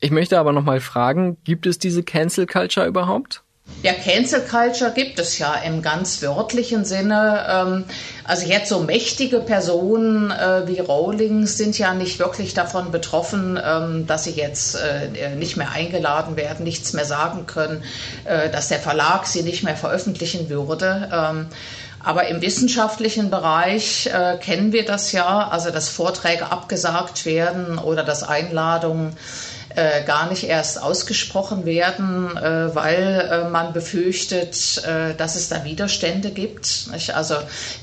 Ich 0.00 0.10
möchte 0.10 0.38
aber 0.38 0.52
nochmal 0.52 0.80
fragen, 0.80 1.36
gibt 1.44 1.66
es 1.66 1.78
diese 1.78 2.02
Cancel 2.02 2.46
Culture 2.46 2.86
überhaupt? 2.86 3.44
Ja, 3.82 3.94
Cancel 3.94 4.42
Culture 4.42 4.92
gibt 4.92 5.18
es 5.18 5.38
ja 5.38 5.54
im 5.54 5.82
ganz 5.82 6.22
wörtlichen 6.22 6.84
Sinne. 6.84 7.44
Ähm, 7.48 7.84
also 8.24 8.46
jetzt 8.46 8.68
so 8.68 8.80
mächtige 8.80 9.40
Personen 9.40 10.30
äh, 10.30 10.68
wie 10.68 10.78
Rowling 10.78 11.46
sind 11.46 11.76
ja 11.78 11.92
nicht 11.92 12.20
wirklich 12.20 12.54
davon 12.54 12.92
betroffen, 12.92 13.58
ähm, 13.64 14.06
dass 14.06 14.24
sie 14.24 14.30
jetzt 14.32 14.76
äh, 14.76 15.34
nicht 15.34 15.56
mehr 15.56 15.72
eingeladen 15.72 16.36
werden, 16.36 16.62
nichts 16.64 16.92
mehr 16.92 17.04
sagen 17.04 17.46
können, 17.46 17.82
äh, 18.24 18.50
dass 18.50 18.68
der 18.68 18.78
Verlag 18.78 19.26
sie 19.26 19.42
nicht 19.42 19.64
mehr 19.64 19.76
veröffentlichen 19.76 20.48
würde. 20.48 21.08
Ähm, 21.12 21.46
aber 22.04 22.28
im 22.28 22.42
wissenschaftlichen 22.42 23.30
Bereich 23.30 24.06
äh, 24.06 24.36
kennen 24.36 24.72
wir 24.72 24.84
das 24.84 25.12
ja, 25.12 25.48
also 25.48 25.70
dass 25.70 25.88
Vorträge 25.88 26.50
abgesagt 26.50 27.26
werden 27.26 27.78
oder 27.78 28.02
dass 28.02 28.22
Einladungen 28.22 29.16
äh, 29.76 30.04
gar 30.04 30.28
nicht 30.28 30.44
erst 30.44 30.82
ausgesprochen 30.82 31.64
werden, 31.64 32.36
äh, 32.36 32.74
weil 32.74 33.28
äh, 33.30 33.48
man 33.50 33.72
befürchtet, 33.72 34.82
äh, 34.84 35.14
dass 35.14 35.36
es 35.36 35.48
da 35.48 35.64
Widerstände 35.64 36.30
gibt. 36.30 36.88
Nicht? 36.92 37.14
Also 37.14 37.34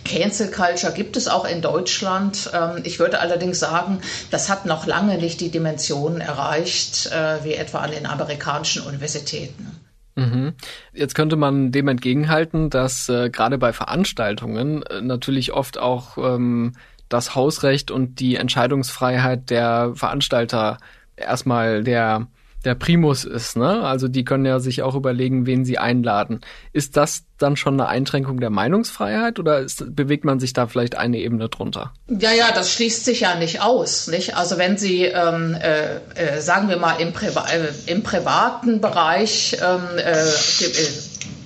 Cancel 0.05 0.51
Culture 0.51 0.93
gibt 0.93 1.17
es 1.17 1.27
auch 1.27 1.45
in 1.45 1.61
Deutschland. 1.61 2.51
Ähm, 2.53 2.81
ich 2.83 2.99
würde 2.99 3.19
allerdings 3.19 3.59
sagen, 3.59 3.99
das 4.31 4.49
hat 4.49 4.65
noch 4.65 4.85
lange 4.85 5.17
nicht 5.17 5.41
die 5.41 5.49
Dimensionen 5.49 6.21
erreicht, 6.21 7.07
äh, 7.07 7.43
wie 7.43 7.53
etwa 7.53 7.79
an 7.79 7.91
den 7.91 8.05
amerikanischen 8.05 8.83
Universitäten. 8.83 9.79
Mhm. 10.15 10.53
Jetzt 10.93 11.15
könnte 11.15 11.35
man 11.35 11.71
dem 11.71 11.87
entgegenhalten, 11.87 12.69
dass 12.69 13.09
äh, 13.09 13.29
gerade 13.29 13.57
bei 13.57 13.73
Veranstaltungen 13.73 14.83
äh, 14.83 15.01
natürlich 15.01 15.53
oft 15.53 15.77
auch 15.77 16.17
ähm, 16.17 16.73
das 17.07 17.35
Hausrecht 17.35 17.89
und 17.89 18.19
die 18.19 18.35
Entscheidungsfreiheit 18.35 19.49
der 19.49 19.93
Veranstalter 19.95 20.77
erstmal 21.19 21.83
der 21.83 22.27
der 22.65 22.75
Primus 22.75 23.23
ist, 23.23 23.55
ne? 23.55 23.81
Also 23.83 24.07
die 24.07 24.25
können 24.25 24.45
ja 24.45 24.59
sich 24.59 24.81
auch 24.81 24.95
überlegen, 24.95 25.45
wen 25.45 25.63
sie 25.63 25.77
einladen. 25.77 26.41
Ist 26.73 26.97
das 26.97 27.23
dann 27.37 27.55
schon 27.55 27.79
eine 27.79 27.87
Einschränkung 27.87 28.41
der 28.41 28.49
Meinungsfreiheit 28.49 29.39
oder 29.39 29.59
ist, 29.59 29.95
bewegt 29.95 30.25
man 30.25 30.41
sich 30.41 30.51
da 30.51 30.67
vielleicht 30.67 30.97
eine 30.97 31.19
Ebene 31.19 31.47
drunter? 31.47 31.93
Ja, 32.07 32.33
ja, 32.33 32.51
das 32.53 32.73
schließt 32.73 33.05
sich 33.05 33.21
ja 33.21 33.35
nicht 33.35 33.61
aus, 33.61 34.07
nicht? 34.07 34.35
Also 34.35 34.57
wenn 34.57 34.77
Sie, 34.77 35.05
ähm, 35.05 35.55
äh, 35.55 35.99
äh, 36.15 36.41
sagen 36.41 36.67
wir 36.67 36.77
mal, 36.77 36.99
im, 36.99 37.13
Priva 37.13 37.45
äh, 37.47 37.91
im 37.91 38.03
privaten 38.03 38.81
Bereich 38.81 39.57
ähm, 39.61 39.97
äh, 39.97 40.25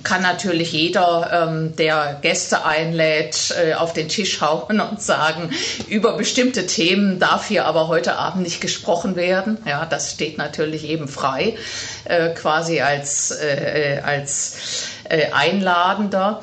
kann 0.04 0.22
natürlich 0.22 0.72
jeder, 0.72 1.48
ähm, 1.48 1.74
der 1.76 2.18
Gäste 2.20 2.64
einlädt, 2.64 3.54
äh, 3.58 3.74
auf 3.74 3.92
den 3.92 4.08
Tisch 4.08 4.40
hauen 4.40 4.80
und 4.80 5.02
sagen, 5.02 5.50
über 5.88 6.16
bestimmte 6.16 6.66
Themen 6.66 7.18
darf 7.18 7.48
hier 7.48 7.64
aber 7.64 7.88
heute 7.88 8.16
Abend 8.16 8.42
nicht 8.44 8.60
gesprochen 8.60 9.16
werden. 9.16 9.58
Ja, 9.66 9.86
das 9.86 10.12
steht 10.12 10.38
natürlich 10.38 10.84
eben 10.84 11.08
frei, 11.08 11.56
äh, 12.04 12.30
quasi 12.30 12.80
als, 12.80 13.30
äh, 13.30 14.00
als 14.04 14.88
äh, 15.08 15.32
Einladender. 15.32 16.42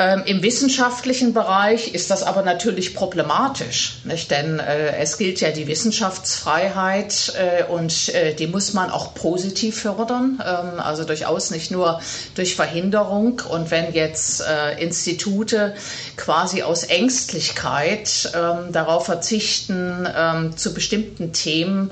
Ähm, 0.00 0.22
Im 0.24 0.42
wissenschaftlichen 0.42 1.34
Bereich 1.34 1.92
ist 1.92 2.10
das 2.10 2.22
aber 2.22 2.40
natürlich 2.40 2.94
problematisch, 2.94 3.98
nicht? 4.04 4.30
denn 4.30 4.58
äh, 4.58 4.96
es 4.96 5.18
gilt 5.18 5.42
ja 5.42 5.50
die 5.50 5.66
Wissenschaftsfreiheit 5.66 7.34
äh, 7.36 7.64
und 7.64 8.08
äh, 8.14 8.32
die 8.32 8.46
muss 8.46 8.72
man 8.72 8.88
auch 8.88 9.12
positiv 9.12 9.82
fördern, 9.82 10.42
ähm, 10.42 10.80
also 10.80 11.04
durchaus 11.04 11.50
nicht 11.50 11.70
nur 11.70 12.00
durch 12.34 12.56
Verhinderung. 12.56 13.42
Und 13.50 13.70
wenn 13.70 13.92
jetzt 13.92 14.40
äh, 14.40 14.82
Institute 14.82 15.74
quasi 16.16 16.62
aus 16.62 16.84
Ängstlichkeit 16.84 18.32
ähm, 18.34 18.72
darauf 18.72 19.04
verzichten, 19.04 20.08
ähm, 20.16 20.56
zu 20.56 20.72
bestimmten 20.72 21.34
Themen, 21.34 21.90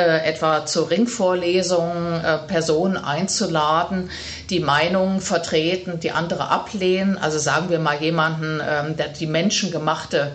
äh, 0.00 0.28
etwa 0.28 0.66
zu 0.66 0.82
Ringvorlesungen, 0.84 2.24
äh, 2.24 2.38
Personen 2.38 2.96
einzuladen, 2.96 4.10
die 4.48 4.60
Meinungen 4.60 5.20
vertreten, 5.20 6.00
die 6.00 6.10
andere 6.10 6.48
ablehnen, 6.48 7.18
also 7.18 7.38
sagen 7.38 7.70
wir 7.70 7.78
mal 7.78 8.00
jemanden, 8.00 8.60
ähm, 8.66 8.96
der 8.96 9.08
die 9.08 9.26
menschengemachte 9.26 10.32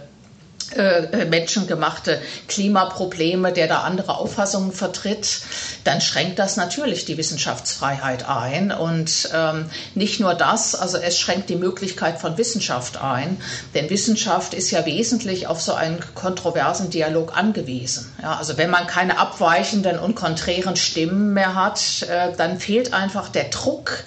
menschengemachte 1.29 2.19
Klimaprobleme, 2.47 3.53
der 3.53 3.67
da 3.67 3.81
andere 3.81 4.17
Auffassungen 4.17 4.71
vertritt, 4.71 5.41
dann 5.83 6.01
schränkt 6.01 6.39
das 6.39 6.57
natürlich 6.57 7.05
die 7.05 7.17
Wissenschaftsfreiheit 7.17 8.27
ein. 8.27 8.71
Und 8.71 9.29
ähm, 9.33 9.69
nicht 9.93 10.19
nur 10.19 10.33
das, 10.33 10.75
also 10.75 10.97
es 10.97 11.19
schränkt 11.19 11.49
die 11.49 11.55
Möglichkeit 11.55 12.19
von 12.19 12.37
Wissenschaft 12.37 12.97
ein, 12.97 13.37
denn 13.73 13.89
Wissenschaft 13.89 14.53
ist 14.53 14.71
ja 14.71 14.85
wesentlich 14.85 15.47
auf 15.47 15.61
so 15.61 15.73
einen 15.73 15.99
kontroversen 16.13 16.89
Dialog 16.89 17.37
angewiesen. 17.37 18.11
Ja, 18.21 18.37
also 18.37 18.57
wenn 18.57 18.69
man 18.69 18.87
keine 18.87 19.17
abweichenden 19.19 19.99
und 19.99 20.15
konträren 20.15 20.75
Stimmen 20.75 21.33
mehr 21.33 21.55
hat, 21.55 22.03
äh, 22.03 22.33
dann 22.35 22.59
fehlt 22.59 22.93
einfach 22.93 23.29
der 23.29 23.45
Druck, 23.45 24.03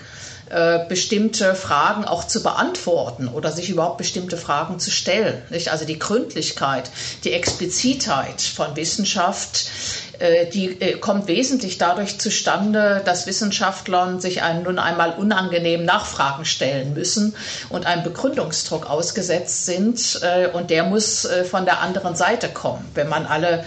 äh, 0.51 0.87
bestimmte 0.89 1.55
Fragen 1.55 2.07
auch 2.07 2.27
zu 2.27 2.43
beantworten 2.43 3.29
oder 3.29 3.53
sich 3.53 3.69
überhaupt 3.69 3.99
bestimmte 3.99 4.39
Fragen 4.39 4.79
zu 4.79 4.91
stellen. 4.91 5.43
Nicht? 5.51 5.71
Also 5.71 5.85
die 5.85 5.99
Gründlichkeit, 5.99 6.91
die 7.25 7.33
Explizitheit 7.33 8.41
von 8.41 8.75
Wissenschaft, 8.75 9.67
äh, 10.19 10.47
die 10.47 10.81
äh, 10.81 10.97
kommt 10.99 11.29
wesentlich 11.29 11.77
dadurch 11.77 12.19
zustande, 12.19 13.03
dass 13.05 13.27
Wissenschaftler 13.27 14.21
sich 14.21 14.41
einen 14.41 14.63
nun 14.63 14.79
einmal 14.79 15.13
unangenehmen 15.19 15.85
Nachfragen 15.85 16.47
stellen 16.47 16.95
müssen 16.95 17.35
und 17.69 17.85
einem 17.85 18.03
Begründungsdruck 18.05 18.89
ausgesetzt 18.89 19.67
sind. 19.67 20.21
Und 20.53 20.71
der 20.71 20.85
muss 20.85 21.29
von 21.51 21.65
der 21.65 21.81
anderen 21.81 22.15
Seite 22.15 22.49
kommen. 22.49 22.85
Wenn 22.95 23.09
man 23.09 23.27
alle, 23.27 23.65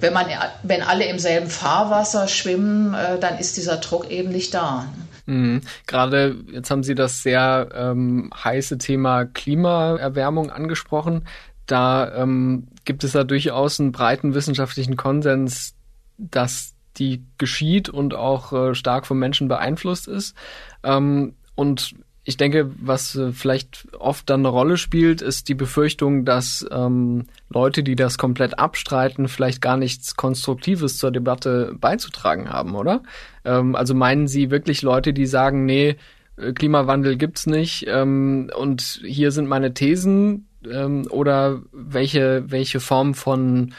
wenn 0.00 0.12
man, 0.12 0.26
wenn 0.62 0.82
alle 0.82 1.04
im 1.04 1.18
selben 1.18 1.50
Fahrwasser 1.50 2.26
schwimmen, 2.28 2.96
dann 3.20 3.38
ist 3.38 3.56
dieser 3.56 3.76
Druck 3.76 4.10
eben 4.10 4.30
nicht 4.30 4.54
da. 4.54 4.86
Mhm. 5.30 5.60
Gerade 5.86 6.36
jetzt 6.50 6.72
haben 6.72 6.82
Sie 6.82 6.96
das 6.96 7.22
sehr 7.22 7.68
ähm, 7.72 8.30
heiße 8.34 8.78
Thema 8.78 9.26
Klimaerwärmung 9.26 10.50
angesprochen. 10.50 11.24
Da 11.66 12.12
ähm, 12.16 12.66
gibt 12.84 13.04
es 13.04 13.12
da 13.12 13.22
durchaus 13.22 13.78
einen 13.78 13.92
breiten 13.92 14.34
wissenschaftlichen 14.34 14.96
Konsens, 14.96 15.76
dass 16.18 16.74
die 16.96 17.24
geschieht 17.38 17.88
und 17.88 18.12
auch 18.12 18.52
äh, 18.52 18.74
stark 18.74 19.06
vom 19.06 19.20
Menschen 19.20 19.46
beeinflusst 19.46 20.08
ist. 20.08 20.34
Ähm, 20.82 21.36
und 21.54 21.94
ich 22.24 22.36
denke, 22.36 22.70
was 22.78 23.16
äh, 23.16 23.32
vielleicht 23.32 23.88
oft 23.98 24.28
dann 24.28 24.40
eine 24.40 24.48
Rolle 24.48 24.76
spielt, 24.76 25.22
ist 25.22 25.48
die 25.48 25.54
Befürchtung, 25.54 26.24
dass 26.24 26.66
ähm, 26.70 27.24
Leute, 27.48 27.82
die 27.82 27.96
das 27.96 28.18
komplett 28.18 28.58
abstreiten, 28.58 29.28
vielleicht 29.28 29.62
gar 29.62 29.76
nichts 29.76 30.16
Konstruktives 30.16 30.98
zur 30.98 31.10
Debatte 31.10 31.74
beizutragen 31.80 32.50
haben, 32.50 32.74
oder? 32.74 33.02
Ähm, 33.44 33.74
also 33.74 33.94
meinen 33.94 34.28
Sie 34.28 34.50
wirklich 34.50 34.82
Leute, 34.82 35.12
die 35.12 35.26
sagen, 35.26 35.64
nee, 35.64 35.96
äh, 36.36 36.52
Klimawandel 36.52 37.16
gibt's 37.16 37.46
nicht 37.46 37.86
ähm, 37.88 38.50
und 38.56 39.00
hier 39.04 39.32
sind 39.32 39.48
meine 39.48 39.72
Thesen 39.72 40.46
ähm, 40.70 41.06
oder 41.10 41.62
welche 41.72 42.44
welche 42.46 42.80
Form 42.80 43.14
von 43.14 43.72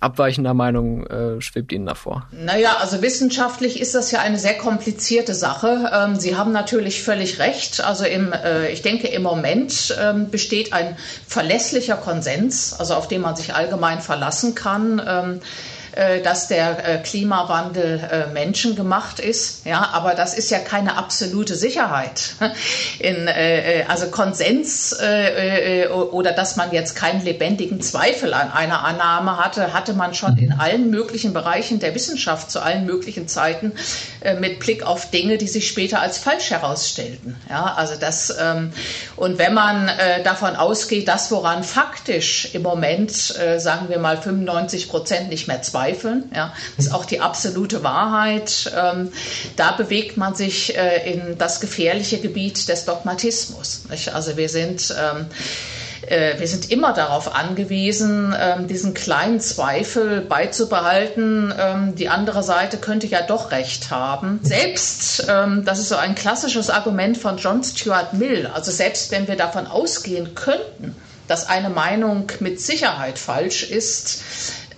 abweichender 0.00 0.54
Meinung 0.54 1.06
äh, 1.06 1.40
schwebt 1.40 1.72
Ihnen 1.72 1.86
davor? 1.86 2.28
Naja, 2.30 2.76
also 2.80 3.02
wissenschaftlich 3.02 3.80
ist 3.80 3.94
das 3.94 4.10
ja 4.10 4.20
eine 4.20 4.38
sehr 4.38 4.56
komplizierte 4.56 5.34
Sache. 5.34 5.90
Ähm, 5.92 6.16
Sie 6.16 6.36
haben 6.36 6.52
natürlich 6.52 7.02
völlig 7.02 7.38
recht. 7.38 7.84
Also 7.84 8.04
im, 8.04 8.32
äh, 8.32 8.70
ich 8.70 8.82
denke, 8.82 9.08
im 9.08 9.22
Moment 9.22 9.96
ähm, 10.00 10.30
besteht 10.30 10.72
ein 10.72 10.96
verlässlicher 11.26 11.96
Konsens, 11.96 12.78
also 12.78 12.94
auf 12.94 13.08
den 13.08 13.20
man 13.20 13.36
sich 13.36 13.54
allgemein 13.54 14.00
verlassen 14.00 14.54
kann. 14.54 15.02
Ähm, 15.06 15.40
äh, 15.40 15.77
dass 16.22 16.46
der 16.46 16.86
äh, 16.86 16.98
Klimawandel 16.98 17.98
äh, 17.98 18.26
menschengemacht 18.32 19.18
ist. 19.18 19.66
Ja, 19.66 19.90
aber 19.92 20.14
das 20.14 20.34
ist 20.34 20.48
ja 20.48 20.60
keine 20.60 20.96
absolute 20.96 21.56
Sicherheit. 21.56 22.34
In, 23.00 23.28
also 23.86 24.08
Konsens 24.08 24.94
oder 24.94 26.32
dass 26.32 26.56
man 26.56 26.72
jetzt 26.72 26.94
keinen 26.94 27.24
lebendigen 27.24 27.80
Zweifel 27.80 28.34
an 28.34 28.50
einer 28.50 28.84
Annahme 28.84 29.38
hatte, 29.38 29.72
hatte 29.72 29.92
man 29.92 30.14
schon 30.14 30.36
in 30.36 30.52
allen 30.52 30.90
möglichen 30.90 31.32
Bereichen 31.32 31.78
der 31.78 31.94
Wissenschaft 31.94 32.50
zu 32.50 32.60
allen 32.60 32.86
möglichen 32.86 33.28
Zeiten 33.28 33.72
mit 34.40 34.58
Blick 34.58 34.84
auf 34.84 35.10
Dinge, 35.10 35.38
die 35.38 35.46
sich 35.46 35.68
später 35.68 36.00
als 36.00 36.18
falsch 36.18 36.50
herausstellten. 36.50 37.36
Ja, 37.48 37.74
also 37.74 37.94
das 37.98 38.36
ähm, 38.40 38.72
und 39.16 39.38
wenn 39.38 39.54
man 39.54 39.90
davon 40.24 40.56
ausgeht, 40.56 41.08
dass 41.08 41.30
woran 41.30 41.62
faktisch 41.62 42.54
im 42.54 42.62
Moment, 42.62 43.12
sagen 43.12 43.88
wir 43.88 43.98
mal 43.98 44.16
95 44.16 44.88
Prozent 44.88 45.28
nicht 45.28 45.48
mehr 45.48 45.62
zweifeln, 45.62 45.87
zweifeln. 45.88 46.30
Ja, 46.34 46.52
das 46.76 46.86
ist 46.86 46.92
auch 46.92 47.04
die 47.04 47.20
absolute 47.20 47.82
Wahrheit. 47.82 48.72
Ähm, 48.76 49.10
da 49.56 49.72
bewegt 49.72 50.16
man 50.16 50.34
sich 50.34 50.76
äh, 50.76 51.12
in 51.12 51.38
das 51.38 51.60
gefährliche 51.60 52.18
Gebiet 52.18 52.68
des 52.68 52.84
Dogmatismus. 52.84 53.84
Nicht? 53.90 54.14
Also 54.14 54.36
wir 54.36 54.48
sind 54.48 54.94
ähm, 54.98 55.26
äh, 56.06 56.38
wir 56.38 56.48
sind 56.48 56.70
immer 56.70 56.94
darauf 56.94 57.34
angewiesen, 57.34 58.34
ähm, 58.38 58.66
diesen 58.66 58.94
kleinen 58.94 59.40
Zweifel 59.40 60.20
beizubehalten. 60.22 61.52
Ähm, 61.58 61.94
die 61.96 62.08
andere 62.08 62.42
Seite 62.42 62.78
könnte 62.78 63.06
ja 63.06 63.20
doch 63.22 63.50
recht 63.50 63.90
haben. 63.90 64.40
Selbst, 64.42 65.26
ähm, 65.28 65.64
das 65.64 65.78
ist 65.78 65.88
so 65.88 65.96
ein 65.96 66.14
klassisches 66.14 66.70
Argument 66.70 67.18
von 67.18 67.36
John 67.36 67.62
Stuart 67.62 68.14
Mill, 68.14 68.46
also 68.46 68.70
selbst 68.70 69.10
wenn 69.10 69.28
wir 69.28 69.36
davon 69.36 69.66
ausgehen 69.66 70.34
könnten, 70.34 70.96
dass 71.26 71.46
eine 71.46 71.68
Meinung 71.68 72.32
mit 72.40 72.60
Sicherheit 72.60 73.18
falsch 73.18 73.64
ist, 73.64 74.22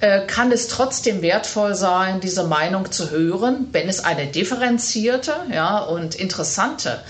äh, 0.00 0.26
kann 0.26 0.50
es 0.50 0.68
trotzdem 0.68 1.22
wertvoll 1.22 1.74
sein, 1.74 2.20
diese 2.20 2.44
Meinung 2.44 2.90
zu 2.90 3.10
hören, 3.10 3.68
wenn 3.72 3.88
es 3.88 4.04
eine 4.04 4.26
differenzierte 4.26 5.34
ja, 5.52 5.78
und 5.78 6.14
interessante 6.14 7.00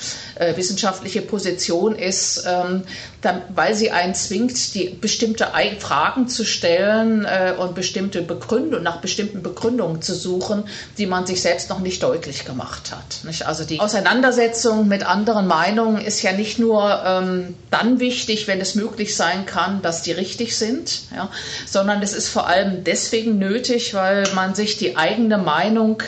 äh, 0.41 0.57
wissenschaftliche 0.57 1.21
Position 1.21 1.95
ist, 1.95 2.45
ähm, 2.49 2.83
dann, 3.21 3.43
weil 3.55 3.75
sie 3.75 3.91
einen 3.91 4.15
zwingt, 4.15 4.75
die 4.75 4.89
bestimmte 4.89 5.49
Fragen 5.79 6.29
zu 6.29 6.45
stellen 6.45 7.27
äh, 7.27 7.53
und 7.59 7.75
bestimmte 7.75 8.23
Begründungen, 8.23 8.83
nach 8.83 9.03
bestimmten 9.03 9.43
Begründungen 9.43 10.01
zu 10.01 10.15
suchen, 10.15 10.65
die 10.97 11.07
man 11.07 11.27
sich 11.27 11.43
selbst 11.43 11.69
noch 11.69 11.81
nicht 11.81 12.03
deutlich 12.03 12.47
gemacht 12.47 12.91
hat. 12.91 13.25
Nicht? 13.25 13.47
Also 13.47 13.65
die 13.65 13.79
Auseinandersetzung 13.81 14.89
mit 14.89 15.07
anderen 15.07 15.47
Meinungen 15.47 16.01
ist 16.01 16.23
ja 16.23 16.33
nicht 16.33 16.59
nur 16.59 17.03
ähm, 17.05 17.55
dann 17.71 18.01
wichtig, 18.01 18.49
wenn 18.49 18.61
es 18.61 18.75
möglich 18.75 19.17
sein 19.17 19.45
kann, 19.45 19.83
dass 19.83 20.03
die 20.03 20.13
richtig 20.13 20.57
sind, 20.57 21.03
ja, 21.15 21.31
sondern 21.67 22.03
es 22.03 22.15
ist 22.15 22.29
vor 22.29 22.47
allem 22.47 22.83
deswegen 22.85 23.39
nötig, 23.39 23.93
weil 23.93 24.25
man 24.35 24.55
sich 24.55 24.79
die 24.79 24.97
eigene 24.97 25.37
Meinung 25.37 26.03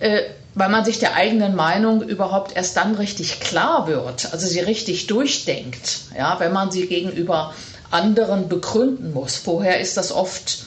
äh, 0.00 0.22
weil 0.54 0.68
man 0.68 0.84
sich 0.84 0.98
der 0.98 1.14
eigenen 1.14 1.54
Meinung 1.54 2.02
überhaupt 2.02 2.54
erst 2.56 2.76
dann 2.76 2.94
richtig 2.94 3.40
klar 3.40 3.86
wird, 3.86 4.32
also 4.32 4.46
sie 4.46 4.60
richtig 4.60 5.06
durchdenkt, 5.06 6.00
ja, 6.16 6.38
wenn 6.40 6.52
man 6.52 6.70
sie 6.70 6.86
gegenüber 6.86 7.54
anderen 7.90 8.48
begründen 8.48 9.12
muss. 9.12 9.36
Vorher 9.36 9.80
ist 9.80 9.96
das 9.96 10.12
oft, 10.12 10.64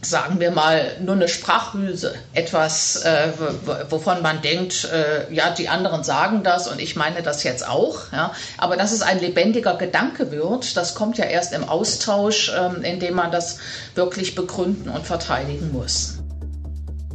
sagen 0.00 0.40
wir 0.40 0.50
mal, 0.50 0.96
nur 1.00 1.14
eine 1.14 1.28
Sprachhülse, 1.28 2.14
etwas, 2.34 2.96
äh, 3.04 3.28
wovon 3.90 4.22
man 4.22 4.42
denkt, 4.42 4.84
äh, 4.84 5.32
ja, 5.32 5.50
die 5.50 5.68
anderen 5.68 6.04
sagen 6.04 6.42
das 6.42 6.68
und 6.68 6.80
ich 6.80 6.96
meine 6.96 7.22
das 7.22 7.42
jetzt 7.42 7.66
auch. 7.68 8.12
Ja. 8.12 8.32
Aber 8.58 8.76
dass 8.76 8.92
es 8.92 9.02
ein 9.02 9.20
lebendiger 9.20 9.74
Gedanke 9.74 10.30
wird, 10.30 10.76
das 10.76 10.94
kommt 10.94 11.18
ja 11.18 11.24
erst 11.24 11.52
im 11.52 11.68
Austausch, 11.68 12.50
äh, 12.50 12.88
indem 12.88 13.14
man 13.14 13.30
das 13.30 13.58
wirklich 13.94 14.34
begründen 14.34 14.88
und 14.88 15.04
verteidigen 15.04 15.72
muss. 15.72 16.21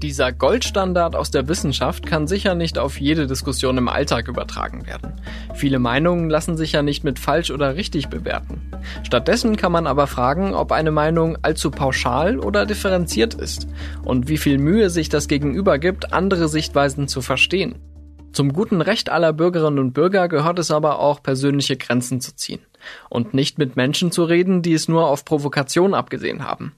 Dieser 0.01 0.31
Goldstandard 0.31 1.15
aus 1.15 1.31
der 1.31 1.47
Wissenschaft 1.47 2.05
kann 2.05 2.27
sicher 2.27 2.53
nicht 2.53 2.77
auf 2.77 2.99
jede 2.99 3.25
Diskussion 3.25 3.79
im 3.79 3.87
Alltag 3.87 4.27
übertragen 4.27 4.85
werden. 4.85 5.13
Viele 5.55 5.79
Meinungen 5.79 6.29
lassen 6.29 6.55
sich 6.55 6.73
ja 6.73 6.83
nicht 6.83 7.03
mit 7.03 7.17
falsch 7.17 7.49
oder 7.49 7.75
richtig 7.75 8.07
bewerten. 8.07 8.61
Stattdessen 9.01 9.55
kann 9.55 9.71
man 9.71 9.87
aber 9.87 10.05
fragen, 10.05 10.53
ob 10.53 10.71
eine 10.71 10.91
Meinung 10.91 11.39
allzu 11.41 11.71
pauschal 11.71 12.37
oder 12.37 12.67
differenziert 12.67 13.33
ist 13.33 13.67
und 14.05 14.27
wie 14.27 14.37
viel 14.37 14.59
Mühe 14.59 14.91
sich 14.91 15.09
das 15.09 15.27
Gegenüber 15.27 15.79
gibt, 15.79 16.13
andere 16.13 16.47
Sichtweisen 16.47 17.07
zu 17.07 17.21
verstehen. 17.21 17.79
Zum 18.33 18.53
guten 18.53 18.81
Recht 18.81 19.09
aller 19.09 19.33
Bürgerinnen 19.33 19.79
und 19.79 19.93
Bürger 19.93 20.27
gehört 20.27 20.59
es 20.59 20.69
aber 20.69 20.99
auch, 20.99 21.23
persönliche 21.23 21.75
Grenzen 21.75 22.21
zu 22.21 22.35
ziehen 22.35 22.61
und 23.09 23.33
nicht 23.33 23.57
mit 23.57 23.75
Menschen 23.75 24.11
zu 24.11 24.25
reden, 24.25 24.61
die 24.61 24.73
es 24.73 24.87
nur 24.87 25.07
auf 25.07 25.25
Provokation 25.25 25.95
abgesehen 25.95 26.43
haben. 26.43 26.73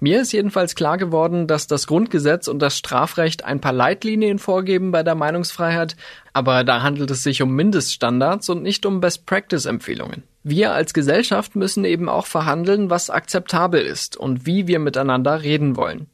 Mir 0.00 0.20
ist 0.20 0.32
jedenfalls 0.32 0.74
klar 0.74 0.98
geworden, 0.98 1.46
dass 1.46 1.66
das 1.66 1.86
Grundgesetz 1.86 2.48
und 2.48 2.60
das 2.60 2.76
Strafrecht 2.76 3.44
ein 3.44 3.60
paar 3.60 3.72
Leitlinien 3.72 4.38
vorgeben 4.38 4.90
bei 4.90 5.02
der 5.02 5.14
Meinungsfreiheit, 5.14 5.96
aber 6.32 6.64
da 6.64 6.82
handelt 6.82 7.10
es 7.10 7.22
sich 7.22 7.42
um 7.42 7.54
Mindeststandards 7.54 8.48
und 8.48 8.62
nicht 8.62 8.86
um 8.86 9.00
Best-Practice-Empfehlungen. 9.00 10.24
Wir 10.42 10.72
als 10.72 10.92
Gesellschaft 10.92 11.56
müssen 11.56 11.84
eben 11.84 12.08
auch 12.08 12.26
verhandeln, 12.26 12.90
was 12.90 13.08
akzeptabel 13.08 13.80
ist 13.80 14.16
und 14.16 14.46
wie 14.46 14.66
wir 14.66 14.78
miteinander 14.78 15.42
reden 15.42 15.76
wollen. 15.76 16.08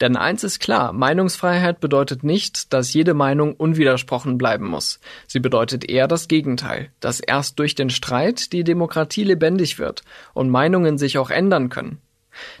Denn 0.00 0.16
eins 0.16 0.44
ist 0.44 0.60
klar, 0.60 0.92
Meinungsfreiheit 0.92 1.80
bedeutet 1.80 2.24
nicht, 2.24 2.72
dass 2.72 2.92
jede 2.92 3.14
Meinung 3.14 3.54
unwidersprochen 3.54 4.38
bleiben 4.38 4.66
muss. 4.66 5.00
Sie 5.26 5.40
bedeutet 5.40 5.88
eher 5.88 6.08
das 6.08 6.28
Gegenteil, 6.28 6.90
dass 7.00 7.20
erst 7.20 7.58
durch 7.58 7.74
den 7.74 7.90
Streit 7.90 8.52
die 8.52 8.64
Demokratie 8.64 9.24
lebendig 9.24 9.78
wird 9.78 10.02
und 10.34 10.50
Meinungen 10.50 10.98
sich 10.98 11.18
auch 11.18 11.30
ändern 11.30 11.68
können. 11.68 11.98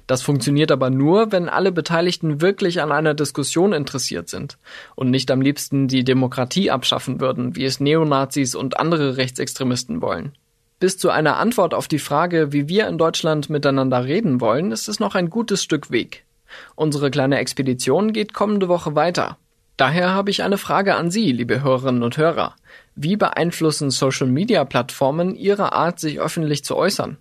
Das 0.06 0.22
funktioniert 0.22 0.70
aber 0.72 0.90
nur, 0.90 1.32
wenn 1.32 1.48
alle 1.48 1.72
Beteiligten 1.72 2.40
wirklich 2.40 2.80
an 2.80 2.92
einer 2.92 3.14
Diskussion 3.14 3.72
interessiert 3.72 4.28
sind 4.28 4.58
und 4.94 5.10
nicht 5.10 5.30
am 5.30 5.40
liebsten 5.40 5.88
die 5.88 6.04
Demokratie 6.04 6.70
abschaffen 6.70 7.20
würden, 7.20 7.56
wie 7.56 7.64
es 7.64 7.80
Neonazis 7.80 8.54
und 8.54 8.78
andere 8.78 9.16
Rechtsextremisten 9.16 10.02
wollen. 10.02 10.32
Bis 10.78 10.98
zu 10.98 11.10
einer 11.10 11.38
Antwort 11.38 11.72
auf 11.72 11.88
die 11.88 11.98
Frage, 11.98 12.52
wie 12.52 12.68
wir 12.68 12.86
in 12.86 12.98
Deutschland 12.98 13.48
miteinander 13.48 14.04
reden 14.04 14.40
wollen, 14.40 14.72
ist 14.72 14.88
es 14.88 15.00
noch 15.00 15.14
ein 15.14 15.30
gutes 15.30 15.62
Stück 15.62 15.90
Weg. 15.90 16.26
Unsere 16.74 17.10
kleine 17.10 17.38
Expedition 17.38 18.12
geht 18.12 18.34
kommende 18.34 18.68
Woche 18.68 18.94
weiter. 18.94 19.38
Daher 19.76 20.12
habe 20.12 20.30
ich 20.30 20.42
eine 20.42 20.58
Frage 20.58 20.94
an 20.94 21.10
Sie, 21.10 21.32
liebe 21.32 21.62
Hörerinnen 21.62 22.02
und 22.02 22.16
Hörer. 22.16 22.54
Wie 22.94 23.16
beeinflussen 23.16 23.90
Social-Media-Plattformen 23.90 25.34
Ihre 25.34 25.72
Art, 25.72 26.00
sich 26.00 26.20
öffentlich 26.20 26.64
zu 26.64 26.76
äußern? 26.76 27.18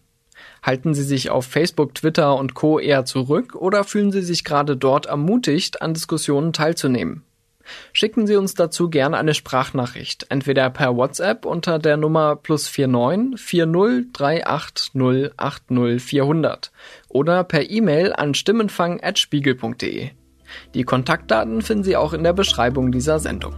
Halten 0.65 0.95
Sie 0.95 1.03
sich 1.03 1.29
auf 1.29 1.45
Facebook, 1.45 1.93
Twitter 1.93 2.35
und 2.35 2.55
Co. 2.55 2.79
eher 2.79 3.05
zurück 3.05 3.53
oder 3.53 3.83
fühlen 3.83 4.11
Sie 4.11 4.23
sich 4.23 4.43
gerade 4.43 4.75
dort 4.75 5.05
ermutigt, 5.05 5.83
an 5.83 5.93
Diskussionen 5.93 6.53
teilzunehmen? 6.53 7.21
Schicken 7.93 8.25
Sie 8.25 8.35
uns 8.35 8.55
dazu 8.55 8.89
gerne 8.89 9.17
eine 9.17 9.35
Sprachnachricht, 9.35 10.25
entweder 10.29 10.71
per 10.71 10.95
WhatsApp 10.97 11.45
unter 11.45 11.77
der 11.77 11.97
Nummer 11.97 12.35
plus 12.35 12.75
49 12.75 13.39
40 13.39 14.11
380 14.11 15.31
80 15.37 16.01
400 16.01 16.71
oder 17.09 17.43
per 17.43 17.69
E-Mail 17.69 18.13
an 18.13 18.33
stimmenfang.spiegel.de. 18.33 20.09
Die 20.73 20.83
Kontaktdaten 20.83 21.61
finden 21.61 21.83
Sie 21.83 21.95
auch 21.95 22.13
in 22.13 22.23
der 22.23 22.33
Beschreibung 22.33 22.91
dieser 22.91 23.19
Sendung. 23.19 23.53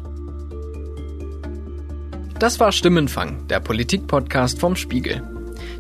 Das 2.37 2.59
war 2.59 2.73
Stimmenfang, 2.73 3.47
der 3.47 3.61
Politik-Podcast 3.61 4.59
vom 4.59 4.75
Spiegel. 4.75 5.36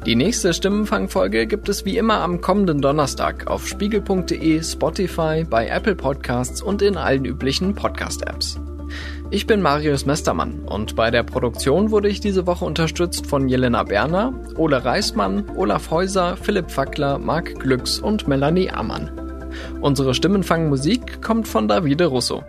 Die 0.07 0.15
nächste 0.15 0.53
Stimmenfangfolge 0.53 1.47
gibt 1.47 1.67
es 1.67 1.83
wie 1.83 1.97
immer 1.97 2.21
am 2.21 2.39
kommenden 2.39 2.79
Donnerstag 2.79 3.47
auf 3.47 3.67
spiegel.de, 3.67 4.63
Spotify, 4.63 5.43
bei 5.43 5.67
Apple 5.67 5.95
Podcasts 5.95 6.61
und 6.61 6.81
in 6.81 6.95
allen 6.95 7.25
üblichen 7.25 7.75
Podcast-Apps. 7.75 8.57
Ich 9.31 9.47
bin 9.47 9.61
Marius 9.61 10.05
Mestermann 10.05 10.59
und 10.61 10.95
bei 10.95 11.11
der 11.11 11.23
Produktion 11.23 11.91
wurde 11.91 12.07
ich 12.07 12.21
diese 12.21 12.47
Woche 12.47 12.63
unterstützt 12.63 13.27
von 13.27 13.49
Jelena 13.49 13.83
Berner, 13.83 14.33
Ole 14.55 14.85
Reismann, 14.85 15.43
Olaf 15.57 15.91
Häuser, 15.91 16.37
Philipp 16.37 16.71
Fackler, 16.71 17.17
Marc 17.17 17.59
Glücks 17.59 17.99
und 17.99 18.29
Melanie 18.29 18.71
Ammann. 18.71 19.11
Unsere 19.81 20.13
Stimmenfangmusik 20.13 21.21
kommt 21.21 21.49
von 21.49 21.67
Davide 21.67 22.05
Russo. 22.05 22.45